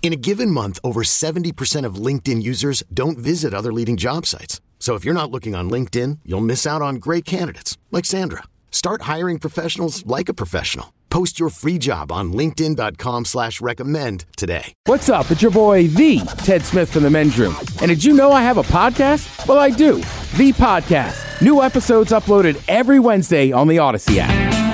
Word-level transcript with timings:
In 0.00 0.12
a 0.12 0.16
given 0.16 0.50
month, 0.50 0.78
over 0.82 1.02
70% 1.02 1.84
of 1.84 1.96
LinkedIn 1.96 2.42
users 2.42 2.82
don't 2.94 3.18
visit 3.18 3.52
other 3.52 3.72
leading 3.72 3.98
job 3.98 4.24
sites. 4.24 4.62
So 4.78 4.94
if 4.94 5.04
you're 5.04 5.12
not 5.12 5.30
looking 5.30 5.54
on 5.54 5.68
LinkedIn, 5.68 6.20
you'll 6.24 6.40
miss 6.40 6.66
out 6.66 6.80
on 6.80 6.94
great 6.96 7.26
candidates 7.26 7.76
like 7.90 8.06
Sandra. 8.06 8.44
Start 8.70 9.02
hiring 9.02 9.38
professionals 9.38 10.06
like 10.06 10.30
a 10.30 10.34
professional. 10.34 10.94
Post 11.10 11.40
your 11.40 11.48
free 11.50 11.78
job 11.78 12.12
on 12.12 12.32
LinkedIn.com 12.32 13.24
slash 13.24 13.60
recommend 13.60 14.24
today. 14.36 14.72
What's 14.84 15.08
up? 15.08 15.30
It's 15.30 15.42
your 15.42 15.50
boy, 15.50 15.88
the 15.88 16.20
Ted 16.44 16.62
Smith 16.64 16.90
from 16.90 17.02
the 17.02 17.10
men's 17.10 17.38
room. 17.38 17.56
And 17.80 17.88
did 17.88 18.04
you 18.04 18.12
know 18.12 18.30
I 18.30 18.42
have 18.42 18.58
a 18.58 18.62
podcast? 18.62 19.48
Well, 19.48 19.58
I 19.58 19.70
do. 19.70 19.96
The 20.36 20.52
podcast. 20.52 21.40
New 21.42 21.62
episodes 21.62 22.12
uploaded 22.12 22.62
every 22.68 23.00
Wednesday 23.00 23.52
on 23.52 23.68
the 23.68 23.78
Odyssey 23.78 24.20
app. 24.20 24.67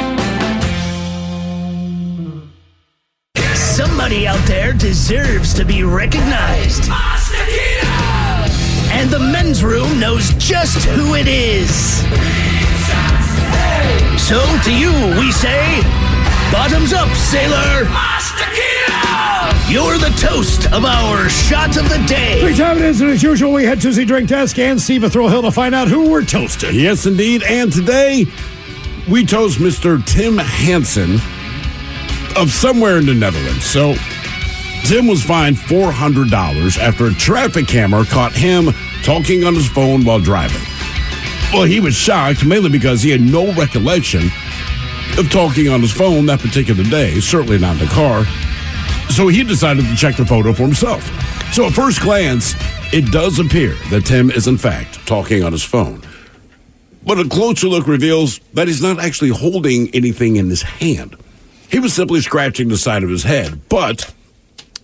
Somebody 3.54 4.26
out 4.26 4.44
there 4.46 4.72
deserves 4.72 5.54
to 5.54 5.64
be 5.64 5.82
recognized. 5.82 6.90
And 8.92 9.10
the 9.10 9.18
men's 9.18 9.62
room 9.62 9.98
knows 9.98 10.30
just 10.34 10.84
who 10.84 11.14
it 11.14 11.26
is. 11.28 11.98
So 14.20 14.40
to 14.64 14.72
you, 14.74 14.90
we 15.20 15.30
say, 15.32 15.80
bottoms 16.50 16.92
up, 16.92 17.08
sailor. 17.14 17.88
You're 19.68 19.98
the 19.98 20.14
toast 20.18 20.66
of 20.72 20.84
our 20.84 21.28
shot 21.28 21.76
of 21.76 21.88
the 21.88 22.04
day. 22.06 22.40
Three 22.40 22.56
time 22.56 22.78
it 22.78 22.84
is, 22.84 23.00
and 23.00 23.10
as 23.10 23.22
usual, 23.22 23.52
we 23.52 23.64
head 23.64 23.80
to 23.82 23.90
the 23.90 24.04
drink 24.04 24.28
desk 24.28 24.58
and 24.58 24.80
Steve 24.80 25.10
Thrill 25.10 25.28
Hill 25.28 25.42
to 25.42 25.50
find 25.50 25.74
out 25.74 25.88
who 25.88 26.10
we're 26.10 26.24
toasting. 26.24 26.74
Yes, 26.74 27.06
indeed. 27.06 27.42
And 27.42 27.72
today, 27.72 28.26
we 29.08 29.24
toast 29.24 29.58
Mr. 29.58 30.04
Tim 30.04 30.38
Hansen 30.38 31.18
of 32.36 32.50
somewhere 32.50 32.98
in 32.98 33.06
the 33.06 33.14
Netherlands. 33.14 33.64
So, 33.64 33.94
Tim 34.84 35.06
was 35.06 35.22
fined 35.22 35.56
$400 35.56 36.78
after 36.78 37.06
a 37.06 37.14
traffic 37.14 37.66
camera 37.66 38.04
caught 38.04 38.32
him 38.32 38.70
talking 39.02 39.44
on 39.44 39.54
his 39.54 39.68
phone 39.68 40.04
while 40.04 40.20
driving. 40.20 40.60
Well, 41.52 41.64
he 41.64 41.80
was 41.80 41.94
shocked, 41.94 42.44
mainly 42.44 42.68
because 42.68 43.02
he 43.02 43.10
had 43.10 43.20
no 43.20 43.52
recollection 43.54 44.24
of 45.18 45.30
talking 45.30 45.68
on 45.68 45.80
his 45.80 45.92
phone 45.92 46.26
that 46.26 46.40
particular 46.40 46.82
day, 46.84 47.20
certainly 47.20 47.58
not 47.58 47.80
in 47.80 47.86
the 47.86 47.92
car. 47.92 48.24
So 49.10 49.28
he 49.28 49.44
decided 49.44 49.84
to 49.84 49.96
check 49.96 50.16
the 50.16 50.26
photo 50.26 50.52
for 50.52 50.64
himself. 50.64 51.04
So 51.52 51.66
at 51.66 51.72
first 51.72 52.00
glance, 52.00 52.54
it 52.92 53.12
does 53.12 53.38
appear 53.38 53.74
that 53.90 54.04
Tim 54.04 54.30
is 54.30 54.48
in 54.48 54.58
fact 54.58 55.06
talking 55.06 55.44
on 55.44 55.52
his 55.52 55.62
phone. 55.62 56.02
But 57.04 57.20
a 57.20 57.28
closer 57.28 57.68
look 57.68 57.86
reveals 57.86 58.40
that 58.54 58.66
he's 58.66 58.82
not 58.82 58.98
actually 58.98 59.30
holding 59.30 59.94
anything 59.94 60.36
in 60.36 60.48
his 60.48 60.62
hand. 60.62 61.16
He 61.74 61.80
was 61.80 61.92
simply 61.92 62.20
scratching 62.20 62.68
the 62.68 62.76
side 62.76 63.02
of 63.02 63.10
his 63.10 63.24
head, 63.24 63.68
but 63.68 64.14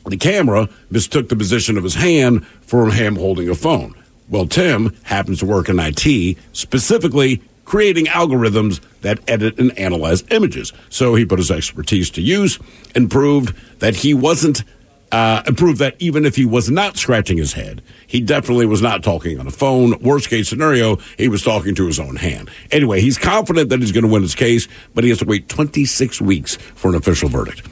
the 0.07 0.17
camera 0.17 0.69
mistook 0.91 1.29
the 1.29 1.37
position 1.37 1.79
of 1.79 1.85
his 1.85 1.95
hand 1.95 2.45
for 2.63 2.91
him 2.91 3.15
holding 3.15 3.49
a 3.49 3.55
phone. 3.55 3.95
Well, 4.29 4.49
Tim 4.49 4.97
happens 5.05 5.39
to 5.39 5.47
work 5.47 5.69
in 5.69 5.79
IT, 5.79 6.37
specifically 6.53 7.43
creating 7.65 8.07
algorithms 8.07 8.81
that 9.03 9.21
edit 9.29 9.57
and 9.61 9.71
analyze 9.79 10.25
images. 10.33 10.73
So 10.89 11.15
he 11.15 11.25
put 11.25 11.39
his 11.39 11.53
expertise 11.53 12.11
to 12.11 12.23
use 12.23 12.59
and 12.93 13.09
proved 13.09 13.55
that 13.79 13.95
he 13.95 14.13
wasn't, 14.13 14.65
uh, 15.13 15.43
and 15.47 15.57
proved 15.57 15.79
that 15.79 15.97
even 15.99 16.25
if 16.25 16.37
he 16.37 16.45
was 16.45 16.71
not 16.71 16.97
scratching 16.97 17.37
his 17.37 17.53
head, 17.53 17.83
he 18.07 18.21
definitely 18.21 18.67
was 18.67 18.81
not 18.81 19.03
talking 19.03 19.41
on 19.41 19.47
a 19.47 19.51
phone. 19.51 19.99
Worst 20.01 20.29
case 20.29 20.49
scenario, 20.49 20.97
he 21.19 21.29
was 21.29 21.43
talking 21.43 21.75
to 21.75 21.87
his 21.87 21.99
own 21.99 22.17
hand. 22.17 22.51
Anyway, 22.71 23.01
he's 23.01 23.19
confident 23.19 23.71
that 23.71 23.81
he's 23.81 23.93
going 23.93 24.05
to 24.05 24.11
win 24.13 24.23
his 24.23 24.35
case, 24.35 24.69
but 24.95 25.05
he 25.05 25.11
has 25.11 25.19
to 25.19 25.25
wait 25.25 25.49
26 25.49 26.21
weeks 26.21 26.57
for 26.57 26.89
an 26.89 26.95
official 26.95 27.29
verdict. 27.29 27.67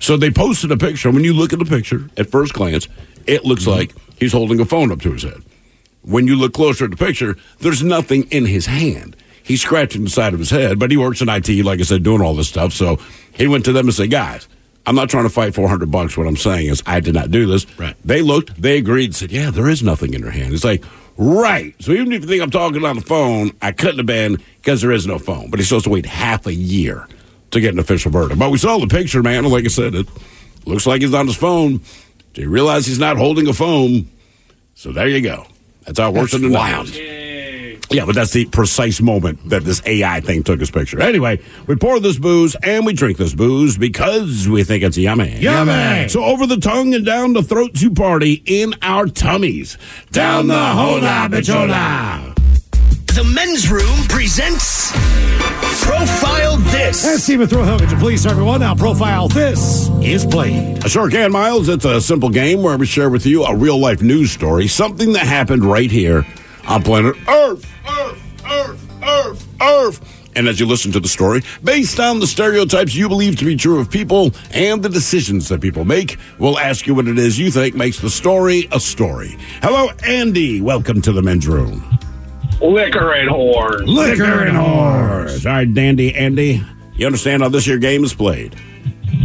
So 0.00 0.16
they 0.16 0.30
posted 0.30 0.72
a 0.72 0.76
picture. 0.76 1.10
When 1.10 1.24
you 1.24 1.34
look 1.34 1.52
at 1.52 1.58
the 1.58 1.66
picture 1.66 2.08
at 2.16 2.30
first 2.30 2.54
glance, 2.54 2.88
it 3.26 3.44
looks 3.44 3.66
like 3.66 3.94
he's 4.18 4.32
holding 4.32 4.58
a 4.60 4.64
phone 4.64 4.90
up 4.90 5.02
to 5.02 5.12
his 5.12 5.22
head. 5.22 5.42
When 6.02 6.26
you 6.26 6.36
look 6.36 6.54
closer 6.54 6.86
at 6.86 6.90
the 6.90 6.96
picture, 6.96 7.36
there's 7.58 7.82
nothing 7.82 8.22
in 8.30 8.46
his 8.46 8.64
hand. 8.64 9.16
He's 9.42 9.60
scratching 9.60 10.04
the 10.04 10.10
side 10.10 10.32
of 10.32 10.38
his 10.38 10.50
head, 10.50 10.78
but 10.78 10.90
he 10.90 10.96
works 10.96 11.20
in 11.20 11.28
IT, 11.28 11.48
like 11.64 11.80
I 11.80 11.82
said, 11.82 12.02
doing 12.02 12.22
all 12.22 12.34
this 12.34 12.48
stuff. 12.48 12.72
So 12.72 12.98
he 13.34 13.46
went 13.46 13.66
to 13.66 13.72
them 13.72 13.86
and 13.86 13.94
said, 13.94 14.10
guys, 14.10 14.48
I'm 14.90 14.96
not 14.96 15.08
trying 15.08 15.22
to 15.22 15.30
fight 15.30 15.54
400 15.54 15.88
bucks. 15.88 16.16
What 16.16 16.26
I'm 16.26 16.36
saying 16.36 16.66
is 16.66 16.82
I 16.84 16.98
did 16.98 17.14
not 17.14 17.30
do 17.30 17.46
this. 17.46 17.64
Right. 17.78 17.94
They 18.04 18.22
looked, 18.22 18.60
they 18.60 18.76
agreed, 18.76 19.14
said, 19.14 19.30
yeah, 19.30 19.52
there 19.52 19.68
is 19.68 19.84
nothing 19.84 20.14
in 20.14 20.22
her 20.24 20.32
hand. 20.32 20.52
It's 20.52 20.64
like, 20.64 20.82
right. 21.16 21.76
So 21.80 21.92
even 21.92 22.10
if 22.12 22.22
you 22.22 22.26
think 22.26 22.42
I'm 22.42 22.50
talking 22.50 22.84
on 22.84 22.96
the 22.96 23.02
phone, 23.02 23.52
I 23.62 23.70
couldn't 23.70 23.98
have 23.98 24.06
been 24.06 24.42
because 24.56 24.80
there 24.80 24.90
is 24.90 25.06
no 25.06 25.20
phone. 25.20 25.48
But 25.48 25.60
he's 25.60 25.68
supposed 25.68 25.84
to 25.84 25.90
wait 25.90 26.06
half 26.06 26.44
a 26.48 26.52
year 26.52 27.06
to 27.52 27.60
get 27.60 27.72
an 27.72 27.78
official 27.78 28.10
verdict. 28.10 28.40
But 28.40 28.50
we 28.50 28.58
saw 28.58 28.78
the 28.78 28.88
picture, 28.88 29.22
man. 29.22 29.44
Like 29.44 29.64
I 29.64 29.68
said, 29.68 29.94
it 29.94 30.08
looks 30.64 30.88
like 30.88 31.02
he's 31.02 31.14
on 31.14 31.28
his 31.28 31.36
phone. 31.36 31.80
Do 32.34 32.42
you 32.42 32.50
realize 32.50 32.84
he's 32.84 32.98
not 32.98 33.16
holding 33.16 33.46
a 33.46 33.52
phone? 33.52 34.10
So 34.74 34.90
there 34.90 35.06
you 35.06 35.20
go. 35.20 35.46
That's 35.86 36.00
how 36.00 36.10
it 36.10 36.16
works 36.16 36.34
in 36.34 36.42
the 36.42 36.50
wild. 36.50 36.88
Netherlands. 37.90 38.00
Yeah, 38.00 38.06
but 38.06 38.14
that's 38.14 38.32
the 38.32 38.44
precise 38.46 39.00
moment 39.00 39.48
that 39.48 39.64
this 39.64 39.82
AI 39.84 40.20
thing 40.20 40.42
took 40.42 40.60
his 40.60 40.70
picture. 40.70 41.00
Anyway, 41.00 41.40
we 41.66 41.76
pour 41.76 42.00
this 42.00 42.18
booze 42.18 42.54
and 42.62 42.86
we 42.86 42.92
drink 42.92 43.18
this 43.18 43.34
booze 43.34 43.76
because 43.76 44.48
we 44.48 44.64
think 44.64 44.82
it's 44.82 44.96
yummy. 44.96 45.38
Yummy. 45.38 46.08
So 46.08 46.24
over 46.24 46.46
the 46.46 46.56
tongue 46.56 46.94
and 46.94 47.04
down 47.04 47.32
the 47.32 47.42
throat 47.42 47.74
to 47.76 47.90
party 47.90 48.42
in 48.46 48.74
our 48.82 49.06
tummies. 49.06 49.76
Down 50.12 50.46
the 50.46 50.58
hola 50.58 51.28
bichola. 51.30 52.36
The 53.06 53.24
men's 53.24 53.68
room 53.68 54.06
presents 54.08 54.92
Profile 55.82 56.56
This. 56.58 57.04
And 57.04 57.20
Steve 57.20 57.48
Thrill 57.50 57.64
Hill, 57.64 57.80
could 57.80 57.90
you 57.90 57.96
please, 57.96 58.24
everyone, 58.24 58.60
now 58.60 58.76
profile 58.76 59.26
this 59.26 59.88
is 60.00 60.24
played. 60.24 60.84
I 60.84 60.88
sure 60.88 61.10
can, 61.10 61.32
Miles. 61.32 61.68
It's 61.68 61.84
a 61.84 62.00
simple 62.00 62.30
game 62.30 62.62
where 62.62 62.76
we 62.76 62.86
share 62.86 63.10
with 63.10 63.26
you 63.26 63.42
a 63.42 63.54
real 63.54 63.78
life 63.78 64.00
news 64.00 64.30
story, 64.30 64.68
something 64.68 65.12
that 65.14 65.26
happened 65.26 65.64
right 65.64 65.90
here 65.90 66.24
on 66.70 66.82
planet 66.84 67.16
Earth. 67.28 67.66
Earth, 67.88 68.22
Earth, 68.48 69.02
Earth, 69.02 69.48
Earth. 69.60 70.26
And 70.36 70.46
as 70.46 70.60
you 70.60 70.66
listen 70.66 70.92
to 70.92 71.00
the 71.00 71.08
story, 71.08 71.42
based 71.64 71.98
on 71.98 72.20
the 72.20 72.26
stereotypes 72.26 72.94
you 72.94 73.08
believe 73.08 73.36
to 73.38 73.44
be 73.44 73.56
true 73.56 73.80
of 73.80 73.90
people 73.90 74.30
and 74.52 74.80
the 74.80 74.88
decisions 74.88 75.48
that 75.48 75.60
people 75.60 75.84
make, 75.84 76.16
we'll 76.38 76.58
ask 76.58 76.86
you 76.86 76.94
what 76.94 77.08
it 77.08 77.18
is 77.18 77.38
you 77.38 77.50
think 77.50 77.74
makes 77.74 77.98
the 77.98 78.08
story 78.08 78.68
a 78.70 78.78
story. 78.78 79.36
Hello, 79.60 79.90
Andy. 80.06 80.60
Welcome 80.60 81.02
to 81.02 81.12
the 81.12 81.22
men's 81.22 81.48
room. 81.48 81.98
Liquor 82.60 83.14
and 83.14 83.28
horn. 83.28 83.86
Liquor 83.86 84.44
and 84.44 84.56
horse. 84.56 85.44
All 85.44 85.52
right, 85.52 85.74
Dandy 85.74 86.14
Andy. 86.14 86.64
You 86.94 87.06
understand 87.06 87.42
how 87.42 87.48
this 87.48 87.64
here 87.64 87.78
game 87.78 88.04
is 88.04 88.14
played? 88.14 88.54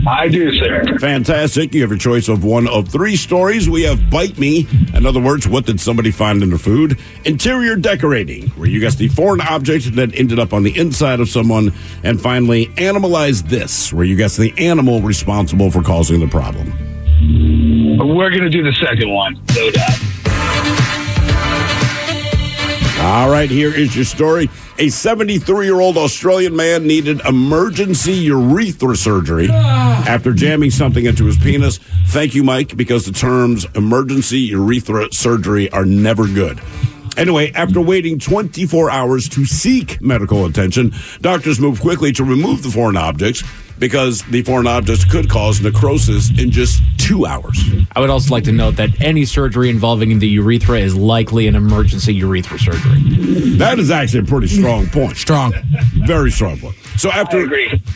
I 0.07 0.27
do, 0.27 0.51
sir. 0.59 0.97
Fantastic. 0.99 1.73
You 1.73 1.81
have 1.81 1.89
your 1.89 1.97
choice 1.97 2.27
of 2.27 2.43
one 2.43 2.67
of 2.67 2.89
three 2.89 3.15
stories. 3.15 3.67
We 3.69 3.83
have 3.83 4.09
Bite 4.09 4.37
Me. 4.37 4.67
In 4.93 5.05
other 5.05 5.19
words, 5.19 5.47
what 5.47 5.65
did 5.65 5.79
somebody 5.79 6.11
find 6.11 6.43
in 6.43 6.51
the 6.51 6.59
food? 6.59 6.99
Interior 7.25 7.75
decorating, 7.75 8.49
where 8.49 8.69
you 8.69 8.79
guess 8.79 8.95
the 8.95 9.07
foreign 9.07 9.41
object 9.41 9.95
that 9.95 10.13
ended 10.15 10.39
up 10.39 10.53
on 10.53 10.63
the 10.63 10.77
inside 10.77 11.19
of 11.19 11.29
someone. 11.29 11.73
And 12.03 12.21
finally, 12.21 12.67
Animalize 12.77 13.47
This, 13.49 13.91
where 13.91 14.05
you 14.05 14.15
guess 14.15 14.37
the 14.37 14.53
animal 14.57 15.01
responsible 15.01 15.71
for 15.71 15.81
causing 15.81 16.19
the 16.19 16.27
problem. 16.27 16.71
We're 17.97 18.29
going 18.29 18.43
to 18.43 18.49
do 18.49 18.63
the 18.63 18.73
second 18.73 19.09
one, 19.09 19.39
no 19.55 19.71
doubt. 19.71 20.24
All 23.05 23.29
right, 23.29 23.51
here 23.51 23.71
is 23.71 23.95
your 23.95 24.03
story. 24.03 24.49
A 24.79 24.89
73 24.89 25.67
year 25.67 25.79
old 25.79 25.95
Australian 25.95 26.55
man 26.55 26.87
needed 26.87 27.21
emergency 27.21 28.13
urethra 28.13 28.95
surgery 28.95 29.47
ah. 29.51 30.03
after 30.07 30.33
jamming 30.33 30.71
something 30.71 31.05
into 31.05 31.25
his 31.25 31.37
penis. 31.37 31.77
Thank 32.07 32.33
you, 32.33 32.43
Mike, 32.43 32.75
because 32.75 33.05
the 33.05 33.11
terms 33.11 33.67
emergency 33.75 34.39
urethra 34.39 35.13
surgery 35.13 35.69
are 35.69 35.85
never 35.85 36.25
good. 36.25 36.59
Anyway, 37.15 37.51
after 37.51 37.79
waiting 37.79 38.17
24 38.17 38.89
hours 38.89 39.29
to 39.29 39.45
seek 39.45 40.01
medical 40.01 40.43
attention, 40.45 40.91
doctors 41.21 41.59
moved 41.59 41.83
quickly 41.83 42.11
to 42.11 42.23
remove 42.23 42.63
the 42.63 42.71
foreign 42.71 42.97
objects 42.97 43.43
because 43.79 44.23
the 44.23 44.41
foreign 44.43 44.67
object 44.67 45.09
could 45.09 45.29
cause 45.29 45.61
necrosis 45.61 46.29
in 46.39 46.51
just 46.51 46.81
two 46.97 47.25
hours. 47.25 47.57
I 47.95 47.99
would 47.99 48.09
also 48.09 48.33
like 48.33 48.43
to 48.45 48.51
note 48.51 48.77
that 48.77 49.01
any 49.01 49.25
surgery 49.25 49.69
involving 49.69 50.17
the 50.19 50.27
urethra 50.27 50.79
is 50.79 50.95
likely 50.95 51.47
an 51.47 51.55
emergency 51.55 52.13
urethra 52.13 52.57
surgery. 52.57 53.01
That 53.57 53.79
is 53.79 53.91
actually 53.91 54.19
a 54.19 54.23
pretty 54.23 54.47
strong 54.47 54.87
point. 54.87 55.17
Strong. 55.17 55.53
Very 56.05 56.31
strong 56.31 56.57
point. 56.57 56.75
So 56.97 57.11
after 57.11 57.47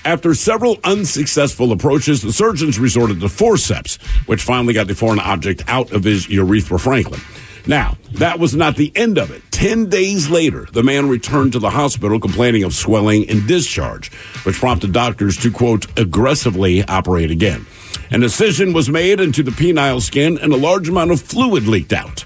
after 0.06 0.34
several 0.34 0.78
unsuccessful 0.84 1.72
approaches, 1.72 2.22
the 2.22 2.34
surgeons 2.34 2.78
resorted 2.78 3.20
to 3.22 3.30
forceps, 3.30 3.98
which 4.26 4.44
finally 4.44 4.74
got 4.74 4.88
the 4.88 4.96
foreign 4.96 5.20
object 5.20 5.64
out 5.68 5.92
of 5.92 6.04
his 6.04 6.30
urethra 6.30 6.80
franklin. 6.80 7.22
Now, 7.68 7.98
that 8.14 8.40
was 8.40 8.56
not 8.56 8.76
the 8.76 8.92
end 8.96 9.18
of 9.18 9.31
it. 9.31 9.44
Ten 9.59 9.89
days 9.89 10.29
later, 10.29 10.69
the 10.71 10.83
man 10.83 11.09
returned 11.09 11.51
to 11.51 11.59
the 11.59 11.71
hospital 11.71 12.17
complaining 12.17 12.63
of 12.63 12.73
swelling 12.73 13.29
and 13.29 13.45
discharge, 13.45 14.09
which 14.44 14.56
prompted 14.56 14.94
doctors 14.94 15.35
to, 15.35 15.51
quote, 15.51 15.85
aggressively 16.00 16.81
operate 16.85 17.29
again. 17.29 17.65
An 18.09 18.23
incision 18.23 18.71
was 18.71 18.88
made 18.88 19.19
into 19.19 19.44
the 19.44 19.51
penile 19.51 20.01
skin 20.01 20.38
and 20.38 20.53
a 20.53 20.56
large 20.56 20.88
amount 20.88 21.11
of 21.11 21.21
fluid 21.21 21.67
leaked 21.67 21.91
out. 21.91 22.23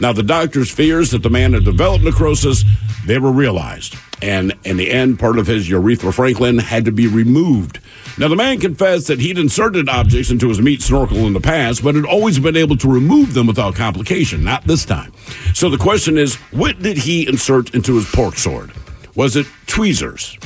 Now, 0.00 0.14
the 0.14 0.22
doctor's 0.22 0.70
fears 0.70 1.10
that 1.10 1.22
the 1.22 1.28
man 1.28 1.52
had 1.52 1.66
developed 1.66 2.02
necrosis, 2.02 2.64
they 3.04 3.18
were 3.18 3.30
realized. 3.30 3.94
And 4.22 4.54
in 4.64 4.76
the 4.76 4.90
end, 4.90 5.18
part 5.18 5.38
of 5.38 5.46
his 5.46 5.68
urethra 5.68 6.12
franklin 6.12 6.58
had 6.58 6.84
to 6.84 6.92
be 6.92 7.06
removed. 7.06 7.80
Now, 8.18 8.28
the 8.28 8.36
man 8.36 8.60
confessed 8.60 9.06
that 9.06 9.20
he'd 9.20 9.38
inserted 9.38 9.88
objects 9.88 10.30
into 10.30 10.48
his 10.48 10.60
meat 10.60 10.82
snorkel 10.82 11.26
in 11.26 11.32
the 11.32 11.40
past, 11.40 11.82
but 11.82 11.94
had 11.94 12.04
always 12.04 12.38
been 12.38 12.56
able 12.56 12.76
to 12.78 12.92
remove 12.92 13.32
them 13.32 13.46
without 13.46 13.74
complication, 13.74 14.44
not 14.44 14.64
this 14.64 14.84
time. 14.84 15.12
So 15.54 15.70
the 15.70 15.78
question 15.78 16.18
is, 16.18 16.34
what 16.50 16.80
did 16.80 16.98
he 16.98 17.26
insert 17.26 17.74
into 17.74 17.96
his 17.96 18.10
pork 18.10 18.36
sword? 18.36 18.72
Was 19.14 19.36
it 19.36 19.46
tweezers? 19.66 20.36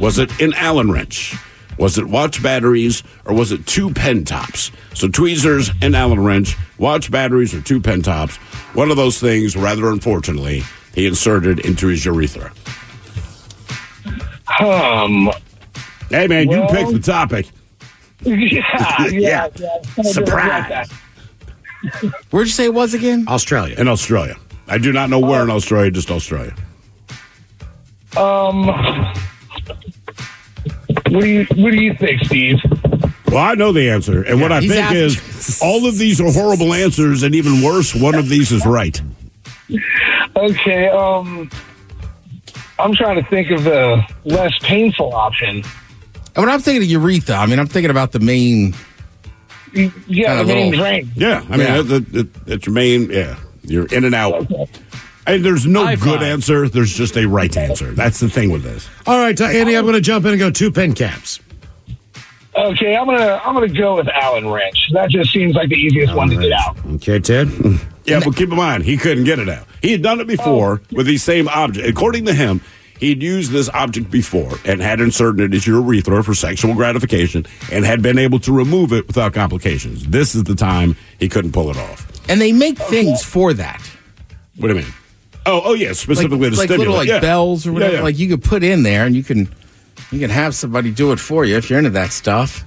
Was 0.00 0.18
it 0.18 0.40
an 0.40 0.54
Allen 0.54 0.90
wrench? 0.90 1.36
Was 1.78 1.98
it 1.98 2.06
watch 2.06 2.42
batteries 2.42 3.02
or 3.24 3.34
was 3.34 3.52
it 3.52 3.66
two 3.66 3.90
pen 3.90 4.24
tops? 4.24 4.70
So 4.94 5.08
tweezers 5.08 5.70
and 5.82 5.94
Allen 5.94 6.24
wrench, 6.24 6.56
watch 6.78 7.10
batteries 7.10 7.52
or 7.54 7.60
two 7.60 7.80
pen 7.80 8.02
tops. 8.02 8.36
One 8.74 8.90
of 8.90 8.96
those 8.96 9.20
things, 9.20 9.56
rather 9.56 9.90
unfortunately, 9.90 10.62
he 10.94 11.06
inserted 11.06 11.60
into 11.60 11.88
his 11.88 12.04
urethra. 12.04 12.52
Um, 14.60 15.30
Hey 16.10 16.26
man, 16.26 16.50
you 16.50 16.60
Well- 16.60 16.68
picked 16.68 16.92
the 16.92 16.98
topic. 17.00 17.46
yeah, 18.24 18.62
yeah. 19.08 19.08
Yeah. 19.10 19.48
yeah. 19.56 20.02
Surprise. 20.02 20.90
Where'd 22.30 22.46
you 22.46 22.52
say 22.52 22.64
it 22.64 22.74
was 22.74 22.94
again? 22.94 23.26
Australia. 23.28 23.74
In 23.78 23.88
Australia. 23.88 24.36
I 24.68 24.78
do 24.78 24.92
not 24.92 25.10
know 25.10 25.18
where 25.18 25.42
in 25.42 25.50
Australia, 25.50 25.90
just 25.90 26.10
Australia. 26.10 26.54
Um, 28.16 28.66
what 31.10 31.20
do 31.20 31.26
you 31.28 31.44
what 31.56 31.70
do 31.72 31.82
you 31.82 31.94
think, 31.94 32.24
Steve? 32.24 32.60
Well, 33.28 33.38
I 33.38 33.54
know 33.54 33.72
the 33.72 33.90
answer. 33.90 34.22
And 34.22 34.40
what 34.40 34.52
I 34.52 34.60
think 34.60 34.72
asking- 34.74 34.96
is 34.98 35.60
all 35.62 35.86
of 35.86 35.98
these 35.98 36.20
are 36.20 36.30
horrible 36.32 36.72
answers, 36.72 37.22
and 37.22 37.34
even 37.34 37.60
worse, 37.62 37.94
one 37.94 38.14
of 38.14 38.28
these 38.28 38.52
is 38.52 38.64
right. 38.64 39.00
Okay, 40.36 40.88
um, 40.88 41.50
I'm 42.78 42.94
trying 42.94 43.22
to 43.22 43.28
think 43.30 43.50
of 43.50 43.64
the 43.64 44.02
less 44.24 44.52
painful 44.62 45.14
option. 45.14 45.62
And 46.36 46.44
when 46.44 46.48
I'm 46.48 46.60
thinking 46.60 46.82
of 46.82 46.88
urethra, 46.88 47.36
I 47.36 47.46
mean, 47.46 47.58
I'm 47.58 47.68
thinking 47.68 47.90
about 47.90 48.12
the 48.12 48.18
main. 48.20 48.74
Yeah, 49.72 49.88
Kinda 49.88 50.44
the 50.44 50.44
main 50.54 50.70
little- 50.70 50.84
drain. 50.84 51.10
Yeah, 51.16 51.42
I 51.48 51.56
mean, 51.56 51.66
Yeah. 51.66 51.82
That, 51.82 52.12
that, 52.12 52.34
that's 52.46 52.66
your 52.66 52.74
main, 52.74 53.10
yeah, 53.10 53.36
you're 53.64 53.86
in 53.86 54.04
and 54.04 54.14
out. 54.14 54.48
And 55.26 55.44
there's 55.44 55.66
no 55.66 55.84
High 55.84 55.96
good 55.96 56.20
five. 56.20 56.22
answer, 56.22 56.68
there's 56.68 56.92
just 56.94 57.16
a 57.16 57.26
right 57.26 57.56
answer. 57.56 57.92
That's 57.92 58.20
the 58.20 58.28
thing 58.28 58.50
with 58.50 58.62
this. 58.62 58.88
All 59.06 59.18
right, 59.18 59.40
uh, 59.40 59.44
Andy, 59.46 59.76
I'm 59.76 59.84
going 59.84 59.94
to 59.94 60.00
jump 60.00 60.24
in 60.26 60.32
and 60.32 60.38
go 60.38 60.50
two 60.50 60.70
pen 60.70 60.92
caps. 60.94 61.40
Okay, 62.56 62.96
I'm 62.96 63.06
gonna 63.06 63.40
I'm 63.44 63.54
gonna 63.54 63.68
go 63.68 63.96
with 63.96 64.08
Allen 64.08 64.48
wrench. 64.48 64.90
That 64.92 65.10
just 65.10 65.32
seems 65.32 65.54
like 65.54 65.68
the 65.68 65.76
easiest 65.76 66.14
one 66.14 66.28
to 66.30 66.36
get 66.36 66.52
out. 66.52 66.76
Okay, 66.94 67.18
Ted. 67.18 67.48
Yeah, 68.04 68.20
but 68.22 68.36
keep 68.36 68.50
in 68.50 68.56
mind, 68.56 68.84
he 68.84 68.96
couldn't 68.96 69.24
get 69.24 69.38
it 69.38 69.48
out. 69.48 69.66
He 69.80 69.92
had 69.92 70.02
done 70.02 70.20
it 70.20 70.26
before 70.26 70.82
oh. 70.84 70.96
with 70.96 71.06
the 71.06 71.16
same 71.16 71.48
object. 71.48 71.88
According 71.88 72.26
to 72.26 72.34
him, 72.34 72.60
he'd 72.98 73.22
used 73.22 73.50
this 73.50 73.70
object 73.70 74.10
before 74.10 74.52
and 74.64 74.80
had 74.80 75.00
inserted 75.00 75.40
it 75.40 75.54
into 75.54 75.70
your 75.70 75.80
urethra 75.80 76.22
for 76.22 76.34
sexual 76.34 76.74
gratification 76.74 77.46
and 77.72 77.84
had 77.84 78.02
been 78.02 78.18
able 78.18 78.38
to 78.40 78.52
remove 78.52 78.92
it 78.92 79.06
without 79.06 79.32
complications. 79.32 80.06
This 80.06 80.34
is 80.34 80.44
the 80.44 80.54
time 80.54 80.96
he 81.18 81.28
couldn't 81.30 81.52
pull 81.52 81.70
it 81.70 81.78
off. 81.78 82.06
And 82.28 82.40
they 82.40 82.52
make 82.52 82.78
things 82.78 83.20
oh. 83.22 83.24
for 83.24 83.52
that. 83.54 83.80
What 84.56 84.68
do 84.68 84.74
you 84.74 84.82
mean? 84.82 84.92
Oh, 85.46 85.62
oh 85.64 85.74
yeah, 85.74 85.88
Like, 85.88 85.96
specifically 85.96 86.50
to 86.50 86.56
like 86.56 86.68
stimulate. 86.68 86.78
little 86.78 86.94
like 86.94 87.08
yeah. 87.08 87.20
bells 87.20 87.66
or 87.66 87.70
Yeah, 87.70 87.74
whatever. 87.74 87.94
yeah. 87.94 88.02
Like 88.02 88.18
you 88.18 88.28
could 88.28 88.44
put 88.44 88.62
in 88.62 88.82
there 88.82 89.06
and 89.06 89.16
you 89.16 89.22
can 89.24 89.48
you 90.10 90.20
can 90.20 90.30
have 90.30 90.54
somebody 90.54 90.90
do 90.90 91.12
it 91.12 91.20
for 91.20 91.44
you 91.44 91.56
if 91.56 91.70
you're 91.70 91.78
into 91.78 91.90
that 91.90 92.12
stuff. 92.12 92.64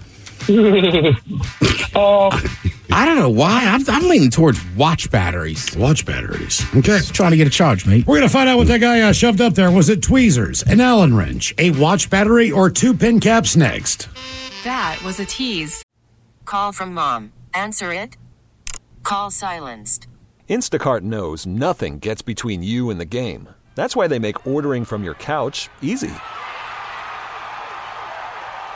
I 2.89 3.05
don't 3.05 3.17
know 3.17 3.29
why. 3.29 3.65
I'm, 3.65 3.81
I'm 3.89 4.07
leaning 4.07 4.29
towards 4.29 4.63
watch 4.75 5.11
batteries. 5.11 5.75
Watch 5.75 6.05
batteries. 6.05 6.63
Okay. 6.69 6.99
Just 6.99 7.13
trying 7.13 7.31
to 7.31 7.37
get 7.37 7.47
a 7.47 7.51
charge, 7.51 7.85
mate. 7.85 8.07
We're 8.07 8.17
going 8.17 8.27
to 8.27 8.33
find 8.33 8.47
out 8.47 8.57
what 8.57 8.67
that 8.67 8.79
guy 8.79 9.01
uh, 9.01 9.11
shoved 9.13 9.41
up 9.41 9.53
there. 9.55 9.69
Was 9.71 9.89
it 9.89 10.01
tweezers, 10.01 10.63
an 10.63 10.79
Allen 10.79 11.15
wrench, 11.15 11.53
a 11.57 11.71
watch 11.71 12.09
battery, 12.09 12.51
or 12.51 12.69
two 12.69 12.93
pin 12.93 13.19
caps 13.19 13.55
next? 13.55 14.07
That 14.63 14.99
was 15.03 15.19
a 15.19 15.25
tease. 15.25 15.83
Call 16.45 16.71
from 16.71 16.93
mom. 16.93 17.33
Answer 17.53 17.91
it. 17.91 18.15
Call 19.03 19.31
silenced. 19.31 20.07
Instacart 20.49 21.01
knows 21.01 21.45
nothing 21.45 21.99
gets 21.99 22.21
between 22.21 22.63
you 22.63 22.89
and 22.89 22.99
the 23.01 23.05
game. 23.05 23.49
That's 23.75 23.95
why 23.95 24.07
they 24.07 24.17
make 24.19 24.47
ordering 24.47 24.85
from 24.85 25.03
your 25.03 25.13
couch 25.15 25.69
easy. 25.81 26.11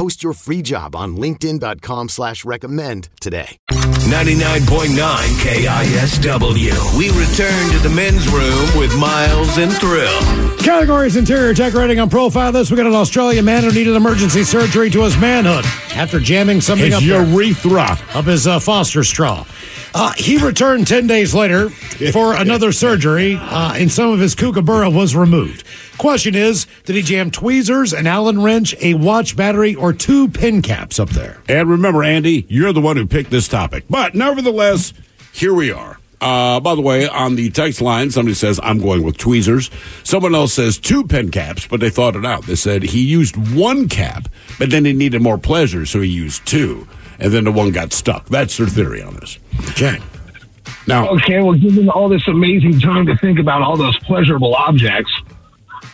Post 0.00 0.22
your 0.22 0.32
free 0.32 0.62
job 0.62 0.96
on 0.96 1.18
linkedin.com 1.18 2.08
slash 2.08 2.42
recommend 2.46 3.10
today. 3.20 3.58
99.9 3.70 4.96
KISW. 5.44 6.98
We 6.98 7.10
return 7.10 7.70
to 7.72 7.78
the 7.86 7.92
men's 7.94 8.26
room 8.28 8.80
with 8.80 8.98
Miles 8.98 9.58
and 9.58 9.70
Thrill. 9.70 10.56
Categories 10.56 11.16
interior 11.16 11.52
tech 11.52 11.74
rating 11.74 12.00
on 12.00 12.08
profile 12.08 12.50
this. 12.50 12.70
We 12.70 12.78
got 12.78 12.86
an 12.86 12.94
Australian 12.94 13.44
man 13.44 13.62
who 13.62 13.72
needed 13.72 13.94
emergency 13.94 14.42
surgery 14.42 14.88
to 14.88 15.02
his 15.02 15.18
manhood 15.18 15.66
after 15.94 16.18
jamming 16.18 16.62
something 16.62 16.86
His 16.86 16.94
up 16.94 17.02
there. 17.02 17.26
urethra. 17.26 17.98
up 18.14 18.24
his 18.24 18.46
uh, 18.46 18.58
foster 18.58 19.04
straw. 19.04 19.44
Uh, 19.94 20.12
he 20.16 20.38
returned 20.38 20.86
10 20.86 21.06
days 21.06 21.34
later 21.34 21.70
for 22.12 22.34
another 22.36 22.72
surgery, 22.72 23.36
uh, 23.36 23.74
and 23.74 23.90
some 23.90 24.10
of 24.12 24.20
his 24.20 24.34
kookaburra 24.34 24.90
was 24.90 25.16
removed. 25.16 25.64
Question 25.98 26.34
is, 26.34 26.66
did 26.84 26.96
he 26.96 27.02
jam 27.02 27.30
tweezers, 27.30 27.92
an 27.92 28.06
Allen 28.06 28.42
wrench, 28.42 28.74
a 28.80 28.94
watch 28.94 29.36
battery, 29.36 29.74
or 29.74 29.92
two 29.92 30.28
pin 30.28 30.62
caps 30.62 30.98
up 30.98 31.10
there? 31.10 31.42
And 31.48 31.68
remember, 31.68 32.02
Andy, 32.02 32.46
you're 32.48 32.72
the 32.72 32.80
one 32.80 32.96
who 32.96 33.06
picked 33.06 33.30
this 33.30 33.48
topic. 33.48 33.84
But 33.90 34.14
nevertheless, 34.14 34.94
here 35.32 35.52
we 35.52 35.70
are. 35.70 35.98
Uh, 36.20 36.60
by 36.60 36.74
the 36.74 36.82
way, 36.82 37.08
on 37.08 37.34
the 37.36 37.50
text 37.50 37.80
line, 37.80 38.10
somebody 38.10 38.34
says, 38.34 38.60
I'm 38.62 38.78
going 38.78 39.02
with 39.02 39.16
tweezers. 39.16 39.70
Someone 40.04 40.34
else 40.34 40.52
says 40.52 40.78
two 40.78 41.06
pen 41.06 41.30
caps, 41.30 41.66
but 41.66 41.80
they 41.80 41.88
thought 41.88 42.14
it 42.14 42.26
out. 42.26 42.44
They 42.44 42.56
said 42.56 42.82
he 42.82 43.02
used 43.04 43.36
one 43.54 43.88
cap, 43.88 44.28
but 44.58 44.70
then 44.70 44.84
he 44.84 44.92
needed 44.92 45.22
more 45.22 45.38
pleasure, 45.38 45.86
so 45.86 46.00
he 46.00 46.08
used 46.08 46.46
two. 46.46 46.86
And 47.20 47.32
then 47.32 47.44
the 47.44 47.52
one 47.52 47.70
got 47.70 47.92
stuck. 47.92 48.26
That's 48.26 48.56
their 48.56 48.66
theory 48.66 49.02
on 49.02 49.14
this. 49.14 49.38
Okay. 49.70 49.98
Now, 50.86 51.10
Okay, 51.10 51.40
well, 51.40 51.54
given 51.54 51.88
all 51.88 52.08
this 52.08 52.26
amazing 52.26 52.80
time 52.80 53.06
to 53.06 53.16
think 53.16 53.38
about 53.38 53.62
all 53.62 53.76
those 53.76 53.96
pleasurable 53.98 54.54
objects, 54.54 55.12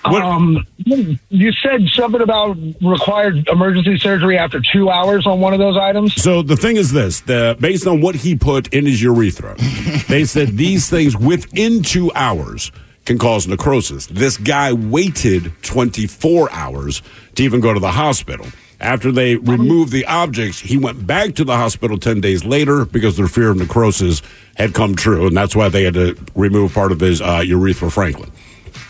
um, 0.04 0.64
you 0.78 1.52
said 1.52 1.88
something 1.88 2.20
about 2.20 2.56
required 2.80 3.48
emergency 3.48 3.98
surgery 3.98 4.38
after 4.38 4.60
two 4.60 4.88
hours 4.88 5.26
on 5.26 5.40
one 5.40 5.52
of 5.52 5.58
those 5.58 5.76
items. 5.76 6.14
So 6.14 6.42
the 6.42 6.56
thing 6.56 6.76
is 6.76 6.92
this: 6.92 7.20
the, 7.20 7.56
based 7.58 7.86
on 7.86 8.00
what 8.00 8.14
he 8.14 8.36
put 8.36 8.72
in 8.72 8.86
his 8.86 9.02
urethra, 9.02 9.56
they 10.08 10.24
said 10.24 10.56
these 10.56 10.88
things 10.88 11.16
within 11.16 11.82
two 11.82 12.12
hours 12.14 12.70
can 13.04 13.18
cause 13.18 13.46
necrosis. 13.46 14.06
This 14.06 14.36
guy 14.36 14.72
waited 14.72 15.52
24 15.62 16.52
hours 16.52 17.02
to 17.34 17.42
even 17.42 17.60
go 17.60 17.72
to 17.72 17.80
the 17.80 17.92
hospital. 17.92 18.46
After 18.78 19.10
they 19.10 19.36
removed 19.36 19.90
the 19.92 20.04
objects, 20.04 20.58
he 20.60 20.76
went 20.76 21.06
back 21.06 21.34
to 21.36 21.44
the 21.44 21.56
hospital 21.56 21.96
10 21.98 22.20
days 22.20 22.44
later 22.44 22.84
because 22.84 23.16
their 23.16 23.26
fear 23.28 23.50
of 23.50 23.56
necrosis 23.56 24.20
had 24.56 24.74
come 24.74 24.94
true, 24.94 25.26
and 25.26 25.36
that's 25.36 25.56
why 25.56 25.68
they 25.70 25.82
had 25.84 25.94
to 25.94 26.14
remove 26.34 26.74
part 26.74 26.92
of 26.92 27.00
his 27.00 27.22
uh, 27.22 27.42
urethra 27.44 27.90
Franklin. 27.90 28.30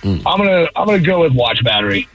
I'm 0.02 0.22
gonna 0.22 0.68
I'm 0.76 0.86
gonna 0.86 0.98
go 1.00 1.20
with 1.20 1.32
watch 1.32 1.62
battery. 1.64 2.08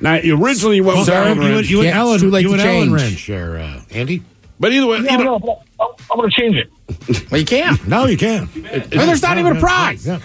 Now, 0.00 0.14
originally 0.18 0.76
you 0.76 0.84
went 0.84 0.98
with 0.98 1.06
Sorry, 1.06 1.26
Allen 1.28 1.42
you, 1.42 1.48
wrench. 1.54 1.68
you, 1.70 1.78
and 1.80 1.86
Yeah, 1.88 1.98
Alan, 1.98 2.20
too 2.20 2.30
late 2.30 2.42
you 2.42 2.48
to 2.48 2.54
and 2.54 2.62
Alan 2.62 2.80
change. 2.88 2.92
wrench 2.92 3.26
there, 3.28 3.58
uh, 3.58 3.80
Andy? 3.92 4.22
But 4.58 4.72
either 4.72 4.86
way, 4.86 4.98
No, 5.00 5.10
either, 5.10 5.24
no, 5.24 5.62
I'm, 5.80 5.86
I'm 6.10 6.16
gonna 6.18 6.30
change 6.30 6.56
it. 6.56 6.70
Well, 7.30 7.40
you 7.40 7.46
can't. 7.46 7.86
No, 7.88 8.04
you 8.06 8.16
can't. 8.18 8.50
I 8.54 8.60
mean, 8.60 8.88
there's 8.90 9.22
not 9.22 9.38
even 9.38 9.56
a 9.56 9.60
prize. 9.60 10.06
Yeah. 10.06 10.18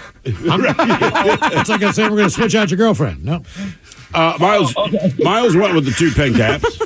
I'm- 0.50 0.66
it's 1.58 1.70
like 1.70 1.82
I 1.84 1.92
saying 1.92 2.10
we're 2.12 2.18
going 2.18 2.28
to 2.30 2.36
switch 2.36 2.54
out 2.56 2.70
your 2.70 2.78
girlfriend. 2.78 3.24
No. 3.24 3.44
Uh, 4.18 4.36
Miles 4.40 4.76
Miles 5.20 5.56
went 5.56 5.76
with 5.76 5.86
the 5.86 5.92
two 5.92 6.10
pen 6.12 6.34
caps, 6.34 6.82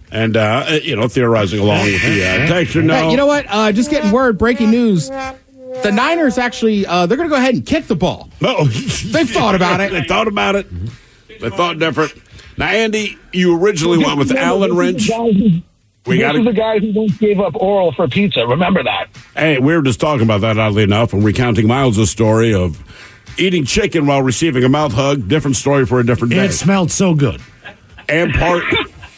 and 0.10 0.36
uh, 0.36 0.80
you 0.82 0.96
know 0.96 1.06
theorizing 1.06 1.60
along 1.60 1.84
with 1.84 2.02
the 2.02 2.24
uh, 2.24 2.46
texture. 2.48 2.82
No, 2.82 2.94
Hey, 2.94 3.10
you 3.12 3.16
know 3.16 3.26
what? 3.26 3.46
Uh, 3.48 3.70
just 3.70 3.88
getting 3.88 4.10
word, 4.10 4.36
breaking 4.36 4.70
news. 4.72 5.08
The 5.08 5.92
Niners 5.92 6.38
actually, 6.38 6.84
uh, 6.86 7.06
they're 7.06 7.16
going 7.16 7.28
to 7.28 7.32
go 7.32 7.38
ahead 7.38 7.54
and 7.54 7.64
kick 7.64 7.86
the 7.86 7.94
ball. 7.94 8.30
No, 8.40 8.64
They've 8.64 9.30
thought 9.30 9.54
about 9.54 9.80
it. 9.80 9.92
they 9.92 10.02
thought 10.02 10.26
about 10.26 10.56
it. 10.56 10.66
They 11.40 11.50
thought 11.50 11.78
different. 11.78 12.14
Now, 12.56 12.68
Andy, 12.68 13.16
you 13.32 13.56
originally 13.62 13.98
went 13.98 14.18
with 14.18 14.32
Allen 14.32 14.74
wrench. 14.74 15.08
We 16.06 16.16
this 16.16 16.20
got 16.20 16.36
is 16.36 16.44
the 16.46 16.52
guy 16.52 16.78
who 16.78 16.92
once 16.94 17.16
gave 17.18 17.38
up 17.40 17.54
oral 17.56 17.92
for 17.92 18.08
pizza. 18.08 18.46
Remember 18.46 18.82
that? 18.82 19.08
Hey, 19.36 19.58
we 19.58 19.76
were 19.76 19.82
just 19.82 20.00
talking 20.00 20.22
about 20.22 20.40
that 20.40 20.58
oddly 20.58 20.82
enough, 20.82 21.12
and 21.12 21.22
recounting 21.24 21.66
Miles' 21.66 22.10
story 22.10 22.54
of 22.54 22.82
eating 23.38 23.64
chicken 23.64 24.06
while 24.06 24.22
receiving 24.22 24.64
a 24.64 24.68
mouth 24.68 24.92
hug. 24.92 25.28
Different 25.28 25.56
story 25.56 25.86
for 25.86 26.00
a 26.00 26.04
different 26.06 26.32
day. 26.34 26.46
It 26.46 26.52
smelled 26.52 26.90
so 26.90 27.14
good. 27.14 27.40
and 28.08 28.32
part 28.34 28.64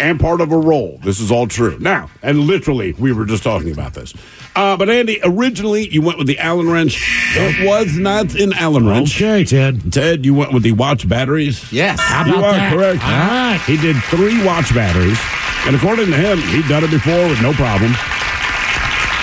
and 0.01 0.19
part 0.21 0.41
of 0.41 0.53
a 0.53 0.57
role. 0.57 0.99
This 1.03 1.21
is 1.21 1.31
all 1.31 1.47
true. 1.49 1.77
Now, 1.81 2.09
and 2.23 2.41
literally, 2.41 2.93
we 2.95 3.13
were 3.13 3.25
just 3.25 3.43
talking 3.43 3.73
about 3.73 3.95
this. 3.95 4.15
Uh, 4.57 4.77
but 4.77 4.89
Andy, 4.91 5.21
originally 5.23 5.89
you 5.89 6.03
went 6.03 6.19
with 6.19 6.27
the 6.27 6.39
Allen 6.39 6.69
wrench. 6.69 6.99
It 7.37 7.67
was 7.67 7.97
not 7.97 8.35
an 8.35 8.53
Allen 8.55 8.87
wrench. 8.89 9.17
Okay, 9.17 9.45
Ted. 9.45 9.93
Ted, 9.93 10.25
you 10.25 10.35
went 10.35 10.53
with 10.53 10.63
the 10.65 10.73
watch 10.73 11.09
batteries. 11.09 11.71
Yes. 11.73 12.01
How 12.01 12.25
You 12.27 12.35
are 12.37 12.53
that? 12.53 12.73
correct. 12.73 13.03
All 13.05 13.11
right. 13.11 13.61
He 13.67 13.77
did 13.77 13.97
three 14.05 14.45
watch 14.45 14.75
batteries, 14.75 15.19
and 15.67 15.77
according 15.77 16.07
to 16.07 16.17
him, 16.17 16.39
he'd 16.39 16.67
done 16.69 16.83
it 16.83 16.91
before 16.91 17.29
with 17.29 17.41
no 17.43 17.53
problem. 17.53 17.93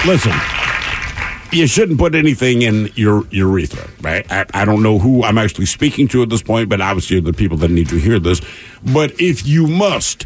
Listen, 0.06 0.34
you 1.56 1.68
shouldn't 1.68 1.98
put 1.98 2.16
anything 2.16 2.62
in 2.62 2.92
your 2.96 3.26
urethra, 3.32 3.90
right? 4.02 4.30
I, 4.32 4.46
I 4.54 4.66
don't 4.66 4.84
know 4.84 5.00
who 5.00 5.24
I'm 5.24 5.38
actually 5.38 5.66
speaking 5.66 6.08
to 6.10 6.22
at 6.22 6.30
this 6.30 6.44
point, 6.44 6.70
but 6.70 6.82
obviously 6.82 7.20
the 7.20 7.34
people 7.34 7.58
that 7.58 7.72
need 7.72 7.90
to 7.90 7.98
hear 7.98 8.20
this. 8.20 8.42
But 8.84 9.20
if 9.20 9.48
you 9.48 9.68
must, 9.68 10.26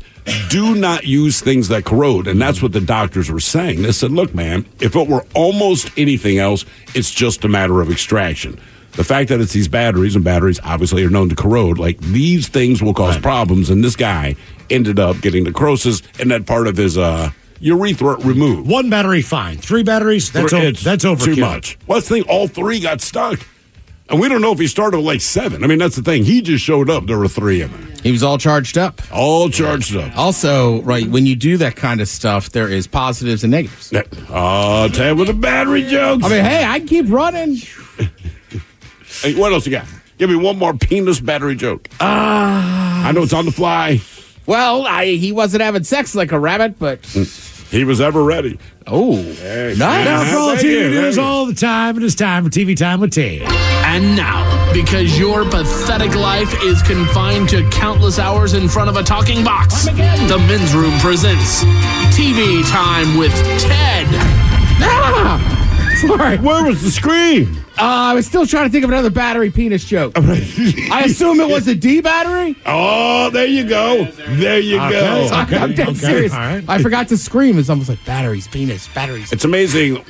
do 0.49 0.75
not 0.75 1.05
use 1.05 1.41
things 1.41 1.67
that 1.69 1.85
corrode. 1.85 2.27
And 2.27 2.41
that's 2.41 2.61
what 2.61 2.71
the 2.71 2.81
doctors 2.81 3.31
were 3.31 3.39
saying. 3.39 3.81
They 3.81 3.91
said, 3.91 4.11
look, 4.11 4.33
man, 4.33 4.65
if 4.79 4.95
it 4.95 5.07
were 5.07 5.25
almost 5.33 5.91
anything 5.97 6.39
else, 6.39 6.65
it's 6.95 7.11
just 7.11 7.43
a 7.45 7.47
matter 7.47 7.81
of 7.81 7.91
extraction. 7.91 8.59
The 8.93 9.03
fact 9.03 9.29
that 9.29 9.39
it's 9.39 9.53
these 9.53 9.67
batteries, 9.67 10.15
and 10.15 10.25
batteries 10.25 10.59
obviously 10.63 11.05
are 11.05 11.09
known 11.09 11.29
to 11.29 11.35
corrode, 11.35 11.77
like 11.77 11.99
these 11.99 12.47
things 12.47 12.81
will 12.81 12.93
cause 12.93 13.17
problems. 13.17 13.69
And 13.69 13.83
this 13.83 13.95
guy 13.95 14.35
ended 14.69 14.99
up 14.99 15.21
getting 15.21 15.43
necrosis 15.43 16.01
and 16.19 16.31
that 16.31 16.45
part 16.45 16.67
of 16.67 16.75
his 16.75 16.97
uh, 16.97 17.31
urethra 17.59 18.17
removed. 18.17 18.67
One 18.67 18.89
battery, 18.89 19.21
fine. 19.21 19.57
Three 19.57 19.83
batteries, 19.83 20.31
that's, 20.31 20.53
o- 20.53 20.57
It's 20.61 20.83
that's 20.83 21.05
overkill. 21.05 21.35
Too 21.35 21.41
much. 21.41 21.77
Well, 21.87 21.97
that's 21.99 22.09
the 22.09 22.15
thing. 22.15 22.23
All 22.29 22.47
three 22.47 22.79
got 22.79 23.01
stuck. 23.01 23.39
And 24.09 24.19
we 24.19 24.27
don't 24.27 24.41
know 24.41 24.51
if 24.51 24.57
he 24.57 24.65
started 24.65 24.97
with 24.97 25.05
like 25.05 25.21
seven. 25.21 25.63
I 25.63 25.67
mean, 25.67 25.77
that's 25.77 25.95
the 25.95 26.01
thing. 26.01 26.23
He 26.23 26.41
just 26.41 26.63
showed 26.63 26.89
up. 26.89 27.05
There 27.05 27.19
were 27.19 27.27
three 27.27 27.61
of 27.61 27.71
them. 27.71 27.93
He 28.01 28.11
was 28.11 28.23
all 28.23 28.39
charged 28.39 28.75
up. 28.75 29.01
All 29.13 29.49
charged 29.49 29.95
up. 29.95 30.17
Also, 30.17 30.81
right, 30.81 31.05
when 31.07 31.27
you 31.27 31.35
do 31.35 31.57
that 31.57 31.75
kind 31.75 32.01
of 32.01 32.07
stuff, 32.07 32.49
there 32.49 32.67
is 32.69 32.87
positives 32.87 33.43
and 33.43 33.51
negatives. 33.51 33.93
Oh, 34.29 34.87
Ted 34.91 35.15
with 35.17 35.27
the 35.27 35.33
battery 35.35 35.83
jokes. 35.83 36.23
I 36.25 36.29
mean, 36.29 36.43
hey, 36.43 36.63
I 36.65 36.79
keep 36.79 37.05
running. 37.09 37.57
Hey, 39.21 39.35
what 39.35 39.51
else 39.51 39.65
you 39.65 39.71
got? 39.73 39.85
Give 40.17 40.29
me 40.29 40.35
one 40.37 40.57
more 40.57 40.73
penis 40.73 41.19
battery 41.19 41.55
joke. 41.55 41.89
Ah. 41.99 43.05
I 43.05 43.11
know 43.11 43.23
it's 43.23 43.33
on 43.33 43.43
the 43.45 43.51
fly. 43.51 43.99
Well, 44.45 44.87
I, 44.87 45.07
he 45.07 45.31
wasn't 45.33 45.61
having 45.61 45.83
sex 45.83 46.15
like 46.15 46.31
a 46.31 46.39
rabbit, 46.39 46.79
but 46.79 46.99
He 47.69 47.83
was 47.83 48.01
ever 48.01 48.23
ready. 48.23 48.57
oh, 48.87 49.15
Hey, 49.21 49.75
nice. 49.77 50.05
Now, 50.05 50.23
for 50.31 50.37
all 50.37 50.49
Thank 50.55 50.61
TV 50.61 50.89
news 50.89 51.17
all 51.19 51.45
the 51.45 51.53
time, 51.53 51.97
it 51.97 52.03
is 52.03 52.15
time 52.15 52.43
for 52.43 52.49
TV 52.49 52.75
Time 52.75 52.99
with 52.99 53.11
Ted. 53.11 53.43
And 53.85 54.15
now, 54.15 54.73
because 54.73 55.19
your 55.19 55.45
pathetic 55.45 56.15
life 56.15 56.51
is 56.63 56.81
confined 56.81 57.47
to 57.49 57.67
countless 57.69 58.17
hours 58.17 58.53
in 58.53 58.67
front 58.69 58.89
of 58.89 58.95
a 58.97 59.03
talking 59.03 59.43
box, 59.43 59.85
the 59.85 60.43
men's 60.47 60.73
room 60.73 60.97
presents 60.99 61.63
TV 62.17 62.67
Time 62.69 63.17
with 63.17 63.33
Ted. 63.61 64.07
Ah! 64.81 65.58
Sorry. 66.07 66.37
Where 66.39 66.63
was 66.65 66.81
the 66.81 66.91
screen? 66.91 67.57
Uh, 67.77 68.11
I 68.11 68.13
was 68.13 68.25
still 68.25 68.45
trying 68.45 68.65
to 68.65 68.69
think 68.71 68.83
of 68.83 68.89
another 68.89 69.09
battery 69.09 69.51
penis 69.51 69.85
joke. 69.85 70.13
I 70.17 71.03
assume 71.05 71.39
it 71.39 71.49
was 71.49 71.67
a 71.67 71.75
D 71.75 72.01
battery. 72.01 72.55
Oh, 72.65 73.29
there 73.29 73.45
you 73.45 73.67
go. 73.67 74.05
There 74.05 74.59
you 74.59 74.79
Okay. 74.79 74.99
go. 74.99 75.25
Okay. 75.43 75.57
I'm, 75.57 75.63
I'm 75.63 75.73
dead 75.75 75.89
okay, 75.89 75.97
serious. 75.97 76.33
all 76.33 76.39
right. 76.39 76.63
I 76.67 76.81
forgot 76.81 77.07
to 77.09 77.17
scream. 77.17 77.57
It's 77.57 77.69
almost 77.69 77.89
like 77.89 78.03
batteries, 78.05 78.47
penis, 78.47 78.87
batteries. 78.89 79.31
It's 79.31 79.45
amazing 79.45 80.03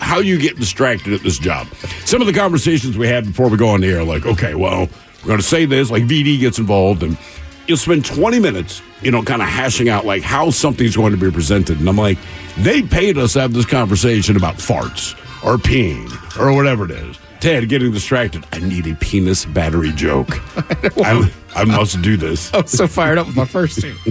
how 0.00 0.18
you 0.20 0.38
get 0.38 0.56
distracted 0.58 1.12
at 1.12 1.20
this 1.20 1.38
job. 1.38 1.66
Some 2.06 2.20
of 2.22 2.26
the 2.26 2.32
conversations 2.32 2.96
we 2.96 3.06
had 3.06 3.26
before 3.26 3.48
we 3.50 3.56
go 3.58 3.68
on 3.68 3.80
the 3.82 3.88
air, 3.88 4.02
like, 4.02 4.24
okay, 4.24 4.54
well, 4.54 4.88
we're 5.22 5.26
going 5.28 5.38
to 5.40 5.42
say 5.46 5.66
this, 5.66 5.90
like 5.90 6.04
VD 6.04 6.40
gets 6.40 6.58
involved, 6.58 7.02
and 7.02 7.18
you'll 7.66 7.76
spend 7.78 8.04
20 8.04 8.38
minutes, 8.38 8.82
you 9.02 9.10
know, 9.10 9.22
kind 9.22 9.42
of 9.42 9.48
hashing 9.48 9.88
out 9.88 10.04
like 10.04 10.22
how 10.22 10.50
something's 10.50 10.96
going 10.96 11.12
to 11.12 11.18
be 11.18 11.30
presented. 11.30 11.80
And 11.80 11.88
I'm 11.88 11.96
like, 11.96 12.18
they 12.58 12.82
paid 12.82 13.18
us 13.18 13.34
to 13.34 13.40
have 13.40 13.52
this 13.52 13.66
conversation 13.66 14.36
about 14.36 14.56
farts 14.56 15.14
or 15.44 15.56
peeing 15.56 16.08
or 16.38 16.54
whatever 16.54 16.84
it 16.84 16.90
is. 16.90 17.18
Ted 17.40 17.68
getting 17.68 17.92
distracted. 17.92 18.44
I 18.52 18.60
need 18.60 18.86
a 18.86 18.94
penis 18.94 19.44
battery 19.44 19.92
joke. 19.92 20.28
I, 21.04 21.30
I 21.54 21.64
must 21.64 22.00
do 22.00 22.16
this. 22.16 22.52
I'm 22.54 22.66
so 22.66 22.86
fired 22.86 23.18
up 23.18 23.26
with 23.26 23.36
my 23.36 23.44
first 23.44 23.80
two. 23.80 23.94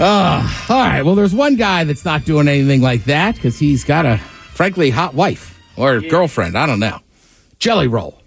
Ah, 0.00 0.66
all 0.70 0.76
right. 0.78 1.02
Well, 1.02 1.16
there's 1.16 1.34
one 1.34 1.56
guy 1.56 1.82
that's 1.82 2.04
not 2.04 2.24
doing 2.24 2.46
anything 2.46 2.80
like 2.80 3.04
that 3.04 3.34
because 3.34 3.58
he's 3.58 3.82
got 3.82 4.06
a, 4.06 4.18
frankly, 4.18 4.90
hot 4.90 5.14
wife 5.14 5.58
or 5.76 6.00
girlfriend. 6.00 6.56
I 6.56 6.66
don't 6.66 6.78
know. 6.78 7.00
Jelly 7.58 7.88
roll. 7.88 8.20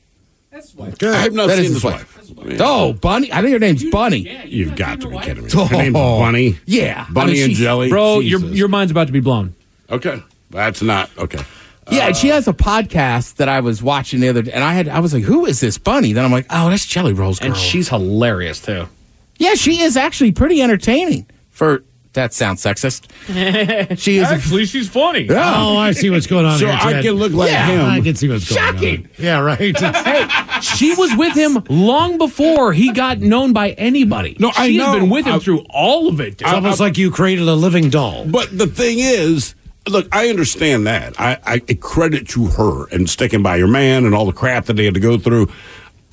I 0.51 0.57
have 0.57 1.33
not 1.33 1.47
That 1.47 1.57
seen 1.57 1.65
is 1.65 1.73
this 1.73 1.75
his 1.75 1.83
wife. 1.83 2.10
Oh, 2.59 2.93
Bunny. 2.93 3.31
I 3.31 3.41
think 3.41 3.53
her 3.53 3.59
name's 3.59 3.83
Bunny. 3.89 4.45
You've 4.45 4.75
got 4.75 5.01
to 5.01 5.09
be 5.09 5.17
kidding 5.19 5.43
me. 5.45 5.49
Oh. 5.55 5.65
Her 5.65 5.77
name's 5.77 5.93
Bunny. 5.93 6.59
Yeah. 6.65 7.07
Bunny 7.11 7.31
I 7.31 7.35
mean, 7.35 7.43
and 7.45 7.53
Jelly. 7.53 7.89
Bro, 7.89 8.19
your 8.19 8.39
Jesus. 8.39 8.55
your 8.57 8.67
mind's 8.67 8.91
about 8.91 9.07
to 9.07 9.13
be 9.13 9.19
blown. 9.19 9.55
Okay. 9.89 10.21
That's 10.49 10.81
not 10.81 11.09
okay. 11.17 11.39
Yeah, 11.89 12.07
and 12.07 12.15
she 12.15 12.31
uh, 12.31 12.35
has 12.35 12.47
a 12.47 12.53
podcast 12.53 13.35
that 13.35 13.49
I 13.49 13.59
was 13.59 13.81
watching 13.83 14.19
the 14.21 14.29
other 14.29 14.41
day, 14.43 14.51
and 14.51 14.63
I 14.63 14.73
had 14.73 14.87
I 14.87 14.99
was 14.99 15.13
like, 15.13 15.23
"Who 15.23 15.45
is 15.45 15.59
this 15.59 15.77
bunny?" 15.77 16.13
Then 16.13 16.23
I'm 16.23 16.31
like, 16.31 16.45
"Oh, 16.49 16.69
that's 16.69 16.85
Jelly 16.85 17.11
Roll's 17.13 17.39
girl." 17.39 17.47
And 17.49 17.57
she's 17.57 17.89
hilarious 17.89 18.61
too. 18.61 18.87
yeah, 19.37 19.55
she 19.55 19.81
is 19.81 19.97
actually 19.97 20.31
pretty 20.31 20.61
entertaining. 20.61 21.25
For 21.49 21.83
that 22.13 22.33
sounds 22.33 22.61
sexist. 22.63 23.07
She 23.97 24.17
is 24.17 24.27
Actually, 24.27 24.65
she's 24.65 24.89
funny. 24.89 25.21
Yeah. 25.21 25.53
Oh, 25.57 25.77
I 25.77 25.91
see 25.93 26.09
what's 26.09 26.27
going 26.27 26.45
on 26.45 26.59
So 26.59 26.67
here. 26.67 26.75
I 26.79 27.01
can 27.01 27.13
look 27.13 27.31
like 27.33 27.49
Yeah, 27.49 27.67
him. 27.67 27.85
I 27.85 28.01
can 28.01 28.15
see 28.15 28.27
what's 28.29 28.49
going 28.53 28.77
on. 28.77 29.09
Yeah, 29.17 29.39
right. 29.39 29.59
Hey, 29.81 30.27
she 30.61 30.93
was 30.95 31.15
with 31.15 31.33
him 31.35 31.63
long 31.69 32.17
before 32.17 32.73
he 32.73 32.91
got 32.91 33.19
known 33.19 33.53
by 33.53 33.71
anybody. 33.71 34.35
No, 34.39 34.51
I 34.57 34.67
she 34.69 34.77
know. 34.77 34.85
has 34.91 34.99
been 35.01 35.09
with 35.09 35.25
him 35.25 35.35
I- 35.35 35.39
through 35.39 35.65
all 35.69 36.07
of 36.07 36.19
it. 36.19 36.37
dude. 36.37 36.41
It's 36.47 36.53
almost 36.53 36.79
like 36.79 36.97
you 36.97 37.11
created 37.11 37.47
a 37.47 37.55
living 37.55 37.89
doll. 37.89 38.25
But 38.25 38.57
the 38.57 38.67
thing 38.67 38.99
is, 38.99 39.55
look, 39.87 40.07
I 40.11 40.29
understand 40.29 40.87
that. 40.87 41.19
I, 41.19 41.37
I 41.45 41.59
credit 41.79 42.27
to 42.29 42.45
her 42.47 42.87
and 42.89 43.09
sticking 43.09 43.43
by 43.43 43.57
your 43.57 43.67
man 43.67 44.05
and 44.05 44.13
all 44.15 44.25
the 44.25 44.31
crap 44.33 44.65
that 44.65 44.73
they 44.73 44.85
had 44.85 44.93
to 44.93 44.99
go 44.99 45.17
through. 45.17 45.47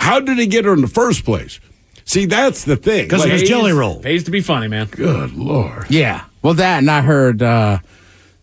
How 0.00 0.20
did 0.20 0.38
he 0.38 0.46
get 0.46 0.64
her 0.64 0.72
in 0.72 0.80
the 0.80 0.88
first 0.88 1.24
place? 1.24 1.60
See, 2.04 2.24
that's 2.24 2.64
the 2.64 2.76
thing. 2.76 3.08
'Cause 3.08 3.24
it 3.26 3.32
was 3.32 3.42
Like, 3.42 3.48
Jelly 3.50 3.72
Roll. 3.72 4.00
Pays 4.00 4.24
to 4.24 4.30
be 4.30 4.40
funny, 4.40 4.66
man. 4.68 4.86
Good 4.86 5.34
lord. 5.34 5.86
yeah. 5.90 6.24
Well, 6.40 6.54
that 6.54 6.78
and 6.78 6.90
I 6.90 7.02
heard, 7.02 7.42
uh, 7.42 7.78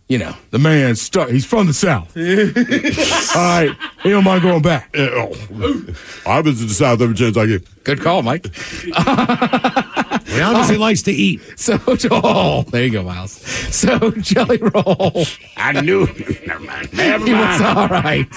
you 0.07 0.17
know, 0.17 0.35
the 0.51 0.59
man 0.59 0.95
stuck. 0.95 1.29
He's 1.29 1.45
from 1.45 1.67
the 1.67 1.73
south. 1.73 2.15
All 3.35 3.41
right, 3.43 3.75
he 4.03 4.09
don't 4.09 4.23
mind 4.23 4.41
going 4.43 4.61
back. 4.61 4.95
Oh. 4.97 5.31
I 6.25 6.41
visit 6.41 6.67
the 6.67 6.73
South 6.73 7.01
every 7.01 7.15
chance 7.15 7.35
I 7.37 7.45
get. 7.47 7.83
Good 7.83 8.01
call, 8.01 8.21
Mike. 8.23 8.47
He 10.25 10.41
obviously 10.41 10.77
likes 10.77 11.01
to 11.03 11.11
eat. 11.13 11.41
So, 11.55 11.79
oh, 12.11 12.63
there 12.63 12.83
you 12.83 12.91
go, 12.91 13.03
Miles. 13.03 13.31
So, 13.31 14.11
Jelly 14.11 14.57
Roll. 14.57 15.23
I 15.55 15.79
knew. 15.79 16.07
Never 16.45 16.59
mind. 16.59 16.91
Never 16.93 17.25
He 17.25 17.31
was 17.33 17.61
mind. 17.61 17.77
all 17.77 17.87
right. 17.87 18.27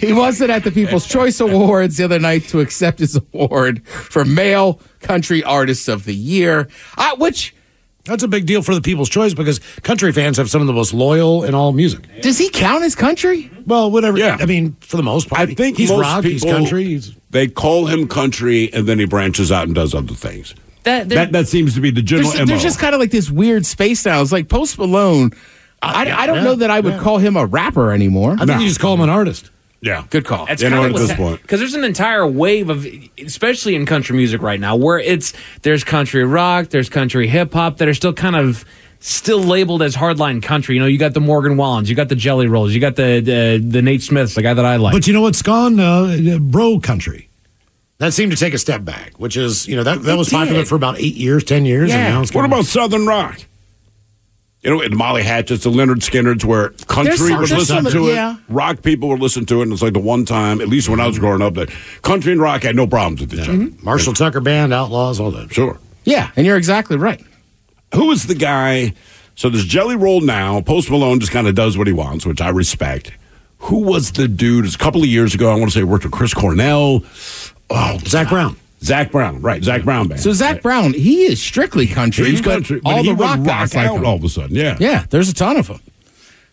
He 0.00 0.12
wasn't 0.12 0.50
at 0.50 0.64
the 0.64 0.72
People's 0.72 1.06
Choice 1.06 1.38
Awards 1.38 1.98
the 1.98 2.04
other 2.04 2.18
night 2.18 2.44
to 2.48 2.58
accept 2.60 2.98
his 2.98 3.14
award 3.16 3.86
for 3.86 4.24
Male 4.24 4.80
Country 5.00 5.44
Artist 5.44 5.88
of 5.88 6.06
the 6.06 6.14
Year, 6.14 6.68
uh, 6.96 7.14
which 7.16 7.54
That's 8.08 8.22
a 8.22 8.28
big 8.28 8.46
deal 8.46 8.62
for 8.62 8.74
the 8.74 8.80
People's 8.80 9.08
Choice 9.08 9.34
because 9.34 9.58
country 9.82 10.10
fans 10.12 10.36
have 10.38 10.50
some 10.50 10.60
of 10.60 10.66
the 10.66 10.72
most 10.72 10.92
loyal 10.94 11.44
in 11.44 11.54
all 11.54 11.72
music. 11.72 12.08
does 12.22 12.38
he 12.38 12.48
count 12.50 12.82
as 12.84 12.94
country? 12.94 13.50
Well, 13.66 13.90
whatever. 13.90 14.18
Yeah. 14.18 14.38
I 14.40 14.46
mean, 14.46 14.76
for 14.80 14.96
the 14.96 15.02
most 15.02 15.28
part, 15.28 15.40
I 15.48 15.54
think 15.54 15.76
he's 15.76 15.90
most 15.90 16.00
rock, 16.00 16.24
he's 16.24 16.42
people- 16.42 16.58
country. 16.58 16.84
He's, 16.84 17.14
They 17.30 17.46
call 17.46 17.86
him 17.86 18.08
country, 18.08 18.72
and 18.72 18.86
then 18.86 18.98
he 18.98 19.04
branches 19.04 19.52
out 19.52 19.66
and 19.66 19.74
does 19.74 19.94
other 19.94 20.14
things. 20.14 20.54
That, 20.84 21.10
That 21.10 21.32
that 21.32 21.48
seems 21.48 21.74
to 21.74 21.80
be 21.82 21.90
the 21.90 22.00
general 22.00 22.30
There's, 22.30 22.40
MO. 22.40 22.46
there's 22.46 22.62
just 22.62 22.78
kind 22.78 22.94
of 22.94 23.00
like 23.00 23.10
this 23.10 23.30
weird 23.30 23.66
space 23.66 24.06
now. 24.06 24.22
It's 24.22 24.32
like 24.32 24.48
Post 24.48 24.78
Malone. 24.78 25.32
I, 25.82 26.06
yeah, 26.06 26.18
I 26.18 26.26
don't 26.26 26.36
yeah, 26.38 26.42
know 26.44 26.54
that 26.56 26.70
I 26.70 26.80
would 26.80 26.94
yeah. 26.94 27.00
call 27.00 27.18
him 27.18 27.36
a 27.36 27.44
rapper 27.46 27.92
anymore. 27.92 28.36
I 28.40 28.46
think 28.46 28.60
you 28.62 28.66
just 28.68 28.80
call 28.80 28.94
him 28.94 29.00
an 29.02 29.10
artist. 29.10 29.50
Yeah. 29.80 30.04
Good 30.10 30.24
call. 30.24 30.46
That's 30.46 30.62
You 30.62 30.70
know, 30.70 30.82
kind 30.82 30.94
at 30.96 31.00
of 31.00 31.08
this 31.08 31.16
point. 31.16 31.42
because 31.42 31.60
there's 31.60 31.74
an 31.74 31.84
entire 31.84 32.26
wave 32.26 32.68
of, 32.70 32.86
especially 33.24 33.74
in 33.74 33.86
country 33.86 34.16
music 34.16 34.42
right 34.42 34.60
now, 34.60 34.76
where 34.76 34.98
it's 34.98 35.32
there's 35.62 35.84
country 35.84 36.24
rock, 36.24 36.68
there's 36.70 36.88
country 36.88 37.26
hip 37.28 37.52
hop 37.52 37.78
that 37.78 37.88
are 37.88 37.94
still 37.94 38.12
kind 38.12 38.36
of 38.36 38.64
still 39.00 39.40
labeled 39.40 39.80
as 39.82 39.94
hardline 39.94 40.42
country. 40.42 40.74
You 40.74 40.80
know, 40.80 40.86
you 40.88 40.98
got 40.98 41.14
the 41.14 41.20
Morgan 41.20 41.56
Wallens, 41.56 41.88
you 41.88 41.94
got 41.94 42.08
the 42.08 42.16
Jelly 42.16 42.48
Rolls, 42.48 42.72
you 42.74 42.80
got 42.80 42.96
the 42.96 43.20
the, 43.20 43.64
the 43.64 43.82
Nate 43.82 44.02
Smiths, 44.02 44.34
the 44.34 44.42
guy 44.42 44.54
that 44.54 44.64
I 44.64 44.76
like. 44.76 44.92
But 44.92 45.06
you 45.06 45.12
know 45.12 45.22
what's 45.22 45.42
gone? 45.42 45.78
Uh, 45.78 46.38
bro 46.40 46.80
country. 46.80 47.28
That 47.98 48.12
seemed 48.14 48.30
to 48.30 48.38
take 48.38 48.54
a 48.54 48.58
step 48.58 48.84
back, 48.84 49.18
which 49.18 49.36
is, 49.36 49.66
you 49.66 49.74
know, 49.74 49.82
that, 49.82 50.02
that 50.04 50.14
It 50.14 50.16
was 50.18 50.28
popular 50.28 50.64
for 50.64 50.76
about 50.76 51.00
eight 51.00 51.16
years, 51.16 51.42
10 51.42 51.64
years. 51.64 51.90
And 51.92 52.00
Yeah. 52.00 52.08
now 52.10 52.22
it's 52.22 52.32
What 52.32 52.44
about 52.44 52.64
Southern 52.64 53.06
rock? 53.06 53.40
You 54.68 54.74
know, 54.76 54.88
the 54.88 54.96
Molly 54.96 55.22
Hatchets, 55.22 55.64
the 55.64 55.70
Lynyrd 55.70 56.00
Skynyrds, 56.00 56.44
where 56.44 56.68
country 56.88 57.16
some- 57.16 57.40
was 57.40 57.48
there's 57.48 57.70
listening 57.70 57.84
some- 57.90 58.02
to 58.02 58.08
it, 58.10 58.14
yeah. 58.14 58.36
rock 58.50 58.82
people 58.82 59.08
were 59.08 59.16
listening 59.16 59.46
to 59.46 59.60
it, 59.60 59.62
and 59.62 59.72
it's 59.72 59.80
like 59.80 59.94
the 59.94 59.98
one 59.98 60.26
time, 60.26 60.60
at 60.60 60.68
least 60.68 60.90
when 60.90 61.00
I 61.00 61.06
was 61.06 61.18
growing 61.18 61.40
up, 61.40 61.54
that 61.54 61.70
country 62.02 62.32
and 62.32 62.40
rock 62.40 62.64
had 62.64 62.76
no 62.76 62.86
problems 62.86 63.22
with 63.22 63.32
each 63.32 63.40
other. 63.48 63.52
Mm-hmm. 63.54 63.82
Marshall 63.84 64.12
Tucker 64.12 64.40
Band, 64.40 64.74
Outlaws, 64.74 65.20
all 65.20 65.30
that. 65.30 65.52
Sure. 65.54 65.78
yeah, 66.04 66.30
and 66.36 66.44
you're 66.46 66.58
exactly 66.58 66.98
right. 66.98 67.24
Who 67.94 68.10
is 68.10 68.26
the 68.26 68.34
guy? 68.34 68.92
So 69.36 69.48
there's 69.48 69.64
Jelly 69.64 69.96
Roll 69.96 70.20
now. 70.20 70.60
Post 70.60 70.90
Malone 70.90 71.18
just 71.20 71.32
kind 71.32 71.46
of 71.46 71.54
does 71.54 71.78
what 71.78 71.86
he 71.86 71.92
wants, 71.94 72.26
which 72.26 72.42
I 72.42 72.50
respect. 72.50 73.12
Who 73.60 73.78
was 73.78 74.12
the 74.12 74.28
dude? 74.28 74.66
It's 74.66 74.74
a 74.74 74.78
couple 74.78 75.00
of 75.00 75.08
years 75.08 75.34
ago. 75.34 75.50
I 75.50 75.54
want 75.54 75.70
to 75.72 75.78
say 75.78 75.82
worked 75.82 76.04
with 76.04 76.12
Chris 76.12 76.34
Cornell. 76.34 77.02
Oh, 77.70 77.98
Zac 78.06 78.28
Brown. 78.28 78.56
Zac 78.80 79.10
Brown, 79.10 79.40
right? 79.40 79.62
Zac 79.62 79.82
Brown 79.84 80.08
band. 80.08 80.20
So 80.20 80.32
Zac 80.32 80.62
Brown, 80.62 80.92
he 80.94 81.24
is 81.24 81.42
strictly 81.42 81.86
country. 81.86 82.30
He's 82.30 82.40
country, 82.40 82.80
but 82.80 82.90
all 82.90 83.02
he 83.02 83.08
the 83.08 83.14
would 83.14 83.20
rock 83.20 83.42
guys 83.44 83.74
like 83.74 83.88
out 83.88 83.96
him. 83.96 84.06
all 84.06 84.16
of 84.16 84.24
a 84.24 84.28
sudden. 84.28 84.54
Yeah, 84.54 84.76
Yeah, 84.78 85.04
there's 85.10 85.28
a 85.28 85.34
ton 85.34 85.56
of 85.56 85.66
them. 85.68 85.80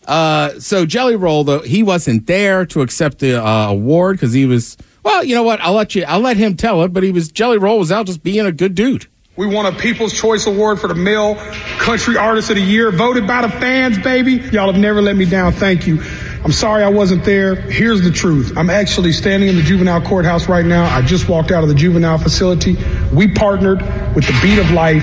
Uh, 0.06 0.58
so 0.60 0.86
Jelly 0.86 1.16
Roll, 1.16 1.44
though, 1.44 1.60
he 1.60 1.82
wasn't 1.82 2.26
there 2.26 2.64
to 2.66 2.82
accept 2.82 3.18
the 3.18 3.42
uh, 3.44 3.68
award 3.70 4.16
because 4.16 4.32
he 4.32 4.46
was. 4.46 4.76
Well, 5.02 5.24
you 5.24 5.34
know 5.34 5.42
what? 5.44 5.60
I'll 5.60 5.72
let 5.74 5.94
you. 5.94 6.04
I'll 6.04 6.20
let 6.20 6.36
him 6.36 6.56
tell 6.56 6.82
it. 6.82 6.92
But 6.92 7.02
he 7.02 7.12
was 7.12 7.28
Jelly 7.30 7.58
Roll 7.58 7.78
was 7.78 7.90
out 7.92 8.06
just 8.06 8.22
being 8.22 8.44
a 8.46 8.52
good 8.52 8.74
dude. 8.74 9.06
We 9.36 9.46
won 9.46 9.66
a 9.66 9.72
People's 9.72 10.14
Choice 10.14 10.46
Award 10.46 10.80
for 10.80 10.88
the 10.88 10.94
Male 10.94 11.34
Country 11.78 12.16
Artist 12.16 12.48
of 12.48 12.56
the 12.56 12.62
Year, 12.62 12.90
voted 12.90 13.26
by 13.26 13.42
the 13.42 13.50
fans, 13.50 13.98
baby. 13.98 14.36
Y'all 14.50 14.72
have 14.72 14.80
never 14.80 15.02
let 15.02 15.14
me 15.14 15.26
down. 15.26 15.52
Thank 15.52 15.86
you. 15.86 16.02
I'm 16.44 16.52
sorry 16.52 16.82
I 16.84 16.88
wasn't 16.88 17.24
there. 17.24 17.54
Here's 17.54 18.02
the 18.02 18.10
truth. 18.10 18.56
I'm 18.56 18.70
actually 18.70 19.12
standing 19.12 19.48
in 19.48 19.56
the 19.56 19.62
juvenile 19.62 20.00
courthouse 20.00 20.48
right 20.48 20.64
now. 20.64 20.84
I 20.84 21.02
just 21.02 21.28
walked 21.28 21.50
out 21.50 21.62
of 21.62 21.68
the 21.68 21.74
juvenile 21.74 22.18
facility. 22.18 22.76
We 23.12 23.28
partnered 23.28 23.80
with 24.14 24.26
the 24.26 24.38
Beat 24.42 24.58
of 24.58 24.70
Life 24.70 25.02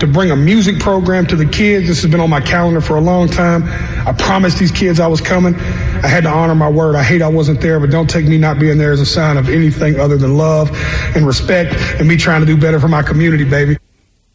to 0.00 0.06
bring 0.06 0.30
a 0.30 0.36
music 0.36 0.78
program 0.78 1.26
to 1.26 1.36
the 1.36 1.46
kids. 1.46 1.88
This 1.88 2.02
has 2.02 2.10
been 2.10 2.20
on 2.20 2.30
my 2.30 2.40
calendar 2.40 2.80
for 2.80 2.96
a 2.96 3.00
long 3.00 3.28
time. 3.28 3.64
I 4.06 4.12
promised 4.12 4.58
these 4.58 4.70
kids 4.70 5.00
I 5.00 5.06
was 5.06 5.20
coming. 5.20 5.54
I 5.54 6.08
had 6.08 6.24
to 6.24 6.28
honor 6.28 6.54
my 6.54 6.68
word. 6.68 6.94
I 6.94 7.02
hate 7.02 7.22
I 7.22 7.28
wasn't 7.28 7.60
there, 7.60 7.80
but 7.80 7.90
don't 7.90 8.08
take 8.08 8.26
me 8.26 8.38
not 8.38 8.58
being 8.58 8.78
there 8.78 8.92
as 8.92 9.00
a 9.00 9.06
sign 9.06 9.36
of 9.36 9.48
anything 9.48 9.98
other 9.98 10.16
than 10.16 10.36
love 10.36 10.70
and 11.16 11.26
respect 11.26 11.74
and 11.98 12.06
me 12.06 12.16
trying 12.16 12.40
to 12.42 12.46
do 12.46 12.56
better 12.56 12.78
for 12.78 12.88
my 12.88 13.02
community, 13.02 13.44
baby. 13.44 13.78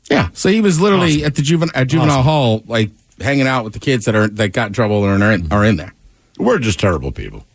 Yeah. 0.09 0.29
So 0.33 0.49
he 0.49 0.61
was 0.61 0.81
literally 0.81 1.23
at 1.23 1.35
the 1.35 1.41
juvenile 1.41 1.75
at 1.75 1.87
juvenile 1.87 2.23
hall, 2.23 2.63
like 2.65 2.89
hanging 3.19 3.47
out 3.47 3.63
with 3.63 3.73
the 3.73 3.79
kids 3.79 4.05
that 4.05 4.15
are 4.15 4.27
that 4.27 4.49
got 4.49 4.67
in 4.67 4.73
trouble 4.73 5.05
and 5.05 5.23
are 5.23 5.31
in, 5.31 5.51
are 5.51 5.63
in 5.63 5.77
there. 5.77 5.93
We're 6.41 6.59
just 6.59 6.79
terrible 6.79 7.11
people. 7.11 7.45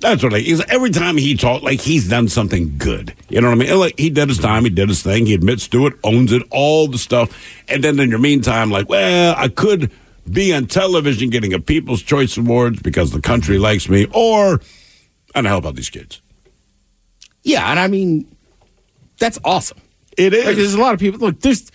That's 0.00 0.22
what 0.22 0.34
I, 0.34 0.40
he's, 0.40 0.62
every 0.66 0.90
time 0.90 1.16
he 1.16 1.34
talks, 1.34 1.64
like 1.64 1.80
he's 1.80 2.08
done 2.08 2.28
something 2.28 2.76
good. 2.76 3.14
You 3.30 3.40
know 3.40 3.48
what 3.48 3.62
I 3.62 3.66
mean? 3.66 3.78
Like 3.78 3.98
he 3.98 4.10
did 4.10 4.28
his 4.28 4.38
time, 4.38 4.64
he 4.64 4.70
did 4.70 4.88
his 4.88 5.02
thing, 5.02 5.26
he 5.26 5.34
admits 5.34 5.66
to 5.68 5.86
it, 5.86 5.94
owns 6.04 6.30
it, 6.32 6.42
all 6.50 6.88
the 6.88 6.98
stuff. 6.98 7.34
And 7.68 7.82
then 7.82 7.98
in 7.98 8.10
your 8.10 8.18
meantime, 8.18 8.70
like, 8.70 8.88
well, 8.88 9.34
I 9.36 9.48
could 9.48 9.90
be 10.30 10.52
on 10.54 10.66
television 10.66 11.30
getting 11.30 11.54
a 11.54 11.60
People's 11.60 12.02
Choice 12.02 12.36
Awards 12.36 12.80
because 12.82 13.12
the 13.12 13.20
country 13.20 13.58
likes 13.58 13.88
me, 13.88 14.06
or 14.12 14.54
I 14.54 14.58
don't 15.34 15.44
know 15.44 15.50
help 15.50 15.66
out 15.66 15.74
these 15.74 15.90
kids. 15.90 16.20
Yeah, 17.42 17.70
and 17.70 17.78
I 17.78 17.88
mean, 17.88 18.26
that's 19.18 19.38
awesome. 19.44 19.78
It 20.16 20.32
is. 20.32 20.46
Like, 20.46 20.56
there's 20.56 20.74
a 20.74 20.80
lot 20.80 20.94
of 20.94 21.00
people. 21.00 21.20
Look, 21.20 21.40
there's. 21.40 21.70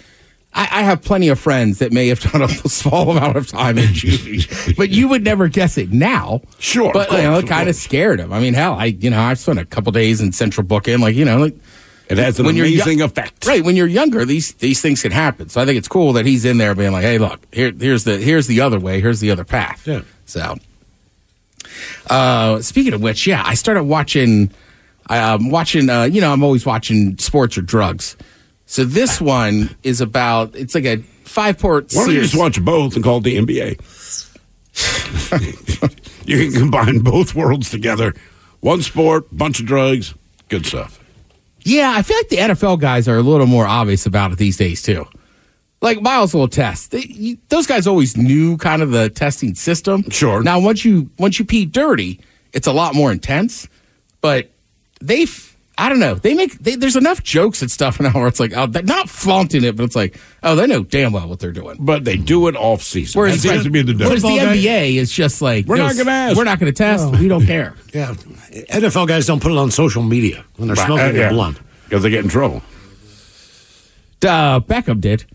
I, 0.54 0.62
I 0.80 0.82
have 0.84 1.02
plenty 1.04 1.28
of 1.30 1.40
friends 1.40 1.80
that 1.80 1.92
may 1.92 2.08
have 2.08 2.20
done 2.20 2.42
a 2.42 2.48
small 2.70 3.12
amount 3.12 3.38
of 3.38 3.48
time 3.48 3.78
in 3.78 3.86
juvie, 3.94 4.76
but 4.76 4.90
you 4.90 5.08
would 5.08 5.24
never 5.24 5.48
guess 5.48 5.78
it 5.78 5.92
now. 5.92 6.42
Sure, 6.58 6.92
but 6.92 7.10
of 7.10 7.16
you 7.18 7.22
know, 7.24 7.36
it 7.38 7.44
of 7.44 7.50
kind 7.50 7.70
of 7.70 7.76
course. 7.76 7.84
scared 7.84 8.20
him. 8.20 8.34
I 8.34 8.40
mean, 8.40 8.54
hell, 8.56 8.74
I 8.74 8.86
you 8.86 9.10
know 9.10 9.22
I 9.22 9.36
spent 9.36 9.60
a 9.60 9.66
couple 9.66 9.92
days 9.92 10.22
in 10.22 10.32
Central 10.32 10.66
Booking, 10.66 11.00
like 11.00 11.16
you 11.16 11.24
know, 11.26 11.38
like 11.38 11.56
It 12.10 12.18
has 12.18 12.40
an 12.40 12.46
when 12.48 12.56
you're 12.56 12.66
yo- 12.66 12.82
amazing 12.82 13.02
effect. 13.02 13.46
Right, 13.46 13.64
when 13.64 13.76
you're 13.76 13.86
younger, 13.88 14.26
these 14.26 14.54
these 14.56 14.82
things 14.82 15.02
can 15.04 15.12
happen. 15.12 15.50
So 15.50 15.62
I 15.62 15.66
think 15.66 15.78
it's 15.78 15.88
cool 15.88 16.14
that 16.14 16.26
he's 16.26 16.46
in 16.46 16.58
there 16.58 16.74
being 16.74 16.92
like, 16.94 17.04
"Hey, 17.04 17.20
look, 17.20 17.40
here, 17.54 17.72
here's 17.72 18.04
the 18.04 18.18
here's 18.18 18.48
the 18.48 18.62
other 18.62 18.80
way. 18.80 19.00
Here's 19.02 19.20
the 19.20 19.30
other 19.30 19.44
path." 19.46 19.86
Yeah. 19.86 20.02
So, 20.26 20.58
uh, 22.10 22.62
speaking 22.62 22.94
of 22.94 23.02
which, 23.02 23.28
yeah, 23.28 23.44
I 23.46 23.54
started 23.54 23.84
watching. 23.84 24.52
I'm 25.08 25.50
watching. 25.50 25.90
Uh, 25.90 26.04
you 26.04 26.22
know, 26.22 26.32
I'm 26.34 26.44
always 26.44 26.66
watching 26.66 27.18
sports 27.18 27.58
or 27.58 27.62
drugs. 27.62 28.16
So 28.70 28.86
this 28.86 29.20
one 29.20 29.76
is 29.82 30.00
about. 30.00 30.56
It's 30.56 30.76
like 30.76 30.86
a 30.86 30.98
five 31.24 31.58
part 31.58 31.92
Why 31.92 32.06
don't 32.06 32.14
you 32.14 32.22
just 32.22 32.38
watch 32.38 32.64
both 32.64 32.94
and 32.94 33.04
call 33.04 33.18
it 33.18 33.24
the 33.24 33.36
NBA? 33.36 33.80
you 36.28 36.52
can 36.52 36.60
combine 36.60 37.00
both 37.00 37.34
worlds 37.34 37.72
together. 37.72 38.14
One 38.60 38.84
sport, 38.84 39.26
bunch 39.36 39.60
of 39.60 39.66
drugs, 39.66 40.14
good 40.50 40.68
stuff. 40.68 41.00
Yeah, 41.62 41.96
I 41.96 42.04
feel 42.04 42.18
like 42.18 42.30
the 42.30 42.38
NFL 42.38 42.80
guys 42.80 43.08
are 43.08 43.18
a 43.18 43.24
little 43.24 43.48
more 43.48 43.66
obvious 43.66 44.06
about 44.06 44.34
it 44.34 44.38
these 44.38 44.58
days 44.58 44.84
too. 44.84 45.08
Like 45.82 46.04
Miles 46.04 46.36
will 46.36 46.48
test. 46.48 46.92
They, 46.92 47.06
you, 47.08 47.40
those 47.50 47.66
guys 47.66 47.88
always 47.88 48.18
knew 48.18 48.56
kind 48.58 48.84
of 48.84 48.92
the 48.92 49.10
testing 49.10 49.56
system. 49.56 50.08
Sure. 50.12 50.44
Now 50.44 50.60
once 50.60 50.86
you 50.86 51.10
once 51.18 51.40
you 51.40 51.46
pee 51.46 51.66
dirty, 51.66 52.20
it's 52.54 52.68
a 52.68 52.72
lot 52.72 52.94
more 52.94 53.12
intense. 53.12 53.68
But 54.22 54.52
they, 55.02 55.26
I 55.80 55.88
don't 55.88 56.00
know. 56.00 56.16
They 56.16 56.34
make 56.34 56.60
they, 56.60 56.76
there's 56.76 56.98
enough 56.98 57.24
jokes 57.24 57.62
and 57.62 57.72
stuff 57.72 58.00
now 58.02 58.12
where 58.12 58.28
it's 58.28 58.40
like, 58.40 58.52
oh, 58.56 58.68
they're 58.68 58.84
not 58.84 59.10
flaunting 59.10 59.64
it, 59.64 59.76
but 59.76 59.84
it's 59.84 59.96
like, 59.96 60.20
oh, 60.44 60.56
they 60.56 60.68
know 60.68 60.84
damn 60.84 61.14
well 61.14 61.28
what 61.30 61.40
they're 61.40 61.54
doing. 61.54 61.78
But 61.80 62.04
they 62.04 62.18
do 62.18 62.48
it 62.50 62.56
off 62.56 62.84
season. 62.84 63.18
Whereas, 63.18 63.42
that 63.44 63.50
seems 63.50 63.64
to 63.64 63.70
be 63.70 63.82
the 63.82 63.94
whereas 63.94 64.22
difference. 64.22 64.62
the 64.62 64.68
NBA 64.68 64.96
is 64.96 65.12
just 65.12 65.42
like, 65.42 65.66
We're 65.68 65.78
no, 65.78 65.88
not 65.88 65.98
gonna 65.98 66.12
ask. 66.12 66.38
We're 66.38 66.44
not 66.44 66.60
going 66.60 66.72
to 66.72 66.78
test. 66.78 67.10
We 67.18 67.28
don't 67.30 67.46
care. 67.46 67.76
Yeah. 67.94 68.14
NFL 68.14 69.08
guys 69.08 69.26
don't 69.26 69.42
put 69.42 69.52
it 69.52 69.58
on 69.58 69.72
social 69.72 70.04
media 70.04 70.44
when 70.58 70.68
they're 70.68 70.76
smoking 70.76 71.14
their 71.16 71.30
blunt. 71.30 71.60
Because 71.86 72.04
they 72.04 72.10
get 72.10 72.24
in 72.24 72.30
trouble. 72.30 72.62
Uh, 74.22 74.60
Beckham 74.60 75.00
did. 75.00 75.26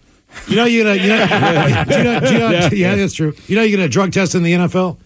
You 0.48 0.56
know, 0.56 0.64
you 0.64 0.84
know, 0.84 0.92
you 0.92 1.08
know, 1.08 1.26
do 1.88 1.96
you 1.96 2.04
know, 2.04 2.20
do 2.20 2.32
you 2.32 2.38
know, 2.38 2.50
Yeah. 2.50 2.68
yeah, 2.72 2.94
that's 2.96 3.14
true. 3.14 3.34
You 3.46 3.56
know, 3.56 3.62
you 3.62 3.76
get 3.76 3.84
a 3.84 3.88
drug 3.88 4.12
test 4.12 4.34
in 4.34 4.42
the 4.42 4.52
NFL. 4.52 4.98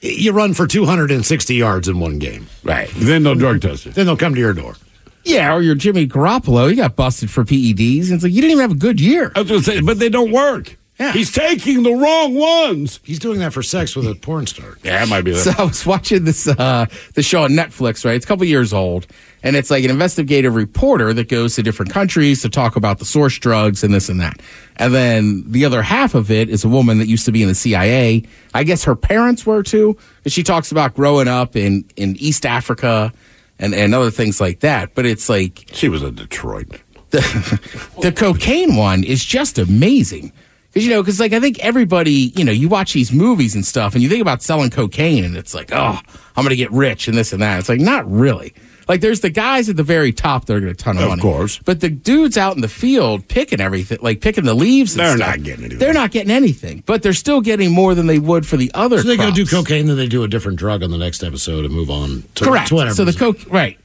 You 0.00 0.32
run 0.32 0.54
for 0.54 0.66
260 0.66 1.54
yards 1.54 1.88
in 1.88 2.00
one 2.00 2.18
game. 2.18 2.46
Right. 2.62 2.90
Then 2.94 3.22
they'll 3.22 3.34
drug 3.34 3.60
test 3.60 3.86
you. 3.86 3.92
Then 3.92 4.06
they'll 4.06 4.16
come 4.16 4.34
to 4.34 4.40
your 4.40 4.54
door. 4.54 4.76
Yeah, 5.24 5.54
or 5.54 5.60
you're 5.60 5.74
Jimmy 5.74 6.06
Garoppolo. 6.06 6.70
He 6.70 6.76
got 6.76 6.96
busted 6.96 7.30
for 7.30 7.44
PEDs. 7.44 8.04
And 8.04 8.14
it's 8.14 8.22
like, 8.22 8.32
you 8.32 8.40
didn't 8.40 8.52
even 8.52 8.62
have 8.62 8.72
a 8.72 8.80
good 8.80 9.00
year. 9.00 9.30
I 9.34 9.40
was 9.40 9.50
going 9.50 9.60
to 9.60 9.66
say, 9.66 9.80
but 9.80 9.98
they 9.98 10.08
don't 10.08 10.32
work. 10.32 10.77
Yeah. 10.98 11.12
He's 11.12 11.30
taking 11.30 11.84
the 11.84 11.92
wrong 11.92 12.34
ones. 12.34 12.98
He's 13.04 13.20
doing 13.20 13.38
that 13.38 13.52
for 13.52 13.62
sex 13.62 13.94
with 13.94 14.06
a 14.08 14.16
porn 14.16 14.48
star. 14.48 14.78
Yeah, 14.82 15.02
it 15.02 15.08
might 15.08 15.22
be 15.22 15.30
that. 15.30 15.38
So 15.38 15.52
I 15.56 15.62
was 15.62 15.86
watching 15.86 16.24
this 16.24 16.48
uh, 16.48 16.86
the 17.14 17.22
show 17.22 17.44
on 17.44 17.52
Netflix, 17.52 18.04
right? 18.04 18.16
It's 18.16 18.24
a 18.24 18.28
couple 18.28 18.44
years 18.46 18.72
old, 18.72 19.06
and 19.44 19.54
it's 19.54 19.70
like 19.70 19.84
an 19.84 19.90
investigative 19.90 20.56
reporter 20.56 21.12
that 21.12 21.28
goes 21.28 21.54
to 21.54 21.62
different 21.62 21.92
countries 21.92 22.42
to 22.42 22.48
talk 22.48 22.74
about 22.74 22.98
the 22.98 23.04
source 23.04 23.38
drugs 23.38 23.84
and 23.84 23.94
this 23.94 24.08
and 24.08 24.20
that. 24.20 24.40
And 24.76 24.92
then 24.92 25.44
the 25.46 25.64
other 25.64 25.82
half 25.82 26.16
of 26.16 26.32
it 26.32 26.48
is 26.48 26.64
a 26.64 26.68
woman 26.68 26.98
that 26.98 27.06
used 27.06 27.26
to 27.26 27.32
be 27.32 27.42
in 27.42 27.48
the 27.48 27.54
CIA. 27.54 28.24
I 28.52 28.64
guess 28.64 28.82
her 28.84 28.96
parents 28.96 29.46
were 29.46 29.62
too. 29.62 29.96
And 30.24 30.32
she 30.32 30.42
talks 30.42 30.72
about 30.72 30.94
growing 30.94 31.28
up 31.28 31.54
in 31.54 31.84
in 31.96 32.16
East 32.16 32.44
Africa 32.44 33.12
and 33.60 33.72
and 33.72 33.94
other 33.94 34.10
things 34.10 34.40
like 34.40 34.60
that. 34.60 34.96
But 34.96 35.06
it's 35.06 35.28
like 35.28 35.68
she 35.72 35.88
was 35.88 36.02
in 36.02 36.16
Detroit. 36.16 36.68
The, 37.10 37.60
the 38.02 38.12
cocaine 38.12 38.76
one 38.76 39.02
is 39.02 39.24
just 39.24 39.58
amazing. 39.58 40.30
Because, 40.78 40.86
you 40.86 40.94
know, 40.94 41.02
because, 41.02 41.20
like, 41.20 41.32
I 41.32 41.40
think 41.40 41.58
everybody, 41.60 42.32
you 42.36 42.44
know, 42.44 42.52
you 42.52 42.68
watch 42.68 42.92
these 42.92 43.12
movies 43.12 43.54
and 43.54 43.64
stuff 43.64 43.94
and 43.94 44.02
you 44.02 44.08
think 44.08 44.22
about 44.22 44.42
selling 44.42 44.70
cocaine 44.70 45.24
and 45.24 45.36
it's 45.36 45.54
like, 45.54 45.70
oh, 45.72 46.00
I'm 46.36 46.44
going 46.44 46.50
to 46.50 46.56
get 46.56 46.70
rich 46.72 47.08
and 47.08 47.16
this 47.16 47.32
and 47.32 47.42
that. 47.42 47.58
It's 47.60 47.68
like, 47.68 47.80
not 47.80 48.10
really. 48.10 48.54
Like, 48.88 49.02
there's 49.02 49.20
the 49.20 49.28
guys 49.28 49.68
at 49.68 49.76
the 49.76 49.82
very 49.82 50.12
top 50.12 50.46
that 50.46 50.56
are 50.56 50.60
going 50.60 50.74
to 50.74 50.82
ton 50.82 50.96
of, 50.96 51.02
Of 51.02 51.08
money. 51.10 51.20
Of 51.20 51.22
course. 51.22 51.58
But 51.58 51.80
the 51.80 51.90
dudes 51.90 52.38
out 52.38 52.54
in 52.56 52.62
the 52.62 52.68
field 52.68 53.28
picking 53.28 53.60
everything, 53.60 53.98
like 54.00 54.22
picking 54.22 54.44
the 54.44 54.54
leaves 54.54 54.94
and 54.94 55.00
They're 55.00 55.16
stuff, 55.16 55.28
not 55.28 55.42
getting 55.42 55.64
anything. 55.64 55.78
They're 55.78 55.92
not 55.92 56.10
getting 56.10 56.30
anything. 56.30 56.82
But 56.86 57.02
they're 57.02 57.12
still 57.12 57.42
getting 57.42 57.70
more 57.70 57.94
than 57.94 58.06
they 58.06 58.18
would 58.18 58.46
for 58.46 58.56
the 58.56 58.70
other 58.72 59.02
So 59.02 59.08
they 59.08 59.18
go 59.18 59.30
do 59.30 59.44
cocaine, 59.44 59.86
then 59.86 59.96
they 59.98 60.06
do 60.06 60.22
a 60.22 60.28
different 60.28 60.58
drug 60.58 60.82
on 60.82 60.90
the 60.90 60.96
next 60.96 61.22
episode 61.22 61.66
and 61.66 61.74
move 61.74 61.90
on 61.90 62.24
to, 62.36 62.44
Correct. 62.44 62.68
to 62.68 62.76
whatever. 62.76 62.94
So 62.94 63.04
the 63.04 63.12
coke, 63.12 63.38
right. 63.50 63.78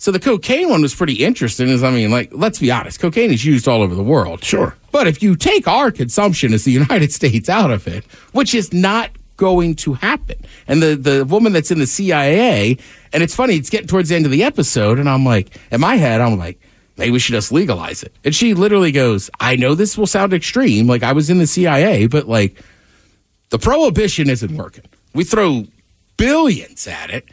So 0.00 0.10
the 0.10 0.18
cocaine 0.18 0.70
one 0.70 0.80
was 0.80 0.94
pretty 0.94 1.12
interesting. 1.12 1.68
Is 1.68 1.82
I 1.84 1.90
mean, 1.90 2.10
like, 2.10 2.30
let's 2.32 2.58
be 2.58 2.70
honest, 2.70 3.00
cocaine 3.00 3.30
is 3.30 3.44
used 3.44 3.68
all 3.68 3.82
over 3.82 3.94
the 3.94 4.02
world. 4.02 4.42
Sure. 4.42 4.74
But 4.92 5.06
if 5.06 5.22
you 5.22 5.36
take 5.36 5.68
our 5.68 5.90
consumption 5.90 6.54
as 6.54 6.64
the 6.64 6.72
United 6.82 7.12
States 7.12 7.50
out 7.50 7.70
of 7.70 7.86
it, 7.86 8.06
which 8.32 8.54
is 8.54 8.72
not 8.72 9.10
going 9.36 9.74
to 9.76 9.92
happen, 9.92 10.36
and 10.66 10.82
the 10.82 10.96
the 10.96 11.26
woman 11.26 11.52
that's 11.52 11.70
in 11.70 11.78
the 11.78 11.86
CIA, 11.86 12.78
and 13.12 13.22
it's 13.22 13.34
funny, 13.34 13.56
it's 13.56 13.68
getting 13.68 13.88
towards 13.88 14.08
the 14.08 14.16
end 14.16 14.24
of 14.24 14.32
the 14.32 14.42
episode, 14.42 14.98
and 14.98 15.06
I'm 15.06 15.22
like, 15.24 15.54
in 15.70 15.80
my 15.80 15.96
head, 15.96 16.20
I'm 16.20 16.38
like. 16.38 16.58
Maybe 16.96 17.12
we 17.12 17.18
should 17.18 17.32
just 17.32 17.50
legalize 17.50 18.02
it. 18.02 18.12
And 18.24 18.34
she 18.34 18.52
literally 18.52 18.92
goes, 18.92 19.30
I 19.40 19.56
know 19.56 19.74
this 19.74 19.96
will 19.96 20.06
sound 20.06 20.34
extreme. 20.34 20.86
Like 20.86 21.02
I 21.02 21.12
was 21.12 21.30
in 21.30 21.38
the 21.38 21.46
CIA, 21.46 22.08
but 22.08 22.28
like 22.28 22.62
the 23.48 23.58
prohibition 23.58 24.28
isn't 24.28 24.54
working. 24.54 24.84
We 25.14 25.24
throw 25.24 25.64
billions 26.18 26.86
at 26.86 27.08
it. 27.08 27.24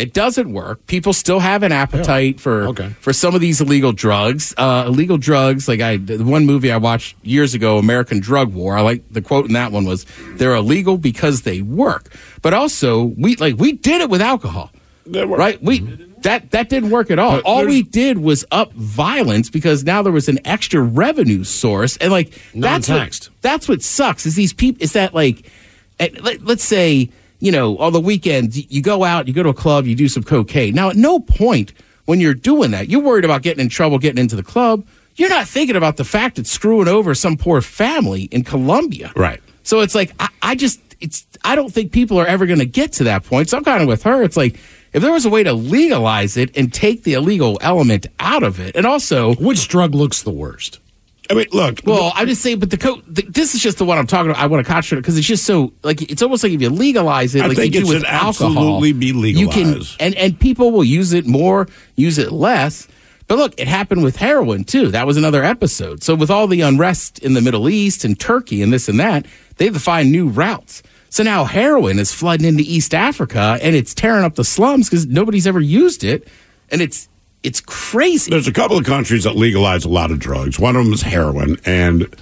It 0.00 0.14
doesn't 0.14 0.52
work. 0.52 0.86
People 0.86 1.12
still 1.12 1.40
have 1.40 1.62
an 1.62 1.72
appetite 1.72 2.40
for 2.40 2.68
Okay. 2.68 2.88
for 3.00 3.12
some 3.12 3.34
of 3.34 3.40
these 3.40 3.60
illegal 3.60 3.92
drugs. 3.92 4.54
Uh, 4.56 4.84
illegal 4.86 5.18
drugs, 5.18 5.68
like 5.68 5.80
I, 5.80 5.96
the 5.98 6.24
one 6.24 6.46
movie 6.46 6.72
I 6.72 6.78
watched 6.78 7.16
years 7.22 7.54
ago, 7.54 7.78
American 7.78 8.18
Drug 8.20 8.52
War. 8.54 8.76
I 8.76 8.80
like 8.80 9.02
the 9.12 9.20
quote 9.22 9.46
in 9.46 9.52
that 9.52 9.72
one 9.72 9.84
was, 9.84 10.06
"They're 10.36 10.54
illegal 10.54 10.96
because 10.98 11.42
they 11.42 11.60
work." 11.62 12.12
But 12.42 12.54
also, 12.54 13.04
we 13.18 13.36
like 13.36 13.56
we 13.58 13.72
did 13.72 14.00
it 14.00 14.08
with 14.10 14.22
alcohol, 14.22 14.70
right? 15.06 15.62
We 15.62 15.80
that 16.22 16.50
that 16.50 16.68
didn't 16.68 16.90
work 16.90 17.10
at 17.10 17.18
all. 17.18 17.36
But 17.36 17.44
all 17.44 17.64
we 17.66 17.82
did 17.82 18.18
was 18.18 18.44
up 18.50 18.72
violence 18.74 19.50
because 19.50 19.84
now 19.84 20.02
there 20.02 20.12
was 20.12 20.28
an 20.28 20.38
extra 20.46 20.80
revenue 20.80 21.44
source, 21.44 21.96
and 21.98 22.10
like 22.10 22.32
that's 22.54 22.88
what, 22.88 23.28
that's 23.42 23.68
what 23.68 23.82
sucks. 23.82 24.26
Is 24.26 24.34
these 24.34 24.52
people? 24.52 24.82
Is 24.82 24.92
that 24.94 25.14
like, 25.14 25.50
at, 25.98 26.22
let, 26.22 26.44
let's 26.44 26.64
say 26.64 27.10
you 27.40 27.50
know 27.50 27.76
on 27.78 27.92
the 27.92 28.00
weekends 28.00 28.70
you 28.70 28.82
go 28.82 29.04
out, 29.04 29.26
you 29.26 29.34
go 29.34 29.42
to 29.42 29.48
a 29.48 29.54
club, 29.54 29.86
you 29.86 29.94
do 29.94 30.08
some 30.08 30.22
cocaine. 30.22 30.74
Now 30.74 30.90
at 30.90 30.96
no 30.96 31.18
point 31.18 31.72
when 32.04 32.20
you're 32.20 32.34
doing 32.34 32.70
that, 32.72 32.88
you're 32.88 33.02
worried 33.02 33.24
about 33.24 33.42
getting 33.42 33.60
in 33.60 33.68
trouble 33.68 33.98
getting 33.98 34.18
into 34.18 34.36
the 34.36 34.42
club. 34.42 34.86
You're 35.16 35.28
not 35.28 35.48
thinking 35.48 35.76
about 35.76 35.96
the 35.96 36.04
fact 36.04 36.38
it's 36.38 36.50
screwing 36.50 36.88
over 36.88 37.14
some 37.14 37.36
poor 37.36 37.60
family 37.60 38.22
in 38.24 38.44
Colombia. 38.44 39.12
Right. 39.16 39.40
So 39.62 39.80
it's 39.80 39.94
like 39.94 40.12
I, 40.18 40.28
I 40.42 40.54
just 40.54 40.80
it's 41.00 41.26
I 41.44 41.56
don't 41.56 41.72
think 41.72 41.92
people 41.92 42.18
are 42.18 42.26
ever 42.26 42.46
going 42.46 42.58
to 42.58 42.66
get 42.66 42.92
to 42.94 43.04
that 43.04 43.24
point. 43.24 43.48
So 43.48 43.56
I'm 43.56 43.64
kind 43.64 43.82
of 43.82 43.88
with 43.88 44.02
her. 44.04 44.22
It's 44.22 44.36
like 44.36 44.58
if 44.92 45.02
there 45.02 45.12
was 45.12 45.24
a 45.24 45.30
way 45.30 45.42
to 45.42 45.52
legalize 45.52 46.36
it 46.36 46.56
and 46.56 46.72
take 46.72 47.04
the 47.04 47.14
illegal 47.14 47.58
element 47.60 48.06
out 48.18 48.42
of 48.42 48.60
it, 48.60 48.76
and 48.76 48.86
also 48.86 49.34
Which 49.34 49.68
drug 49.68 49.94
looks 49.94 50.22
the 50.22 50.30
worst? 50.30 50.80
I 51.30 51.34
mean, 51.34 51.46
look. 51.52 51.80
well, 51.84 52.12
I'm 52.14 52.26
just 52.26 52.42
saying, 52.42 52.58
but 52.58 52.70
the 52.70 52.76
co- 52.76 53.00
the, 53.06 53.22
this 53.22 53.54
is 53.54 53.62
just 53.62 53.78
the 53.78 53.84
one 53.84 53.98
I'm 53.98 54.06
talking 54.06 54.30
about. 54.30 54.42
I 54.42 54.46
want 54.46 54.66
to 54.66 54.70
concentrate 54.70 55.00
because 55.02 55.16
it's 55.16 55.26
just 55.26 55.44
so 55.44 55.72
like 55.82 56.02
it's 56.10 56.22
almost 56.22 56.42
like 56.42 56.52
if 56.52 56.60
you 56.60 56.70
legalize 56.70 57.34
it, 57.34 57.42
I 57.42 57.46
like 57.46 57.58
you 57.58 57.64
it 57.64 57.72
do 57.72 57.86
with 57.86 58.04
alcohol, 58.04 58.28
absolutely 58.28 58.92
be 58.92 59.06
You 59.06 59.48
can 59.48 59.66
legalized. 59.68 59.96
and 60.00 60.14
and 60.16 60.38
people 60.38 60.72
will 60.72 60.84
use 60.84 61.12
it 61.12 61.26
more, 61.26 61.68
use 61.96 62.18
it 62.18 62.32
less. 62.32 62.88
But 63.28 63.38
look, 63.38 63.60
it 63.60 63.68
happened 63.68 64.02
with 64.02 64.16
heroin 64.16 64.64
too. 64.64 64.88
That 64.88 65.06
was 65.06 65.16
another 65.16 65.44
episode. 65.44 66.02
So 66.02 66.16
with 66.16 66.30
all 66.30 66.48
the 66.48 66.62
unrest 66.62 67.20
in 67.20 67.34
the 67.34 67.40
Middle 67.40 67.68
East 67.68 68.04
and 68.04 68.18
Turkey 68.18 68.60
and 68.60 68.72
this 68.72 68.88
and 68.88 68.98
that, 68.98 69.24
they 69.56 69.66
have 69.66 69.74
to 69.74 69.80
find 69.80 70.10
new 70.10 70.28
routes. 70.28 70.82
So 71.10 71.22
now 71.22 71.44
heroin 71.44 72.00
is 72.00 72.12
flooding 72.12 72.46
into 72.46 72.64
East 72.66 72.92
Africa 72.92 73.56
and 73.62 73.76
it's 73.76 73.94
tearing 73.94 74.24
up 74.24 74.34
the 74.34 74.44
slums 74.44 74.88
because 74.88 75.06
nobody's 75.06 75.46
ever 75.46 75.60
used 75.60 76.02
it, 76.02 76.26
and 76.72 76.80
it's 76.82 77.08
it's 77.42 77.60
crazy. 77.60 78.30
There's 78.30 78.48
a 78.48 78.52
couple 78.52 78.76
of 78.76 78.84
countries 78.84 79.24
that 79.24 79.36
legalize 79.36 79.84
a 79.84 79.88
lot 79.88 80.10
of 80.10 80.18
drugs. 80.18 80.58
One 80.58 80.76
of 80.76 80.84
them 80.84 80.92
is 80.92 81.02
heroin, 81.02 81.56
and 81.64 82.14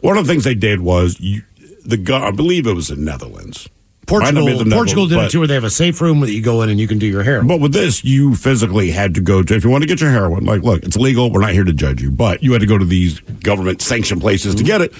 one 0.00 0.16
of 0.16 0.26
the 0.26 0.32
things 0.32 0.44
they 0.44 0.54
did 0.54 0.80
was 0.80 1.20
you, 1.20 1.42
the 1.84 1.96
go- 1.96 2.22
I 2.22 2.30
believe 2.30 2.66
it 2.66 2.72
was 2.72 2.88
the 2.88 2.96
Netherlands. 2.96 3.68
Portugal, 4.06 4.44
be 4.44 4.64
the 4.64 4.74
Portugal 4.74 5.06
did 5.06 5.14
but- 5.14 5.26
it 5.26 5.30
too, 5.30 5.38
where 5.38 5.46
they 5.46 5.54
have 5.54 5.62
a 5.62 5.70
safe 5.70 6.00
room 6.00 6.20
that 6.20 6.32
you 6.32 6.42
go 6.42 6.62
in 6.62 6.68
and 6.68 6.80
you 6.80 6.88
can 6.88 6.98
do 6.98 7.06
your 7.06 7.22
hair. 7.22 7.44
But 7.44 7.60
with 7.60 7.72
this, 7.72 8.04
you 8.04 8.34
physically 8.34 8.90
had 8.90 9.14
to 9.14 9.20
go 9.20 9.42
to, 9.42 9.54
if 9.54 9.62
you 9.62 9.70
want 9.70 9.82
to 9.82 9.88
get 9.88 10.00
your 10.00 10.10
heroin, 10.10 10.44
like, 10.44 10.62
look, 10.62 10.82
it's 10.82 10.96
legal. 10.96 11.30
We're 11.30 11.42
not 11.42 11.52
here 11.52 11.62
to 11.62 11.72
judge 11.72 12.02
you, 12.02 12.10
but 12.10 12.42
you 12.42 12.52
had 12.52 12.60
to 12.60 12.66
go 12.66 12.76
to 12.76 12.84
these 12.84 13.20
government 13.20 13.80
sanctioned 13.80 14.20
places 14.20 14.56
to 14.56 14.64
mm-hmm. 14.64 14.66
get 14.66 14.80
it. 14.80 14.94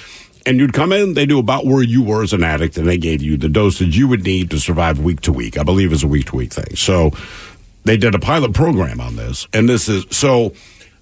And 0.46 0.58
you'd 0.58 0.72
come 0.72 0.92
in, 0.92 1.14
they 1.14 1.26
knew 1.26 1.38
about 1.38 1.66
where 1.66 1.82
you 1.82 2.02
were 2.02 2.22
as 2.22 2.32
an 2.32 2.44
addict, 2.44 2.78
and 2.78 2.88
they 2.88 2.96
gave 2.98 3.20
you 3.20 3.36
the 3.36 3.48
dosage 3.48 3.98
you 3.98 4.06
would 4.06 4.22
need 4.22 4.50
to 4.52 4.60
survive 4.60 5.00
week 5.00 5.20
to 5.22 5.32
week. 5.32 5.58
I 5.58 5.64
believe 5.64 5.92
it's 5.92 6.04
a 6.04 6.08
week 6.08 6.26
to 6.26 6.36
week 6.36 6.52
thing. 6.52 6.76
So 6.76 7.10
they 7.84 7.96
did 7.96 8.14
a 8.14 8.18
pilot 8.18 8.54
program 8.54 9.00
on 9.00 9.16
this. 9.16 9.46
And 9.52 9.68
this 9.68 9.88
is, 9.88 10.04
so 10.10 10.52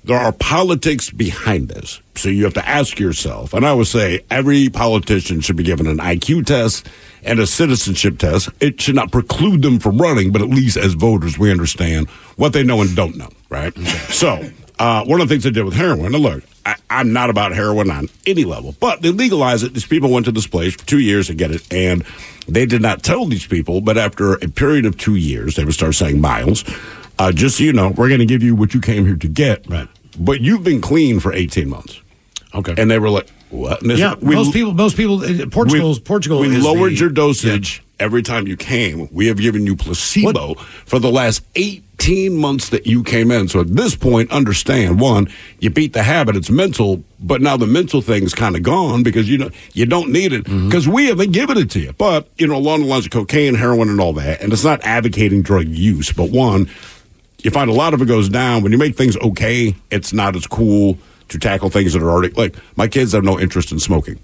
there 0.05 0.19
are 0.19 0.33
politics 0.33 1.11
behind 1.11 1.69
this. 1.69 2.01
So 2.15 2.29
you 2.29 2.45
have 2.45 2.55
to 2.55 2.69
ask 2.69 2.99
yourself, 2.99 3.53
and 3.53 3.65
I 3.67 3.73
would 3.73 3.87
say 3.87 4.25
every 4.31 4.69
politician 4.69 5.41
should 5.41 5.57
be 5.57 5.63
given 5.63 5.87
an 5.87 5.99
IQ 5.99 6.47
test 6.47 6.89
and 7.23 7.39
a 7.39 7.47
citizenship 7.47 8.19
test. 8.19 8.49
It 8.61 8.81
should 8.81 8.95
not 8.95 9.13
preclude 9.13 9.63
them 9.63 9.79
from 9.79 9.99
running, 9.99 10.33
but 10.33 10.43
at 10.43 10.49
least 10.49 10.77
as 10.77 10.95
voters, 10.95 11.39
we 11.39 11.51
understand 11.51 12.09
what 12.37 12.53
they 12.53 12.63
know 12.63 12.81
and 12.81 12.95
don't 12.97 13.17
know, 13.17 13.29
right? 13.51 13.77
So, 14.09 14.51
uh, 14.79 15.05
one 15.05 15.21
of 15.21 15.29
the 15.29 15.35
things 15.35 15.45
they 15.45 15.51
did 15.51 15.65
with 15.65 15.75
heroin, 15.75 16.13
look, 16.13 16.43
I, 16.69 16.77
I'm 16.91 17.13
not 17.13 17.31
about 17.31 17.53
heroin 17.53 17.91
on 17.91 18.09
any 18.27 18.45
level, 18.45 18.75
but 18.79 19.01
they 19.03 19.11
legalized 19.11 19.65
it. 19.65 19.73
These 19.75 19.87
people 19.87 20.11
went 20.11 20.27
to 20.27 20.33
this 20.33 20.47
place 20.47 20.75
for 20.75 20.85
two 20.87 20.99
years 20.99 21.29
to 21.29 21.35
get 21.35 21.51
it, 21.51 21.73
and 21.73 22.05
they 22.47 22.67
did 22.67 22.83
not 22.83 23.03
tell 23.03 23.25
these 23.27 23.47
people, 23.47 23.81
but 23.81 23.97
after 23.97 24.35
a 24.35 24.49
period 24.49 24.85
of 24.85 24.99
two 24.99 25.15
years, 25.15 25.57
they 25.57 25.65
would 25.65 25.75
start 25.75 25.95
saying, 25.95 26.21
Miles, 26.21 26.65
uh, 27.19 27.33
just 27.33 27.57
so 27.59 27.65
you 27.65 27.73
know, 27.73 27.89
we're 27.91 28.09
going 28.09 28.21
to 28.21 28.27
give 28.27 28.43
you 28.43 28.55
what 28.55 28.75
you 28.75 28.81
came 28.81 29.07
here 29.07 29.17
to 29.17 29.29
get, 29.29 29.69
Right. 29.69 29.89
but 30.19 30.41
you've 30.41 30.63
been 30.65 30.81
clean 30.81 31.21
for 31.21 31.33
18 31.33 31.69
months. 31.69 32.01
Okay. 32.55 32.75
And 32.77 32.91
they 32.91 32.99
were 32.99 33.11
like, 33.11 33.29
what? 33.51 33.83
Yeah, 33.83 34.15
we- 34.21 34.35
most 34.35 34.53
people, 34.53 34.75
most 34.75 34.97
people, 34.97 35.23
uh, 35.25 35.47
Portugal's, 35.51 35.99
we, 35.99 36.05
Portugal. 36.05 36.41
We 36.41 36.49
lowered 36.59 36.93
the- 36.93 36.97
your 36.97 37.09
dosage 37.11 37.83
every 38.01 38.23
time 38.23 38.47
you 38.47 38.57
came. 38.57 39.09
We 39.13 39.27
have 39.27 39.39
given 39.39 39.67
you 39.67 39.77
placebo 39.77 40.55
for 40.55 40.99
the 40.99 41.11
last 41.11 41.43
18 41.57 42.37
months 42.37 42.69
that 42.71 42.87
you 42.87 43.03
came 43.03 43.31
in. 43.31 43.49
So 43.49 43.61
at 43.61 43.69
this 43.75 43.95
point, 43.97 44.31
understand 44.31 45.01
one, 45.01 45.29
you 45.61 45.71
beat 45.71 45.93
the 45.93 46.03
habit. 46.03 46.37
It's 46.37 46.51
mental, 46.51 47.03
but 47.19 47.41
now 47.43 47.57
the 47.57 47.67
mental 47.67 48.01
thing's 48.01 48.35
kind 48.35 48.55
of 48.57 48.63
gone 48.63 49.03
because 49.03 49.29
you 49.29 49.39
know 49.39 49.51
you 49.73 49.85
don't 49.87 50.11
need 50.11 50.33
it 50.33 50.45
Mm-hmm. 50.45 50.69
because 50.69 50.87
we 50.89 51.07
haven't 51.07 51.33
given 51.33 51.59
it 51.59 51.71
to 51.73 51.81
you. 51.81 51.93
But 51.93 52.29
you 52.39 52.47
know, 52.47 52.57
along 52.57 52.81
the 52.83 52.87
lines 52.87 53.07
of 53.07 53.11
cocaine, 53.13 53.55
heroin, 53.55 53.89
and 53.89 54.01
all 54.01 54.13
that, 54.15 54.41
and 54.41 54.53
it's 54.53 54.65
not 54.65 54.81
advocating 54.85 55.43
drug 55.43 55.67
use, 55.69 56.13
but 56.13 56.31
one, 56.31 56.71
you 57.43 57.51
find 57.51 57.69
a 57.71 57.73
lot 57.75 57.95
of 57.95 58.03
it 58.03 58.07
goes 58.07 58.29
down 58.29 58.63
when 58.63 58.73
you 58.73 58.79
make 58.79 58.97
things 58.97 59.17
okay. 59.19 59.75
It's 59.91 60.13
not 60.13 60.37
as 60.37 60.47
cool 60.47 60.99
to 61.29 61.39
tackle 61.39 61.69
things 61.71 61.93
that 61.93 62.03
are 62.03 62.11
already 62.11 62.33
like 62.35 62.55
my 62.77 62.89
kids 62.89 63.13
have 63.13 63.23
no 63.25 63.39
interest 63.39 63.71
in 63.73 63.79
smoking 63.79 64.19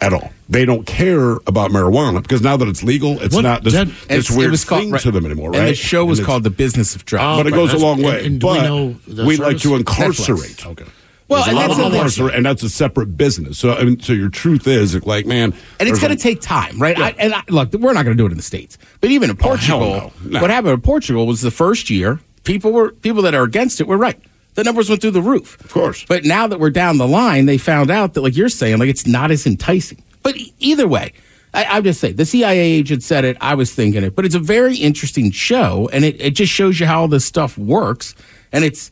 at 0.00 0.12
all. 0.12 0.30
They 0.48 0.64
don't 0.64 0.86
care 0.86 1.32
about 1.46 1.70
marijuana 1.70 2.22
because 2.22 2.42
now 2.42 2.56
that 2.56 2.68
it's 2.68 2.82
legal, 2.82 3.20
it's 3.20 3.34
What- 3.34 3.42
not 3.42 3.64
this, 3.64 3.72
Ted- 3.74 3.88
this 3.88 3.96
It's- 4.28 4.30
weird 4.30 4.48
it 4.48 4.50
was 4.52 4.64
called- 4.64 4.82
thing 4.82 4.90
right. 4.90 5.00
to 5.02 5.10
them 5.10 5.24
anymore, 5.26 5.50
right? 5.50 5.60
And 5.60 5.68
the 5.70 5.74
show 5.74 6.04
was 6.04 6.18
it's- 6.18 6.26
called 6.26 6.42
The 6.44 6.50
Business 6.50 6.94
of 6.94 7.04
Drugs. 7.04 7.38
but 7.38 7.46
it 7.46 7.50
right, 7.52 7.56
goes 7.56 7.72
a 7.72 7.78
long 7.78 8.02
way. 8.02 8.24
and 8.26 8.40
do 8.40 8.46
we 8.48 8.54
but 8.54 8.62
know 8.64 8.94
the 9.06 9.24
we 9.24 9.36
like 9.36 9.58
to 9.58 9.74
incarcerate. 9.76 10.56
Netflix. 10.58 10.66
Okay. 10.66 10.84
Well, 11.26 11.44
and 11.48 11.56
that's 11.56 11.70
of 11.72 11.76
the 11.78 11.84
thing. 11.84 11.94
incarcerate, 11.94 12.34
and 12.34 12.44
that's 12.44 12.62
a 12.62 12.68
separate 12.68 13.16
business. 13.16 13.58
So, 13.58 13.72
I 13.74 13.84
mean, 13.84 13.98
so 13.98 14.12
your 14.12 14.28
truth 14.28 14.66
is 14.68 14.94
like, 15.06 15.24
man, 15.26 15.54
and 15.80 15.88
it's 15.88 15.98
going 15.98 16.14
to 16.14 16.22
take 16.22 16.42
time, 16.42 16.78
right? 16.78 16.98
I, 16.98 17.14
and 17.18 17.34
I, 17.34 17.42
look, 17.48 17.72
we're 17.72 17.94
not 17.94 18.04
going 18.04 18.14
to 18.16 18.20
do 18.20 18.26
it 18.26 18.30
in 18.30 18.36
the 18.36 18.42
states, 18.42 18.76
but 19.00 19.10
even 19.10 19.30
in 19.30 19.36
oh, 19.40 19.42
Portugal, 19.42 19.82
Oh, 19.82 20.12
no. 20.22 20.30
No. 20.30 20.40
what 20.42 20.50
happened 20.50 20.74
in 20.74 20.80
Portugal 20.82 21.26
was 21.26 21.40
the 21.40 21.50
first 21.50 21.88
year 21.88 22.20
people 22.44 22.72
were 22.72 22.90
people 22.90 23.22
that 23.22 23.34
are 23.34 23.42
against 23.42 23.80
it 23.80 23.86
were 23.88 23.96
right. 23.96 24.20
The 24.54 24.64
numbers 24.64 24.88
went 24.88 25.00
through 25.00 25.10
the 25.12 25.22
roof, 25.22 25.60
Of 25.64 25.72
course. 25.72 26.04
But 26.06 26.24
now 26.24 26.46
that 26.46 26.60
we're 26.60 26.70
down 26.70 26.98
the 26.98 27.08
line, 27.08 27.46
they 27.46 27.58
found 27.58 27.90
out 27.90 28.14
that, 28.14 28.20
like 28.22 28.36
you're 28.36 28.48
saying, 28.48 28.78
like 28.78 28.88
it's 28.88 29.06
not 29.06 29.30
as 29.30 29.46
enticing. 29.46 30.02
But 30.22 30.36
e- 30.36 30.54
either 30.60 30.86
way, 30.86 31.12
I, 31.52 31.64
I'm 31.64 31.82
just 31.84 32.00
saying, 32.00 32.16
the 32.16 32.24
CIA 32.26 32.58
agent 32.60 33.02
said 33.02 33.24
it. 33.24 33.36
I 33.40 33.54
was 33.54 33.74
thinking 33.74 34.02
it, 34.04 34.14
but 34.14 34.24
it's 34.24 34.34
a 34.34 34.40
very 34.40 34.76
interesting 34.76 35.30
show, 35.32 35.88
and 35.92 36.04
it, 36.04 36.20
it 36.20 36.30
just 36.36 36.52
shows 36.52 36.78
you 36.80 36.86
how 36.86 37.00
all 37.02 37.08
this 37.08 37.24
stuff 37.24 37.58
works, 37.58 38.14
and 38.52 38.64
it's 38.64 38.90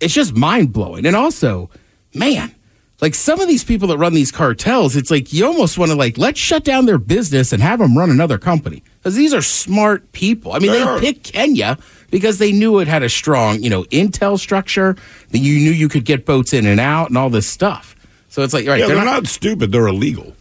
it's 0.00 0.14
just 0.14 0.34
mind 0.34 0.72
blowing. 0.72 1.04
And 1.06 1.14
also, 1.14 1.70
man, 2.14 2.54
like 3.00 3.14
some 3.14 3.38
of 3.40 3.48
these 3.48 3.64
people 3.64 3.88
that 3.88 3.98
run 3.98 4.14
these 4.14 4.32
cartels, 4.32 4.96
it's 4.96 5.10
like 5.10 5.32
you 5.32 5.44
almost 5.46 5.76
want 5.78 5.90
to 5.90 5.96
like 5.96 6.16
let's 6.18 6.40
shut 6.40 6.64
down 6.64 6.86
their 6.86 6.98
business 6.98 7.52
and 7.52 7.62
have 7.62 7.78
them 7.80 7.96
run 7.96 8.10
another 8.10 8.38
company 8.38 8.82
because 8.98 9.14
these 9.14 9.32
are 9.34 9.42
smart 9.42 10.10
people. 10.12 10.52
I 10.52 10.58
mean, 10.58 10.72
Sure. 10.72 10.98
they 10.98 11.12
picked 11.12 11.32
Kenya 11.32 11.78
because 12.12 12.36
they 12.36 12.52
knew 12.52 12.78
it 12.78 12.86
had 12.86 13.02
a 13.02 13.08
strong, 13.08 13.62
you 13.62 13.70
know, 13.70 13.84
intel 13.84 14.38
structure 14.38 14.94
that 15.30 15.38
you 15.38 15.58
knew 15.58 15.70
you 15.70 15.88
could 15.88 16.04
get 16.04 16.26
boats 16.26 16.52
in 16.52 16.66
and 16.66 16.78
out 16.78 17.08
and 17.08 17.16
all 17.16 17.30
this 17.30 17.46
stuff. 17.48 17.96
So 18.28 18.42
it's 18.42 18.52
like, 18.52 18.66
right, 18.66 18.80
yeah, 18.80 18.86
they're, 18.86 19.04
not, 19.04 19.26
stupid. 19.26 19.72
They're 19.72 19.88
illegal. 19.88 20.36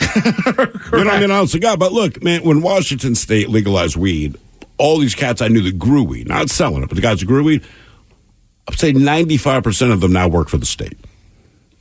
you 0.00 0.06
know 0.22 0.68
what 0.90 1.08
I 1.08 1.20
mean? 1.20 1.30
Honest 1.30 1.52
to 1.52 1.58
God. 1.58 1.80
But 1.80 1.92
look, 1.92 2.22
man, 2.22 2.44
when 2.44 2.62
Washington 2.62 3.16
State 3.16 3.48
legalized 3.48 3.96
weed, 3.96 4.36
all 4.78 4.98
these 4.98 5.16
cats 5.16 5.42
I 5.42 5.48
knew 5.48 5.62
that 5.62 5.78
grew 5.78 6.04
weed, 6.04 6.28
not 6.28 6.48
selling 6.48 6.84
it, 6.84 6.88
but 6.88 6.94
the 6.94 7.02
guys 7.02 7.18
that 7.18 7.26
grew 7.26 7.42
weed, 7.42 7.64
I'd 8.68 8.78
say 8.78 8.92
95% 8.92 9.92
of 9.92 10.00
them 10.00 10.12
now 10.12 10.28
work 10.28 10.48
for 10.48 10.58
the 10.58 10.66
state. 10.66 10.96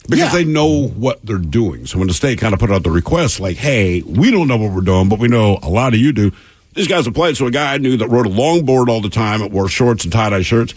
Because 0.07 0.33
they 0.33 0.45
know 0.45 0.87
what 0.87 1.23
they're 1.25 1.37
doing. 1.37 1.87
So 1.87 1.97
when 1.97 2.07
the 2.07 2.13
state 2.13 2.39
kind 2.39 2.53
of 2.53 2.59
put 2.59 2.71
out 2.71 2.83
the 2.83 2.91
request, 2.91 3.39
like, 3.39 3.57
hey, 3.57 4.03
we 4.03 4.29
don't 4.29 4.47
know 4.47 4.57
what 4.57 4.71
we're 4.71 4.81
doing, 4.81 5.09
but 5.09 5.17
we 5.17 5.27
know 5.27 5.57
a 5.63 5.69
lot 5.69 5.93
of 5.95 5.99
you 5.99 6.13
do. 6.13 6.31
These 6.75 6.87
guys 6.87 7.07
applied. 7.07 7.37
So 7.37 7.47
a 7.47 7.51
guy 7.51 7.73
I 7.73 7.77
knew 7.77 7.97
that 7.97 8.09
rode 8.09 8.27
a 8.27 8.29
longboard 8.29 8.89
all 8.89 9.01
the 9.01 9.09
time 9.09 9.41
and 9.41 9.51
wore 9.51 9.67
shorts 9.69 10.03
and 10.03 10.13
tie 10.13 10.29
dye 10.29 10.41
shirts. 10.41 10.75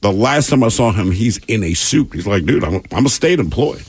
The 0.00 0.12
last 0.12 0.50
time 0.50 0.62
I 0.62 0.68
saw 0.68 0.92
him, 0.92 1.10
he's 1.10 1.38
in 1.46 1.64
a 1.64 1.74
suit. 1.74 2.14
He's 2.14 2.26
like, 2.26 2.44
dude, 2.44 2.62
I'm 2.62 2.76
a, 2.76 2.82
I'm 2.92 3.06
a 3.06 3.08
state 3.08 3.40
employee. 3.40 3.82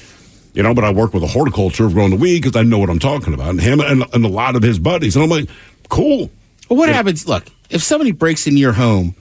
You 0.54 0.64
know, 0.64 0.74
but 0.74 0.84
I 0.84 0.92
work 0.92 1.14
with 1.14 1.24
a 1.24 1.28
horticulture 1.28 1.86
of 1.86 1.94
growing 1.94 2.12
the 2.12 2.16
weed 2.16 2.42
because 2.42 2.56
I 2.56 2.64
know 2.64 2.78
what 2.78 2.90
I'm 2.90 3.00
talking 3.00 3.34
about. 3.34 3.50
And 3.50 3.62
him 3.62 3.80
and, 3.82 4.06
and 4.14 4.26
a 4.26 4.30
lot 4.30 4.56
of 4.56 4.64
his 4.64 4.80
buddies. 4.80 5.16
And 5.16 5.24
I'm 5.24 5.30
like, 5.30 5.50
cool. 5.90 6.32
Well, 6.70 6.80
what 6.80 6.90
happens? 6.90 7.28
Look, 7.28 7.46
if 7.70 7.84
somebody 7.84 8.12
breaks 8.12 8.48
into 8.48 8.60
your 8.60 8.72
home 8.72 9.16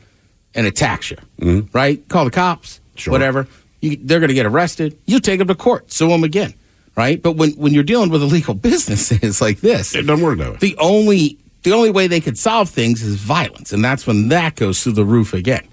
and 0.54 0.66
attacks 0.66 1.10
you, 1.10 1.18
mm-hmm. 1.40 1.76
right? 1.76 2.08
Call 2.08 2.24
the 2.24 2.30
cops, 2.30 2.80
sure. 2.94 3.12
whatever. 3.12 3.48
You, 3.80 3.98
they're 4.00 4.20
going 4.20 4.28
to 4.28 4.34
get 4.34 4.46
arrested. 4.46 4.96
You 5.04 5.20
take 5.20 5.40
them 5.40 5.48
to 5.48 5.54
court, 5.54 5.92
sue 5.92 6.08
them 6.08 6.24
again, 6.24 6.54
right? 6.96 7.20
But 7.20 7.32
when, 7.32 7.50
when 7.52 7.74
you're 7.74 7.82
dealing 7.82 8.10
with 8.10 8.22
illegal 8.22 8.54
businesses 8.54 9.42
like 9.42 9.60
this, 9.60 9.94
it 9.94 10.06
doesn't 10.06 10.24
work 10.24 10.38
that 10.38 10.52
way. 10.52 10.56
The 10.58 10.76
only 10.78 11.38
the 11.64 11.72
only 11.72 11.90
way 11.90 12.06
they 12.06 12.20
could 12.20 12.38
solve 12.38 12.70
things 12.70 13.02
is 13.02 13.16
violence, 13.16 13.72
and 13.72 13.84
that's 13.84 14.06
when 14.06 14.28
that 14.28 14.54
goes 14.56 14.82
through 14.82 14.92
the 14.92 15.04
roof 15.04 15.34
again. 15.34 15.66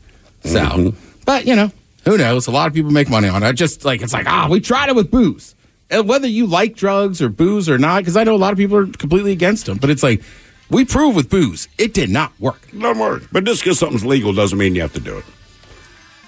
So, 0.44 0.60
Mm-hmm. 0.64 0.98
but 1.26 1.46
you 1.46 1.56
know, 1.56 1.72
who 2.06 2.18
knows? 2.18 2.48
A 2.48 2.52
lot 2.52 2.68
of 2.68 2.74
people 2.74 2.90
make 2.92 3.10
money 3.10 3.28
on 3.30 3.44
it. 3.44 3.48
I 3.48 3.52
just 3.52 3.86
like 3.86 4.02
it's 4.02 4.14
like 4.14 4.26
ah, 4.28 4.48
we 4.50 4.60
tried 4.60 4.90
it 4.90 4.96
with 4.96 5.12
booze. 5.12 5.54
And 5.92 6.08
whether 6.08 6.26
you 6.28 6.48
like 6.48 6.76
drugs 6.76 7.22
or 7.22 7.28
booze 7.30 7.70
or 7.70 7.78
not, 7.78 8.00
because 8.00 8.16
I 8.18 8.24
know 8.24 8.34
a 8.34 8.38
lot 8.38 8.54
of 8.54 8.58
people 8.58 8.78
are 8.78 8.88
completely 8.88 9.34
against 9.34 9.66
them, 9.68 9.78
but 9.78 9.90
it's 9.90 10.02
like 10.02 10.24
we 10.70 10.86
proved 10.86 11.16
with 11.18 11.30
booze 11.30 11.68
it 11.78 11.94
did 11.94 12.10
not 12.10 12.32
work. 12.40 12.62
Doesn't 12.72 12.98
work. 12.98 13.24
But 13.32 13.44
just 13.44 13.62
because 13.62 13.78
something's 13.78 14.06
legal 14.06 14.32
doesn't 14.34 14.58
mean 14.58 14.74
you 14.74 14.82
have 14.82 14.94
to 14.94 15.02
do 15.02 15.18
it. 15.18 15.26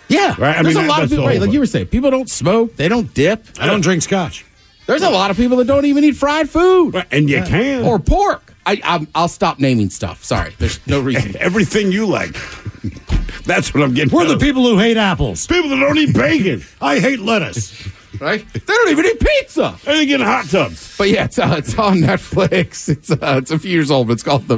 Yeah, 0.10 0.36
Right? 0.38 0.58
I 0.58 0.62
There's 0.64 0.76
mean, 0.76 0.84
a 0.86 0.88
lot 0.90 1.02
of 1.04 1.10
people, 1.10 1.26
right? 1.26 1.40
Like 1.40 1.54
you 1.54 1.60
were 1.60 1.66
saying, 1.66 1.88
people 1.88 2.12
don't 2.12 2.30
smoke, 2.30 2.76
they 2.76 2.88
don't 2.90 3.12
dip. 3.14 3.46
I 3.60 3.66
don't 3.66 3.82
drink 3.82 4.04
scotch. 4.04 4.46
There's 4.86 5.02
a 5.02 5.10
lot 5.10 5.32
of 5.32 5.38
people 5.38 5.58
that 5.58 5.66
don't 5.66 5.86
even 5.86 6.04
eat 6.04 6.18
fried 6.18 6.50
food, 6.50 7.04
and 7.10 7.30
you 7.30 7.42
can 7.44 7.84
or 7.86 8.00
pork. 8.00 8.43
I, 8.66 8.80
I'm, 8.84 9.08
I'll 9.16 9.28
stop 9.28 9.60
naming 9.60 9.90
stuff. 9.90 10.24
Sorry, 10.24 10.54
there's 10.58 10.86
no 10.88 11.00
reason. 11.10 11.36
Everything 11.40 11.92
you 11.92 12.06
like. 12.06 12.34
That's 13.46 13.74
what 13.74 13.84
I'm 13.84 13.94
getting. 13.94 14.14
We're 14.14 14.24
out 14.24 14.28
the 14.30 14.36
of. 14.36 14.42
people 14.42 14.64
who 14.64 14.78
hate 14.80 14.98
apples. 14.98 15.48
People 15.48 15.70
that 15.70 15.78
don't 15.80 15.98
eat 15.98 16.14
bacon. 16.16 16.64
I 16.82 17.00
hate 17.00 17.20
lettuce. 17.20 17.88
right? 18.22 18.46
They 18.54 18.60
don't 18.60 18.90
even 18.90 19.06
eat 19.06 19.20
pizza. 19.20 19.76
And 19.86 19.98
they 19.98 20.06
get 20.06 20.22
in 20.22 20.26
hot 20.28 20.46
tubs. 20.50 20.96
But 20.98 21.10
yeah, 21.10 21.26
it's, 21.26 21.38
uh, 21.40 21.56
it's 21.58 21.78
on 21.78 21.98
Netflix. 21.98 22.88
It's 22.90 23.12
uh, 23.12 23.18
it's 23.42 23.52
a 23.52 23.60
few 23.60 23.72
years 23.72 23.92
old, 23.92 24.08
but 24.08 24.14
it's 24.14 24.24
called 24.24 24.48
the 24.48 24.58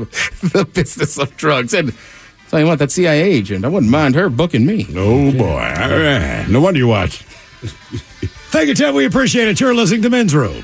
the 0.54 0.66
business 0.66 1.18
of 1.18 1.36
drugs. 1.38 1.74
And 1.74 1.94
tell 2.50 2.60
you 2.60 2.68
what, 2.68 2.78
that 2.80 2.92
CIA 2.92 3.22
agent, 3.24 3.66
I 3.66 3.70
wouldn't 3.70 3.92
mind 3.92 4.14
her 4.16 4.30
booking 4.30 4.66
me. 4.66 4.86
Oh 4.96 5.32
boy! 5.32 5.46
All 5.78 5.90
right. 5.90 6.46
No 6.48 6.62
wonder 6.62 6.78
you 6.80 6.88
watch. 6.88 7.24
Thank 8.52 8.68
you, 8.70 8.76
Ted. 8.76 8.94
We 8.94 9.06
appreciate 9.06 9.48
it. 9.48 9.60
You're 9.60 9.74
listening 9.74 10.04
to 10.04 10.10
Men's 10.10 10.36
Room. 10.36 10.64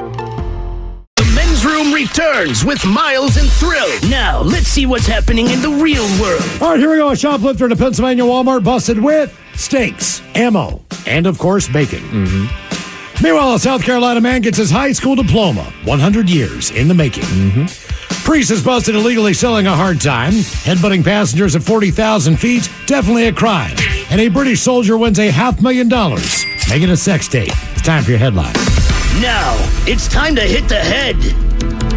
The 1.71 1.77
men's 1.77 1.85
room 1.85 1.93
returns 1.93 2.65
with 2.65 2.85
Miles 2.85 3.37
and 3.37 3.49
Thrill. 3.49 3.87
Now, 4.09 4.41
let's 4.41 4.67
see 4.67 4.85
what's 4.85 5.05
happening 5.05 5.49
in 5.49 5.61
the 5.61 5.69
real 5.69 6.03
world. 6.21 6.43
All 6.61 6.71
right, 6.71 6.79
here 6.79 6.91
we 6.91 6.97
go. 6.97 7.11
A 7.11 7.15
shoplifter 7.15 7.65
at 7.65 7.71
a 7.71 7.75
Pennsylvania 7.75 8.23
Walmart 8.23 8.63
busted 8.63 9.01
with 9.01 9.37
steaks, 9.55 10.21
ammo, 10.35 10.81
and 11.07 11.25
of 11.25 11.39
course, 11.39 11.67
bacon. 11.69 11.99
Mm-hmm. 11.99 13.23
Meanwhile, 13.23 13.53
a 13.53 13.59
South 13.59 13.83
Carolina 13.83 14.19
man 14.19 14.41
gets 14.41 14.57
his 14.57 14.69
high 14.69 14.91
school 14.91 15.15
diploma, 15.15 15.63
100 15.85 16.29
years 16.29 16.71
in 16.71 16.87
the 16.87 16.93
making. 16.93 17.23
Priest 18.23 18.51
is 18.51 18.63
busted 18.63 18.95
illegally 18.95 19.33
selling 19.33 19.67
a 19.67 19.75
hard 19.75 20.01
time. 20.01 20.33
Headbutting 20.33 21.03
passengers 21.03 21.55
at 21.55 21.63
40,000 21.63 22.37
feet, 22.37 22.69
definitely 22.85 23.27
a 23.27 23.33
crime. 23.33 23.75
And 24.09 24.19
a 24.19 24.27
British 24.27 24.61
soldier 24.61 24.97
wins 24.97 25.19
a 25.19 25.31
half 25.31 25.61
million 25.61 25.87
dollars, 25.87 26.43
making 26.69 26.89
a 26.89 26.97
sex 26.97 27.27
tape. 27.27 27.53
It's 27.71 27.81
time 27.81 28.03
for 28.03 28.11
your 28.11 28.19
headline. 28.19 28.53
Now, 29.21 29.55
it's 29.85 30.07
time 30.07 30.35
to 30.35 30.41
hit 30.41 30.67
the 30.67 30.79
head. 30.79 31.50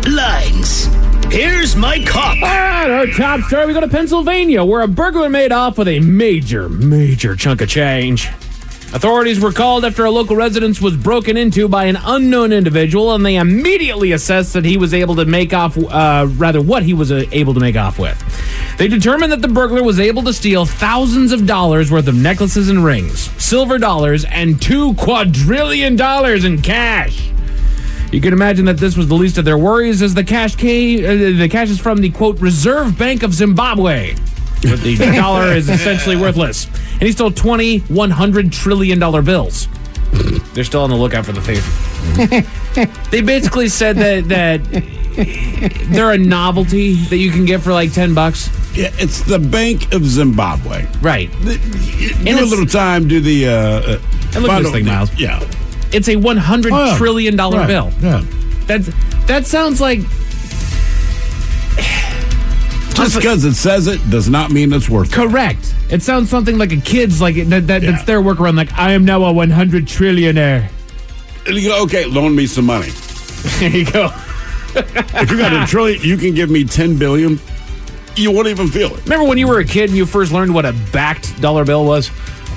Lines. 0.06 0.86
Here's 1.32 1.74
my 1.74 2.04
cop. 2.04 2.36
All 2.36 2.42
right, 2.42 2.90
our 2.90 3.06
top 3.06 3.40
story. 3.42 3.66
We 3.66 3.72
go 3.72 3.80
to 3.80 3.88
Pennsylvania, 3.88 4.62
where 4.62 4.82
a 4.82 4.88
burglar 4.88 5.30
made 5.30 5.50
off 5.50 5.78
with 5.78 5.88
a 5.88 6.00
major, 6.00 6.68
major 6.68 7.34
chunk 7.34 7.62
of 7.62 7.68
change. 7.68 8.28
Authorities 8.92 9.40
were 9.40 9.50
called 9.50 9.84
after 9.84 10.04
a 10.04 10.10
local 10.10 10.36
residence 10.36 10.80
was 10.80 10.96
broken 10.96 11.36
into 11.36 11.66
by 11.66 11.86
an 11.86 11.96
unknown 12.04 12.52
individual, 12.52 13.14
and 13.14 13.26
they 13.26 13.36
immediately 13.36 14.12
assessed 14.12 14.52
that 14.52 14.64
he 14.64 14.76
was 14.76 14.94
able 14.94 15.16
to 15.16 15.24
make 15.24 15.52
off, 15.52 15.76
uh, 15.76 16.28
rather, 16.36 16.62
what 16.62 16.84
he 16.84 16.94
was 16.94 17.10
uh, 17.10 17.24
able 17.32 17.54
to 17.54 17.60
make 17.60 17.74
off 17.74 17.98
with. 17.98 18.16
They 18.78 18.86
determined 18.86 19.32
that 19.32 19.42
the 19.42 19.48
burglar 19.48 19.82
was 19.82 19.98
able 19.98 20.22
to 20.24 20.32
steal 20.32 20.64
thousands 20.64 21.32
of 21.32 21.46
dollars 21.46 21.90
worth 21.90 22.06
of 22.06 22.14
necklaces 22.14 22.68
and 22.68 22.84
rings, 22.84 23.30
silver 23.42 23.78
dollars, 23.78 24.24
and 24.26 24.62
two 24.62 24.94
quadrillion 24.94 25.96
dollars 25.96 26.44
in 26.44 26.62
cash. 26.62 27.32
You 28.14 28.20
can 28.20 28.32
imagine 28.32 28.66
that 28.66 28.76
this 28.76 28.96
was 28.96 29.08
the 29.08 29.16
least 29.16 29.38
of 29.38 29.44
their 29.44 29.58
worries, 29.58 30.00
as 30.00 30.14
the 30.14 30.22
cash 30.22 30.54
came, 30.54 31.04
uh, 31.04 31.36
the 31.36 31.48
cash 31.48 31.68
is 31.68 31.80
from 31.80 32.00
the 32.00 32.10
quote 32.10 32.38
Reserve 32.38 32.96
Bank 32.96 33.24
of 33.24 33.34
Zimbabwe. 33.34 34.14
But 34.62 34.82
the 34.82 34.96
dollar 35.16 35.48
is 35.48 35.68
essentially 35.68 36.14
worthless, 36.14 36.66
and 36.92 37.02
he 37.02 37.10
stole 37.10 37.32
20 37.32 37.78
100 37.80 38.52
trillion 38.52 39.00
dollar 39.00 39.20
bills. 39.20 39.66
They're 40.52 40.62
still 40.62 40.82
on 40.82 40.90
the 40.90 40.96
lookout 40.96 41.26
for 41.26 41.32
the 41.32 41.40
thief. 41.40 43.10
they 43.10 43.20
basically 43.20 43.66
said 43.66 43.96
that 43.96 44.28
that 44.28 45.90
they're 45.92 46.12
a 46.12 46.18
novelty 46.18 46.94
that 47.06 47.16
you 47.16 47.32
can 47.32 47.44
get 47.44 47.62
for 47.62 47.72
like 47.72 47.92
10 47.92 48.14
bucks. 48.14 48.48
Yeah, 48.76 48.90
it's 48.94 49.22
the 49.22 49.40
Bank 49.40 49.92
of 49.92 50.04
Zimbabwe. 50.04 50.86
Right. 51.00 51.32
Give 51.42 52.38
a 52.38 52.44
little 52.44 52.64
time. 52.64 53.08
Do 53.08 53.18
the. 53.18 53.48
Uh, 53.48 53.52
uh, 53.52 53.98
And 54.34 54.42
look 54.44 54.52
at 54.52 54.62
this 54.62 54.70
thing, 54.70 54.84
Miles. 54.84 55.12
Yeah. 55.18 55.44
It's 55.94 56.08
a 56.08 56.16
one 56.16 56.36
hundred 56.36 56.72
Oh, 56.72 56.84
yeah. 56.86 56.96
trillion 56.98 57.36
dollar 57.36 57.58
Right. 57.58 57.66
bill. 57.68 57.92
Yeah. 58.00 58.22
That's 58.66 58.90
that 59.26 59.46
sounds 59.46 59.80
like 59.80 60.00
Just 62.94 63.16
because 63.16 63.44
it 63.44 63.54
says 63.54 63.86
it 63.88 63.98
does 64.10 64.28
not 64.28 64.50
mean 64.52 64.72
it's 64.72 64.88
worth 64.88 65.08
it. 65.10 65.14
Correct. 65.14 65.74
It 65.90 66.02
sounds 66.02 66.30
something 66.30 66.56
like 66.58 66.72
a 66.72 66.76
kid's 66.76 67.20
like 67.20 67.34
that, 67.36 67.66
that 67.66 67.82
that's 67.82 68.04
their 68.04 68.20
workaround. 68.22 68.56
Like 68.56 68.72
I 68.78 68.92
am 68.92 69.04
now 69.04 69.24
a 69.24 69.32
100 69.32 69.84
trillionaire. 69.86 70.70
And 71.46 71.56
you 71.56 71.68
go, 71.70 71.82
okay, 71.84 72.04
loan 72.06 72.34
me 72.34 72.46
some 72.46 72.66
money. 72.66 72.90
There 73.60 73.68
you 73.68 73.84
go. 73.84 74.06
if 74.74 75.30
you 75.30 75.36
got 75.36 75.52
a 75.52 75.66
trillion, 75.66 76.00
you 76.00 76.16
can 76.16 76.34
give 76.34 76.48
me 76.48 76.64
10 76.64 76.96
billion. 76.98 77.38
You 78.16 78.30
won't 78.30 78.46
even 78.48 78.68
feel 78.68 78.94
it. 78.94 79.02
Remember 79.04 79.26
when 79.28 79.36
you 79.36 79.46
were 79.48 79.58
a 79.58 79.64
kid 79.66 79.90
and 79.90 79.98
you 79.98 80.06
first 80.06 80.32
learned 80.32 80.54
what 80.54 80.64
a 80.64 80.72
backed 80.92 81.38
dollar 81.42 81.66
bill 81.66 81.84
was? 81.84 82.10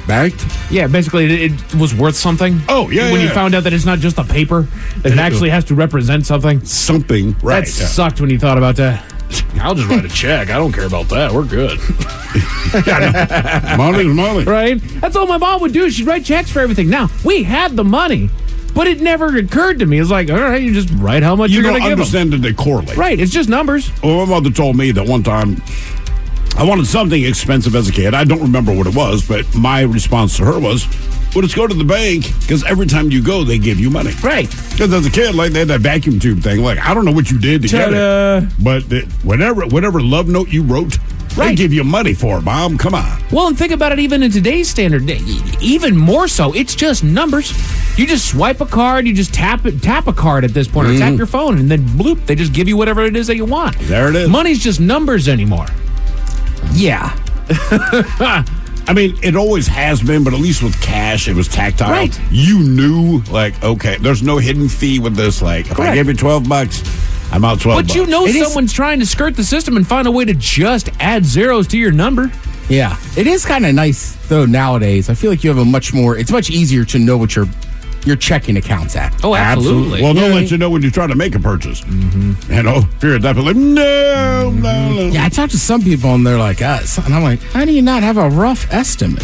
Backed? 0.08 0.46
Yeah, 0.72 0.88
basically 0.88 1.26
it, 1.46 1.52
it 1.52 1.76
was 1.76 1.94
worth 1.94 2.16
something. 2.16 2.62
Oh, 2.70 2.90
yeah, 2.90 3.12
When 3.12 3.16
yeah, 3.16 3.20
you 3.24 3.28
yeah. 3.28 3.34
found 3.34 3.54
out 3.56 3.64
that 3.66 3.74
it's 3.74 3.86
not 3.86 4.00
just 4.00 4.18
a 4.18 4.24
paper, 4.24 4.62
that 5.04 5.12
it 5.12 5.20
actually 5.20 5.50
has 5.50 5.66
to 5.66 5.76
represent 5.76 6.26
something. 6.26 6.64
Something, 6.66 7.34
right? 7.42 7.66
That 7.66 7.80
yeah. 7.80 7.86
sucked 7.88 8.22
when 8.22 8.30
you 8.30 8.40
thought 8.40 8.58
about 8.58 8.78
that. 8.78 9.04
I'll 9.62 9.76
just 9.76 9.90
write 9.90 10.06
a 10.06 10.10
check. 10.10 10.50
I 10.50 10.54
don't 10.54 10.72
care 10.72 10.86
about 10.88 11.10
that. 11.10 11.34
We're 11.34 11.44
good. 11.44 11.78
Money's 13.78 14.14
money. 14.14 14.44
Right? 14.46 14.76
That's 15.02 15.16
all 15.16 15.28
my 15.28 15.38
mom 15.38 15.62
would 15.62 15.74
do. 15.74 15.90
She'd 15.90 16.08
write 16.08 16.24
checks 16.24 16.50
for 16.50 16.62
everything. 16.62 16.90
Now, 16.90 17.10
we 17.26 17.44
had 17.44 17.76
the 17.76 17.84
money. 17.84 18.30
But 18.74 18.86
it 18.88 19.02
never 19.02 19.36
occurred 19.36 19.80
to 19.80 19.86
me. 19.88 20.00
It's 20.00 20.12
like, 20.12 20.30
all 20.30 20.38
right, 20.40 20.62
you 20.62 20.72
just 20.74 20.90
write 20.98 21.24
how 21.24 21.36
much 21.36 21.50
You 21.50 21.60
are 21.60 21.64
going 21.64 21.74
don't 21.76 21.82
going 21.82 21.98
to 21.98 22.04
give 22.04 22.14
'em. 22.16 22.20
understand 22.22 22.34
that 22.34 22.48
they 22.48 22.54
correlate. 22.54 22.96
Right, 22.96 23.20
it's 23.20 23.32
just 23.32 23.50
numbers. 23.50 23.92
Well, 24.04 24.26
my 24.26 24.36
mother 24.36 24.52
told 24.52 24.78
me 24.78 24.92
that 24.92 25.08
one 25.08 25.24
time 25.24 25.56
I 26.58 26.64
wanted 26.64 26.88
something 26.88 27.24
expensive 27.24 27.76
as 27.76 27.88
a 27.88 27.92
kid. 27.92 28.16
I 28.16 28.24
don't 28.24 28.42
remember 28.42 28.74
what 28.74 28.88
it 28.88 28.96
was, 28.96 29.28
but 29.28 29.46
my 29.56 29.82
response 29.82 30.38
to 30.38 30.46
her 30.46 30.60
was, 30.60 30.88
well, 31.36 31.44
let's 31.44 31.54
go 31.54 31.68
to 31.68 31.74
the 31.74 31.84
bank 31.84 32.26
because 32.42 32.64
every 32.64 32.88
time 32.88 33.12
you 33.12 33.22
go, 33.22 33.44
they 33.44 33.60
give 33.60 33.80
you 33.80 33.92
money. 33.92 34.12
Right. 34.24 34.50
Because 34.72 34.92
as 34.92 35.06
a 35.06 35.12
kid, 35.12 35.36
like 35.36 35.52
they 35.52 35.60
had 35.60 35.68
that 35.68 35.82
vacuum 35.82 36.20
tube 36.20 36.42
thing. 36.42 36.64
Like, 36.64 36.80
I 36.80 36.96
don't 36.96 37.06
know 37.06 37.12
what 37.12 37.30
you 37.30 37.38
did 37.38 37.62
to 37.62 37.68
get 37.68 37.92
Ta-da. 37.92 38.38
it. 38.48 38.54
But 38.60 38.90
the, 38.90 39.02
whatever, 39.22 39.68
whatever 39.68 40.02
love 40.02 40.30
note 40.30 40.50
you 40.50 40.64
wrote, 40.64 40.98
they 41.36 41.54
give 41.54 41.72
you 41.72 41.84
money 41.84 42.16
for 42.16 42.40
it, 42.40 42.42
Mom. 42.42 42.80
Come 42.80 42.96
on. 42.96 43.22
Well, 43.32 43.46
and 43.46 43.56
think 43.56 43.72
about 43.72 43.92
it 43.92 44.00
even 44.00 44.24
in 44.24 44.32
today's 44.32 44.68
standard, 44.68 45.08
even 45.62 45.96
more 45.96 46.28
so. 46.28 46.56
It's 46.56 46.74
just 46.74 47.04
numbers. 47.04 47.52
You 48.00 48.08
just 48.08 48.28
swipe 48.32 48.62
a 48.62 48.66
card, 48.66 49.06
you 49.06 49.14
just 49.14 49.32
tap 49.32 49.68
it, 49.68 49.84
tap 49.84 50.08
a 50.08 50.14
card 50.14 50.44
at 50.44 50.56
this 50.56 50.68
point, 50.68 50.88
or 50.88 50.98
tap 50.98 51.10
mm-hmm. 51.10 51.18
your 51.18 51.28
phone, 51.28 51.60
and 51.60 51.70
then 51.70 51.84
bloop, 51.90 52.26
they 52.26 52.34
just 52.34 52.54
give 52.54 52.68
you 52.68 52.76
whatever 52.76 53.04
it 53.04 53.16
is 53.16 53.28
that 53.28 53.36
you 53.36 53.46
want. 53.46 53.78
There 53.82 54.10
it 54.10 54.16
is. 54.16 54.30
Money's 54.30 54.58
just 54.58 54.80
numbers 54.80 55.28
anymore. 55.28 55.68
Yeah. 56.78 57.16
I 58.90 58.94
mean, 58.94 59.18
it 59.22 59.36
always 59.36 59.68
has 59.68 60.02
been, 60.02 60.24
but 60.24 60.34
at 60.34 60.40
least 60.40 60.64
with 60.64 60.80
cash, 60.82 61.28
it 61.28 61.36
was 61.36 61.48
tactile. 61.50 61.92
Right. 61.92 62.18
You 62.32 62.60
knew, 62.60 63.20
like, 63.30 63.62
okay, 63.64 63.98
there's 63.98 64.24
no 64.24 64.38
hidden 64.38 64.70
fee 64.70 65.00
with 65.00 65.16
this. 65.16 65.42
Like, 65.42 65.66
if 65.66 65.74
I 65.74 65.76
Correct. 65.76 65.96
give 65.96 66.08
you 66.08 66.14
12 66.14 66.48
bucks, 66.48 66.84
I'm 67.34 67.44
out 67.44 67.60
12 67.60 67.80
But 67.80 67.88
bucks. 67.88 67.96
you 67.96 68.06
know 68.06 68.26
It 68.26 68.36
is- 68.36 68.44
someone's 68.48 68.72
trying 68.72 69.00
to 69.00 69.06
skirt 69.06 69.36
the 69.36 69.44
system 69.44 69.76
and 69.76 69.86
find 69.86 70.08
a 70.08 70.12
way 70.12 70.24
to 70.24 70.34
just 70.34 70.90
add 71.02 71.26
zeros 71.26 71.68
to 71.68 71.78
your 71.78 71.92
number. 71.92 72.32
Yeah, 72.70 72.98
it 73.18 73.28
is 73.28 73.46
kind 73.46 73.66
of 73.66 73.74
nice 73.76 74.18
though 74.28 74.46
nowadays. 74.46 75.10
I 75.10 75.14
feel 75.14 75.30
like 75.32 75.42
you 75.44 75.50
have 75.50 75.58
a 75.58 75.64
much 75.66 75.94
more. 75.94 76.18
It's 76.18 76.32
much 76.32 76.50
easier 76.50 76.84
to 76.86 77.00
know 77.00 77.18
what 77.18 77.34
your 77.34 77.46
your 78.06 78.16
checking 78.16 78.58
account's 78.58 78.96
at. 78.96 79.14
Oh, 79.24 79.36
absolutely. 79.36 80.02
Well, 80.02 80.14
they'll 80.14 80.30
Yeah, 80.30 80.36
let 80.36 80.52
you 80.52 80.58
know 80.58 80.70
when 80.70 80.82
you 80.82 80.92
try 80.92 81.08
to 81.08 81.16
make 81.16 81.36
a 81.36 81.40
purchase. 81.40 81.82
Mm-hmm. 81.82 82.54
You 82.54 82.64
know, 82.64 82.78
if 82.96 83.04
you're 83.04 83.16
at 83.16 83.22
that 83.24 83.36
point, 83.36 83.48
like, 83.48 83.56
no, 83.56 84.50
no, 84.52 84.94
no. 84.94 85.08
Yeah, 85.08 85.26
I 85.26 85.30
talked 85.30 85.52
to 85.52 85.60
some 85.60 85.82
people 85.82 86.14
and 86.16 86.26
they're 86.26 86.38
like 86.38 86.62
us, 86.62 86.98
and 86.98 87.14
I'm 87.14 87.24
like, 87.24 87.42
how 87.42 87.66
do 87.66 87.72
you 87.74 87.82
not 87.82 88.04
have 88.04 88.18
a 88.18 88.30
rough 88.30 88.72
estimate? 88.72 89.24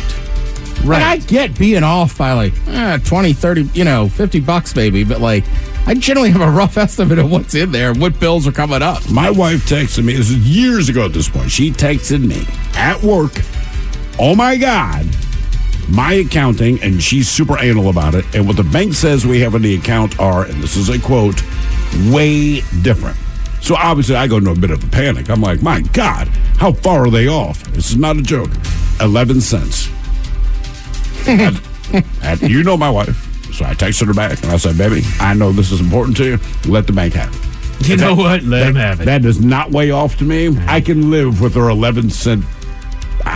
Right. 0.83 1.01
I 1.01 1.17
get 1.17 1.57
being 1.57 1.83
off 1.83 2.17
by 2.17 2.33
like 2.33 2.53
eh, 2.67 2.97
20, 2.97 3.31
30, 3.31 3.61
you 3.73 3.85
know, 3.85 4.09
50 4.09 4.41
bucks 4.41 4.75
maybe, 4.75 5.05
but 5.05 5.21
like, 5.21 5.45
I 5.85 5.93
generally 5.93 6.29
have 6.31 6.41
a 6.41 6.49
rough 6.51 6.77
estimate 6.85 7.19
of 7.19 7.31
what's 7.31 7.55
in 7.55 7.71
there, 7.71 7.93
what 7.93 8.19
bills 8.19 8.45
are 8.47 8.51
coming 8.51 8.81
up. 8.81 9.09
My 9.09 9.29
wife 9.29 9.65
texted 9.69 10.03
me, 10.03 10.13
this 10.13 10.29
is 10.29 10.37
years 10.39 10.89
ago 10.89 11.05
at 11.05 11.13
this 11.13 11.29
point. 11.29 11.51
She 11.51 11.71
texted 11.71 12.25
me 12.27 12.45
at 12.77 13.01
work, 13.01 13.31
oh 14.19 14.35
my 14.35 14.57
God, 14.57 15.05
my 15.89 16.13
accounting, 16.13 16.81
and 16.81 17.01
she's 17.01 17.29
super 17.29 17.57
anal 17.59 17.89
about 17.89 18.15
it. 18.15 18.25
And 18.35 18.47
what 18.47 18.57
the 18.57 18.63
bank 18.63 18.93
says 18.93 19.25
we 19.25 19.39
have 19.41 19.55
in 19.55 19.61
the 19.61 19.75
account 19.75 20.19
are, 20.19 20.43
and 20.45 20.61
this 20.61 20.75
is 20.75 20.89
a 20.89 20.99
quote, 20.99 21.41
way 22.11 22.61
different. 22.81 23.17
So 23.61 23.75
obviously, 23.75 24.15
I 24.15 24.27
go 24.27 24.37
into 24.37 24.51
a 24.51 24.55
bit 24.55 24.71
of 24.71 24.83
a 24.83 24.87
panic. 24.87 25.29
I'm 25.29 25.41
like, 25.41 25.61
my 25.61 25.81
God, 25.81 26.27
how 26.57 26.73
far 26.73 27.05
are 27.05 27.09
they 27.09 27.27
off? 27.27 27.63
This 27.73 27.91
is 27.91 27.97
not 27.97 28.17
a 28.17 28.21
joke. 28.21 28.51
11 28.99 29.41
cents. 29.41 29.89
And- 31.27 31.61
and 32.23 32.41
you 32.41 32.63
know 32.63 32.75
my 32.75 32.89
wife. 32.89 33.29
So 33.53 33.65
I 33.65 33.73
texted 33.75 34.07
her 34.07 34.13
back 34.15 34.41
and 34.41 34.51
I 34.51 34.57
said, 34.57 34.77
baby, 34.77 35.03
I 35.19 35.33
know 35.35 35.51
this 35.51 35.71
is 35.71 35.79
important 35.79 36.17
to 36.17 36.25
you. 36.25 36.39
Let 36.65 36.87
the 36.87 36.93
bank 36.93 37.13
have 37.13 37.33
it. 37.35 37.87
You 37.87 37.97
know 37.97 38.15
what? 38.15 38.41
Let 38.43 38.59
that, 38.59 38.67
him 38.69 38.75
have 38.75 39.01
it. 39.01 39.05
That 39.05 39.21
does 39.21 39.39
not 39.39 39.69
weigh 39.71 39.91
off 39.91 40.17
to 40.17 40.23
me. 40.23 40.57
I 40.67 40.81
can 40.81 41.11
live 41.11 41.39
with 41.41 41.53
her 41.55 41.69
11 41.69 42.09
cent, 42.09 42.43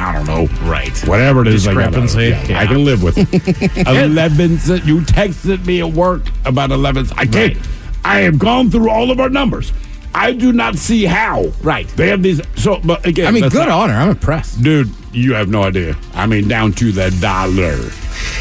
I 0.08 0.14
don't 0.14 0.26
know. 0.28 0.48
Right. 0.70 0.98
Whatever 1.08 1.42
it 1.42 1.48
is. 1.50 1.68
I 1.68 1.74
got 1.74 1.84
out 1.84 1.88
of 1.90 1.98
it. 1.98 2.02
Discrepancy. 2.08 2.54
Yeah, 2.54 2.60
I 2.60 2.66
can 2.66 2.86
live 2.86 3.04
with 3.04 3.18
it. 3.18 3.78
11 3.88 4.58
cent. 4.60 4.86
You 4.86 5.00
texted 5.02 5.66
me 5.66 5.82
at 5.82 5.92
work 5.92 6.22
about 6.46 6.72
11 6.72 7.08
I 7.18 7.26
can't. 7.26 7.56
Right. 7.56 7.68
I 8.06 8.20
have 8.20 8.40
gone 8.40 8.70
through 8.72 8.90
all 8.90 9.12
of 9.12 9.20
our 9.20 9.30
numbers. 9.30 9.74
I 10.16 10.32
do 10.32 10.54
not 10.54 10.78
see 10.78 11.04
how. 11.04 11.52
Right. 11.62 11.88
They 11.90 12.08
have 12.08 12.24
these. 12.24 12.42
So, 12.56 12.80
but 12.80 13.06
again, 13.06 13.28
I 13.28 13.32
mean, 13.32 13.44
good 13.50 13.54
not- 13.54 13.70
on 13.70 13.90
her. 13.90 13.96
I'm 13.96 14.10
impressed. 14.12 14.64
Dude, 14.64 14.90
you 15.12 15.34
have 15.34 15.50
no 15.50 15.64
idea. 15.64 15.96
I 16.14 16.26
mean, 16.26 16.48
down 16.48 16.72
to 16.74 16.92
the 16.92 17.12
dollar. 17.20 17.78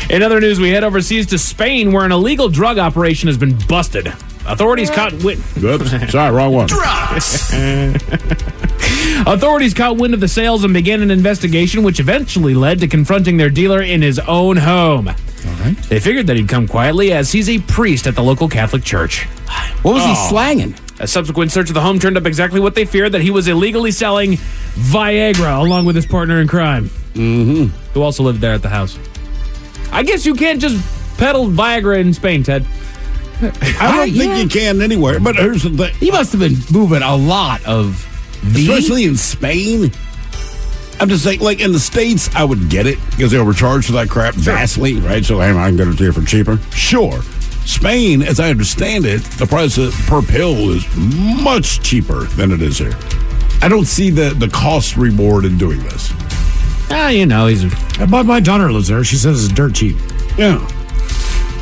In 0.09 0.22
other 0.22 0.40
news, 0.40 0.61
we 0.61 0.70
head 0.70 0.85
overseas 0.85 1.26
to 1.26 1.38
Spain 1.38 1.92
where 1.92 2.05
an 2.05 2.12
illegal 2.12 2.48
drug 2.48 2.79
operation 2.79 3.26
has 3.26 3.37
been 3.37 3.59
busted. 3.68 4.07
Authorities 4.46 4.90
caught 4.90 5.12
wit. 5.24 5.38
Oops. 5.62 6.12
Sorry, 6.12 6.33
wrong 6.33 6.52
one. 6.52 6.68
Authorities 9.26 9.72
caught 9.74 9.96
wind 9.96 10.14
of 10.14 10.20
the 10.20 10.29
sales 10.29 10.64
and 10.64 10.74
began 10.74 11.00
an 11.02 11.11
investigation, 11.11 11.83
which 11.83 12.00
eventually 12.00 12.55
led 12.55 12.81
to 12.81 12.88
confronting 12.88 13.37
their 13.37 13.50
dealer 13.50 13.83
in 13.83 14.02
his 14.02 14.18
own 14.18 14.57
home. 14.57 15.09
All 15.09 15.55
right. 15.61 15.76
They 15.88 16.00
figured 16.00 16.26
that 16.26 16.37
he'd 16.37 16.48
come 16.48 16.66
quietly 16.68 17.12
as 17.12 17.33
he's 17.33 17.48
a 17.48 17.59
priest 17.61 18.07
at 18.07 18.14
the 18.14 18.22
local 18.22 18.48
Catholic 18.48 18.85
church. 18.85 19.24
What 19.83 19.94
was 19.94 20.05
he 20.05 20.14
slanging? 20.29 20.74
A 20.98 21.07
subsequent 21.07 21.52
search 21.52 21.68
of 21.68 21.74
the 21.74 21.81
home 21.81 21.98
turned 21.98 22.16
up 22.16 22.26
exactly 22.26 22.59
what 22.59 22.74
they 22.74 22.85
feared 22.85 23.12
that 23.12 23.20
he 23.20 23.31
was 23.31 23.48
illegally 23.48 23.90
selling 23.90 24.33
Viagra 24.74 25.61
along 25.61 25.85
with 25.85 25.94
his 25.94 26.07
partner 26.07 26.40
in 26.40 26.48
crime, 26.48 26.87
mm-hmm. 27.14 27.64
who 27.92 28.02
also 28.02 28.22
lived 28.22 28.40
there 28.40 28.55
at 28.55 28.62
the 28.62 28.68
house. 28.68 28.98
I 29.92 30.02
guess 30.02 30.24
you 30.26 30.35
can't 30.35 30.61
just 30.61 31.18
peddle 31.18 31.46
Viagra 31.46 31.98
in 31.98 32.14
Spain, 32.14 32.42
Ted. 32.42 32.66
I 33.40 33.96
don't 33.96 34.11
think 34.16 34.37
you 34.38 34.48
can 34.48 34.81
anywhere. 34.81 35.20
But 35.20 35.37
here's 35.37 35.62
the 35.62 35.70
thing. 35.70 35.94
He 35.96 36.11
must 36.11 36.33
have 36.33 36.40
been 36.40 36.57
moving 36.72 37.02
a 37.02 37.14
lot 37.14 37.64
of 37.66 38.06
V. 38.42 38.70
especially 38.70 39.05
in 39.05 39.16
Spain. 39.16 39.90
I'm 40.99 41.09
just 41.09 41.25
saying, 41.25 41.40
like 41.40 41.61
in 41.61 41.72
the 41.72 41.81
states, 41.81 42.35
I 42.35 42.44
would 42.44 42.70
get 42.70 42.87
it 42.87 42.99
because 43.11 43.31
they 43.31 43.38
overcharge 43.38 43.87
for 43.87 43.92
that 43.92 44.09
crap 44.09 44.35
vastly, 44.35 44.94
right? 44.94 45.25
So 45.25 45.40
hey, 45.40 45.51
I 45.51 45.68
can 45.68 45.77
get 45.77 45.88
it 45.88 45.99
to 45.99 46.05
you 46.05 46.12
for 46.12 46.22
cheaper. 46.22 46.59
Sure. 46.72 47.20
Spain, 47.66 48.22
as 48.22 48.40
I 48.40 48.49
understand 48.49 49.05
it, 49.05 49.20
the 49.22 49.46
price 49.46 49.77
per 50.07 50.22
pill 50.22 50.70
is 50.70 50.87
much 50.96 51.83
cheaper 51.83 52.25
than 52.37 52.53
it 52.53 52.62
is 52.62 52.79
here. 52.79 52.94
I 53.61 53.68
don't 53.68 53.87
see 53.87 54.11
the 54.11 54.31
the 54.31 54.49
cost 54.49 54.96
reward 54.96 55.44
in 55.44 55.59
doing 55.59 55.83
this. 55.83 56.11
Ah, 56.90 57.09
you 57.09 57.27
know, 57.27 57.46
he's 57.46 57.64
But 57.99 58.25
my 58.25 58.40
daughter 58.40 58.72
lives 58.72 58.88
there. 58.88 59.05
She 59.05 59.16
says 59.16 59.44
it's 59.44 59.53
dirt 59.53 59.75
cheap. 59.75 59.96
Yeah. 60.38 60.66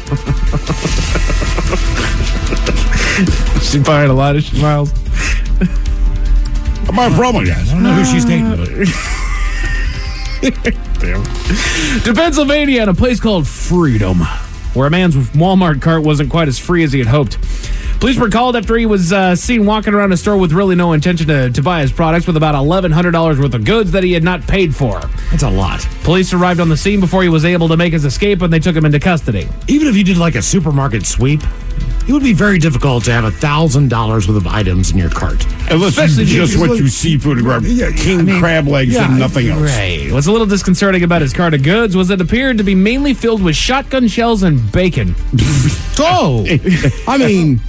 she's 3.62 3.82
buying 3.82 4.10
a 4.10 4.14
lot 4.14 4.36
of 4.36 4.44
smiles. 4.44 4.92
I'm 6.88 6.94
my 6.94 7.08
problem, 7.16 7.44
guys. 7.44 7.70
I 7.70 7.74
don't 7.74 7.82
know 7.82 7.94
who 7.94 8.04
she's 8.04 8.24
dating, 8.24 8.50
but 8.56 8.68
to 12.04 12.14
Pennsylvania 12.14 12.82
at 12.82 12.88
a 12.88 12.94
place 12.94 13.18
called 13.20 13.46
Freedom, 13.48 14.20
where 14.74 14.86
a 14.86 14.90
man's 14.90 15.16
Walmart 15.30 15.80
cart 15.80 16.02
wasn't 16.02 16.30
quite 16.30 16.48
as 16.48 16.58
free 16.58 16.84
as 16.84 16.92
he 16.92 16.98
had 16.98 17.08
hoped. 17.08 17.38
Police 18.00 18.18
were 18.18 18.28
called 18.28 18.54
after 18.54 18.76
he 18.76 18.84
was 18.84 19.12
uh, 19.14 19.34
seen 19.34 19.64
walking 19.64 19.94
around 19.94 20.12
a 20.12 20.16
store 20.18 20.36
with 20.36 20.52
really 20.52 20.74
no 20.74 20.92
intention 20.92 21.26
to, 21.28 21.48
to 21.50 21.62
buy 21.62 21.80
his 21.80 21.90
products 21.90 22.26
with 22.26 22.36
about 22.36 22.54
$1,100 22.54 23.40
worth 23.40 23.54
of 23.54 23.64
goods 23.64 23.92
that 23.92 24.04
he 24.04 24.12
had 24.12 24.22
not 24.22 24.46
paid 24.46 24.76
for. 24.76 25.00
that's 25.30 25.42
a 25.42 25.48
lot. 25.48 25.80
Police 26.02 26.34
arrived 26.34 26.60
on 26.60 26.68
the 26.68 26.76
scene 26.76 27.00
before 27.00 27.22
he 27.22 27.30
was 27.30 27.46
able 27.46 27.68
to 27.68 27.78
make 27.78 27.94
his 27.94 28.04
escape 28.04 28.42
and 28.42 28.52
they 28.52 28.58
took 28.58 28.76
him 28.76 28.84
into 28.84 29.00
custody. 29.00 29.48
Even 29.68 29.88
if 29.88 29.96
you 29.96 30.04
did 30.04 30.18
like 30.18 30.34
a 30.34 30.42
supermarket 30.42 31.06
sweep, 31.06 31.40
it 32.06 32.12
would 32.12 32.22
be 32.22 32.32
very 32.32 32.58
difficult 32.58 33.04
to 33.04 33.12
have 33.12 33.24
a 33.24 33.30
thousand 33.30 33.88
dollars 33.88 34.28
worth 34.28 34.36
of 34.36 34.46
items 34.46 34.90
in 34.90 34.98
your 34.98 35.10
cart. 35.10 35.44
Unless 35.70 35.96
Especially 35.98 36.24
you 36.24 36.40
just 36.40 36.54
if- 36.54 36.60
went 36.60 36.76
to 36.76 36.88
seafood 36.88 37.38
and 37.38 37.46
grabbed 37.46 37.66
king 37.96 38.26
crab 38.38 38.66
legs 38.66 38.92
yeah, 38.94 39.08
and 39.08 39.18
nothing 39.18 39.48
else. 39.48 39.62
Right. 39.62 40.12
What's 40.12 40.26
a 40.26 40.32
little 40.32 40.46
disconcerting 40.46 41.02
about 41.02 41.22
his 41.22 41.32
cart 41.32 41.54
of 41.54 41.62
goods 41.62 41.96
was 41.96 42.10
it 42.10 42.20
appeared 42.20 42.58
to 42.58 42.64
be 42.64 42.74
mainly 42.74 43.14
filled 43.14 43.42
with 43.42 43.56
shotgun 43.56 44.08
shells 44.08 44.42
and 44.42 44.70
bacon. 44.72 45.14
Oh, 45.96 46.44
I 47.06 47.16
mean, 47.18 47.60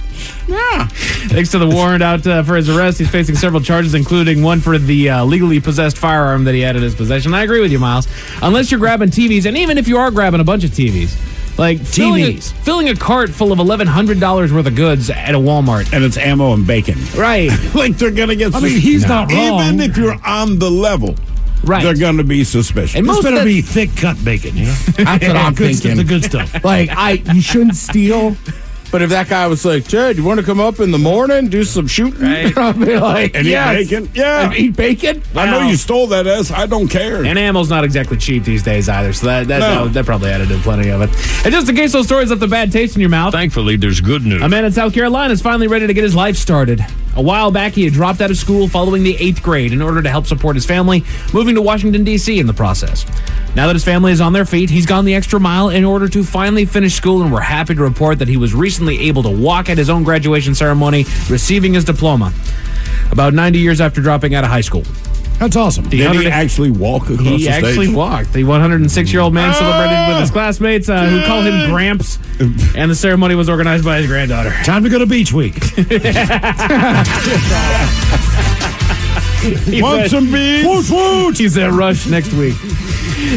yeah. 0.48 0.86
Thanks 0.88 1.52
to 1.52 1.58
the 1.58 1.68
warrant 1.68 2.02
out 2.02 2.26
uh, 2.26 2.42
for 2.42 2.56
his 2.56 2.68
arrest, 2.68 2.98
he's 2.98 3.08
facing 3.08 3.36
several 3.36 3.62
charges, 3.62 3.94
including 3.94 4.42
one 4.42 4.60
for 4.60 4.78
the 4.78 5.10
uh, 5.10 5.24
legally 5.24 5.60
possessed 5.60 5.96
firearm 5.96 6.42
that 6.44 6.54
he 6.54 6.60
had 6.60 6.74
in 6.74 6.82
his 6.82 6.94
possession. 6.96 7.34
I 7.34 7.44
agree 7.44 7.60
with 7.60 7.70
you, 7.70 7.78
Miles. 7.78 8.08
Unless 8.42 8.72
you're 8.72 8.80
grabbing 8.80 9.10
TVs, 9.10 9.46
and 9.46 9.56
even 9.56 9.78
if 9.78 9.86
you 9.86 9.96
are 9.98 10.10
grabbing 10.10 10.40
a 10.40 10.44
bunch 10.44 10.64
of 10.64 10.70
TVs, 10.72 11.14
like 11.58 11.80
filling 11.80 12.22
a, 12.24 12.28
TVs. 12.34 12.52
filling 12.64 12.88
a 12.88 12.96
cart 12.96 13.30
full 13.30 13.52
of 13.52 13.58
eleven 13.58 13.86
hundred 13.86 14.20
dollars 14.20 14.52
worth 14.52 14.66
of 14.66 14.74
goods 14.74 15.10
at 15.10 15.34
a 15.34 15.38
Walmart. 15.38 15.92
And 15.92 16.04
it's 16.04 16.16
ammo 16.16 16.52
and 16.52 16.66
bacon. 16.66 16.98
Right. 17.16 17.50
like 17.74 17.96
they're 17.96 18.10
gonna 18.10 18.36
get. 18.36 18.54
I 18.54 18.60
mean, 18.60 18.80
he's 18.80 19.06
not 19.06 19.30
wrong. 19.32 19.60
Even 19.74 19.80
if 19.80 19.96
you're 19.96 20.16
on 20.26 20.58
the 20.58 20.70
level, 20.70 21.14
Right. 21.64 21.82
they're 21.82 21.96
gonna 21.96 22.22
be 22.24 22.44
suspicious. 22.44 22.94
And 22.94 23.06
This 23.06 23.14
most 23.16 23.24
better 23.24 23.38
of 23.38 23.44
be 23.44 23.60
thick 23.62 23.96
cut 23.96 24.22
bacon, 24.24 24.56
you 24.56 24.66
know? 24.66 24.72
That's 24.98 25.26
what 25.26 25.36
I'm 25.36 25.54
good 25.54 25.74
stuff, 25.74 25.82
thinking. 25.82 25.96
the 25.96 26.04
good 26.04 26.24
stuff. 26.24 26.62
Like, 26.64 26.90
I 26.90 27.12
you 27.32 27.40
shouldn't 27.40 27.74
steal. 27.76 28.36
But 28.92 29.02
if 29.02 29.10
that 29.10 29.28
guy 29.28 29.46
was 29.46 29.64
like, 29.64 29.84
Ted, 29.84 30.16
you 30.16 30.24
want 30.24 30.40
to 30.40 30.46
come 30.46 30.60
up 30.60 30.80
in 30.80 30.90
the 30.90 30.98
morning, 30.98 31.48
do 31.48 31.64
some 31.64 31.86
shooting? 31.86 32.20
Right. 32.22 32.56
I'd 32.58 32.78
be 32.78 32.96
like, 32.98 33.34
And 33.34 33.46
eat 33.46 33.54
bacon? 33.90 34.10
Yeah. 34.14 34.44
And 34.44 34.54
eat 34.54 34.76
bacon? 34.76 35.22
I 35.34 35.50
know 35.50 35.68
you 35.68 35.76
stole 35.76 36.06
that 36.08 36.26
S. 36.26 36.50
I 36.50 36.66
don't 36.66 36.88
care. 36.88 37.24
And 37.24 37.38
ammo's 37.38 37.68
not 37.68 37.84
exactly 37.84 38.16
cheap 38.16 38.44
these 38.44 38.62
days 38.62 38.88
either, 38.88 39.12
so 39.12 39.26
that 39.26 39.48
that, 39.48 39.58
No. 39.58 39.84
that, 39.84 39.92
that 39.94 40.06
probably 40.06 40.30
added 40.30 40.50
in 40.50 40.60
plenty 40.60 40.88
of 40.90 41.02
it. 41.02 41.10
And 41.44 41.52
just 41.52 41.68
in 41.68 41.76
case 41.76 41.92
those 41.92 42.06
stories 42.06 42.30
left 42.30 42.42
a 42.42 42.46
bad 42.48 42.72
taste 42.72 42.94
in 42.94 43.00
your 43.00 43.10
mouth, 43.10 43.32
Thankfully, 43.32 43.76
there's 43.76 44.00
good 44.00 44.24
news. 44.24 44.40
A 44.42 44.48
man 44.48 44.64
in 44.64 44.72
South 44.72 44.94
Carolina 44.94 45.32
is 45.32 45.42
finally 45.42 45.66
ready 45.68 45.86
to 45.86 45.92
get 45.94 46.04
his 46.04 46.14
life 46.14 46.36
started. 46.36 46.84
A 47.16 47.22
while 47.22 47.50
back, 47.50 47.72
he 47.72 47.84
had 47.84 47.94
dropped 47.94 48.20
out 48.20 48.30
of 48.30 48.36
school 48.36 48.68
following 48.68 49.02
the 49.02 49.16
eighth 49.16 49.42
grade 49.42 49.72
in 49.72 49.80
order 49.80 50.02
to 50.02 50.08
help 50.10 50.26
support 50.26 50.54
his 50.54 50.66
family, 50.66 51.02
moving 51.32 51.54
to 51.54 51.62
Washington, 51.62 52.04
D.C. 52.04 52.38
in 52.38 52.46
the 52.46 52.52
process. 52.52 53.06
Now 53.54 53.66
that 53.66 53.74
his 53.74 53.84
family 53.84 54.12
is 54.12 54.20
on 54.20 54.34
their 54.34 54.44
feet, 54.44 54.68
he's 54.68 54.84
gone 54.84 55.06
the 55.06 55.14
extra 55.14 55.40
mile 55.40 55.70
in 55.70 55.82
order 55.82 56.08
to 56.08 56.22
finally 56.22 56.66
finish 56.66 56.92
school, 56.92 57.22
and 57.22 57.32
we're 57.32 57.40
happy 57.40 57.74
to 57.74 57.80
report 57.80 58.18
that 58.18 58.28
he 58.28 58.36
was 58.36 58.54
recently 58.54 59.08
able 59.08 59.22
to 59.22 59.30
walk 59.30 59.70
at 59.70 59.78
his 59.78 59.88
own 59.88 60.04
graduation 60.04 60.54
ceremony, 60.54 61.06
receiving 61.30 61.72
his 61.72 61.84
diploma 61.84 62.34
about 63.10 63.32
90 63.32 63.58
years 63.58 63.80
after 63.80 64.02
dropping 64.02 64.34
out 64.34 64.44
of 64.44 64.50
high 64.50 64.60
school. 64.60 64.84
That's 65.38 65.54
awesome. 65.56 65.88
Did 65.88 66.10
he 66.14 66.26
actually 66.28 66.70
walk 66.70 67.10
across 67.10 67.26
He 67.26 67.48
actually 67.48 67.86
stage? 67.86 67.94
walked. 67.94 68.32
The 68.32 68.44
106 68.44 69.12
year 69.12 69.20
old 69.20 69.34
man 69.34 69.52
celebrated 69.54 70.08
with 70.12 70.20
his 70.22 70.30
classmates 70.30 70.88
uh, 70.88 71.06
who 71.06 71.22
call 71.26 71.42
him 71.42 71.70
Gramps, 71.70 72.18
and 72.74 72.90
the 72.90 72.94
ceremony 72.94 73.34
was 73.34 73.48
organized 73.50 73.84
by 73.84 73.98
his 73.98 74.06
granddaughter. 74.06 74.50
Time 74.64 74.82
to 74.84 74.88
go 74.88 74.98
to 74.98 75.06
beach 75.06 75.32
week. 75.32 75.54
Want 79.82 80.02
said- 80.02 80.10
some 80.10 80.32
beans? 80.32 80.66
Woot 80.66 80.90
woot! 80.90 81.38
He's 81.38 81.56
at 81.58 81.70
Rush 81.72 82.06
next 82.06 82.32
week. 82.32 82.54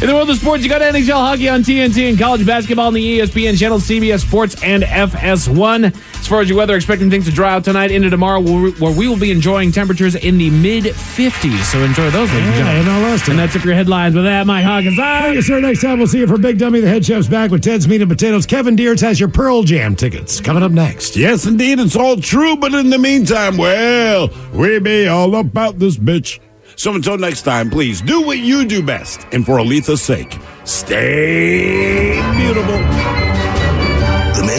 In 0.02 0.08
the 0.08 0.14
world 0.14 0.30
of 0.30 0.38
sports, 0.38 0.64
you 0.64 0.70
got 0.70 0.82
NHL 0.82 1.14
hockey 1.14 1.50
on 1.50 1.62
TNT 1.62 2.10
and 2.10 2.18
college 2.20 2.45
basketball 2.45 2.88
on 2.88 2.93
the 2.93 3.20
ESPN 3.20 3.58
channel, 3.58 3.80
CBS 3.80 4.22
Sports, 4.26 4.62
and 4.64 4.84
FS1. 4.84 5.95
As 6.30 6.32
far 6.32 6.42
as 6.42 6.48
your 6.50 6.60
weather, 6.60 6.76
expecting 6.76 7.10
things 7.10 7.26
to 7.26 7.32
dry 7.32 7.54
out 7.56 7.64
tonight 7.64 7.90
into 7.90 8.12
tomorrow, 8.12 8.40
where 8.40 8.70
where 8.74 8.96
we 8.96 9.08
will 9.08 9.18
be 9.18 9.32
enjoying 9.32 9.72
temperatures 9.72 10.14
in 10.14 10.38
the 10.38 10.52
mid 10.52 10.84
50s. 10.84 11.64
So 11.72 11.80
enjoy 11.80 12.12
those, 12.12 12.30
ladies 12.32 12.50
and 12.50 12.56
Yeah, 12.56 12.58
gentlemen. 12.66 12.82
and 12.82 12.90
all 12.90 13.02
rest 13.12 13.28
And 13.30 13.40
that's 13.40 13.56
it 13.56 13.60
for 13.62 13.66
your 13.70 13.76
headlines. 13.76 14.14
With 14.14 14.26
that, 14.26 14.46
Mike 14.46 14.64
Hawkins. 14.64 14.96
Thank 14.96 15.34
you, 15.34 15.42
sir. 15.42 15.60
Next 15.60 15.82
time 15.82 15.98
we'll 15.98 16.06
see 16.08 16.20
you 16.20 16.28
for 16.28 16.38
Big 16.38 16.60
Dummy. 16.60 16.82
The 16.82 16.88
head 16.88 17.04
chef's 17.04 17.28
back 17.28 17.50
with 17.50 17.64
Ted's 17.64 17.88
Meat 17.88 18.02
and 18.04 18.12
Potatoes. 18.12 18.46
Kevin 18.46 18.76
Deers 18.76 19.02
has 19.02 19.20
your 19.20 19.30
Pearl 19.30 19.64
Jam 19.64 19.96
tickets 19.96 20.40
coming 20.40 20.62
up 20.62 20.72
next. 20.72 21.18
Yes, 21.18 21.48
indeed, 21.48 21.80
it's 21.80 21.96
all 21.96 22.16
true. 22.18 22.56
But 22.56 22.76
in 22.76 22.92
the 22.92 23.00
meantime, 23.00 23.58
well, 23.58 24.30
we 24.54 24.78
be 24.78 25.08
all 25.08 25.36
about 25.36 25.80
this 25.80 25.98
bitch. 25.98 26.40
So 26.76 26.94
until 26.94 27.18
next 27.18 27.42
time, 27.42 27.72
please 27.72 28.02
do 28.02 28.22
what 28.22 28.38
you 28.38 28.66
do 28.66 28.84
best. 28.84 29.26
And 29.32 29.44
for 29.44 29.58
Aletha's 29.58 30.04
sake, 30.04 30.38
stay 30.64 32.22
beautiful. 32.38 33.18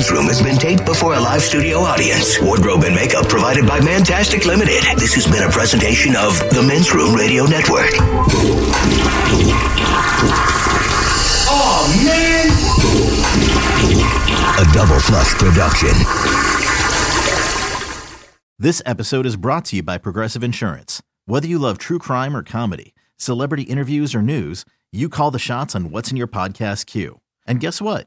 The 0.00 0.04
men's 0.04 0.18
room 0.18 0.28
has 0.28 0.40
been 0.40 0.56
taped 0.56 0.86
before 0.86 1.12
a 1.12 1.20
live 1.20 1.42
studio 1.42 1.80
audience. 1.80 2.40
Wardrobe 2.40 2.84
and 2.84 2.94
makeup 2.94 3.28
provided 3.28 3.66
by 3.66 3.80
Mantastic 3.80 4.46
Limited. 4.46 4.82
This 4.96 5.12
has 5.12 5.26
been 5.26 5.42
a 5.42 5.50
presentation 5.50 6.16
of 6.16 6.38
the 6.54 6.62
Men's 6.62 6.94
Room 6.94 7.14
Radio 7.14 7.44
Network. 7.44 7.90
Oh, 11.52 11.84
man! 12.00 12.48
A 14.56 14.72
double 14.72 14.98
flush 15.00 15.34
production. 15.34 15.92
This 18.58 18.80
episode 18.86 19.26
is 19.26 19.36
brought 19.36 19.66
to 19.66 19.76
you 19.76 19.82
by 19.82 19.98
Progressive 19.98 20.42
Insurance. 20.42 21.02
Whether 21.26 21.46
you 21.46 21.58
love 21.58 21.76
true 21.76 21.98
crime 21.98 22.34
or 22.34 22.42
comedy, 22.42 22.94
celebrity 23.18 23.64
interviews 23.64 24.14
or 24.14 24.22
news, 24.22 24.64
you 24.92 25.10
call 25.10 25.30
the 25.30 25.38
shots 25.38 25.76
on 25.76 25.90
what's 25.90 26.10
in 26.10 26.16
your 26.16 26.26
podcast 26.26 26.86
queue. 26.86 27.20
And 27.46 27.60
guess 27.60 27.82
what? 27.82 28.06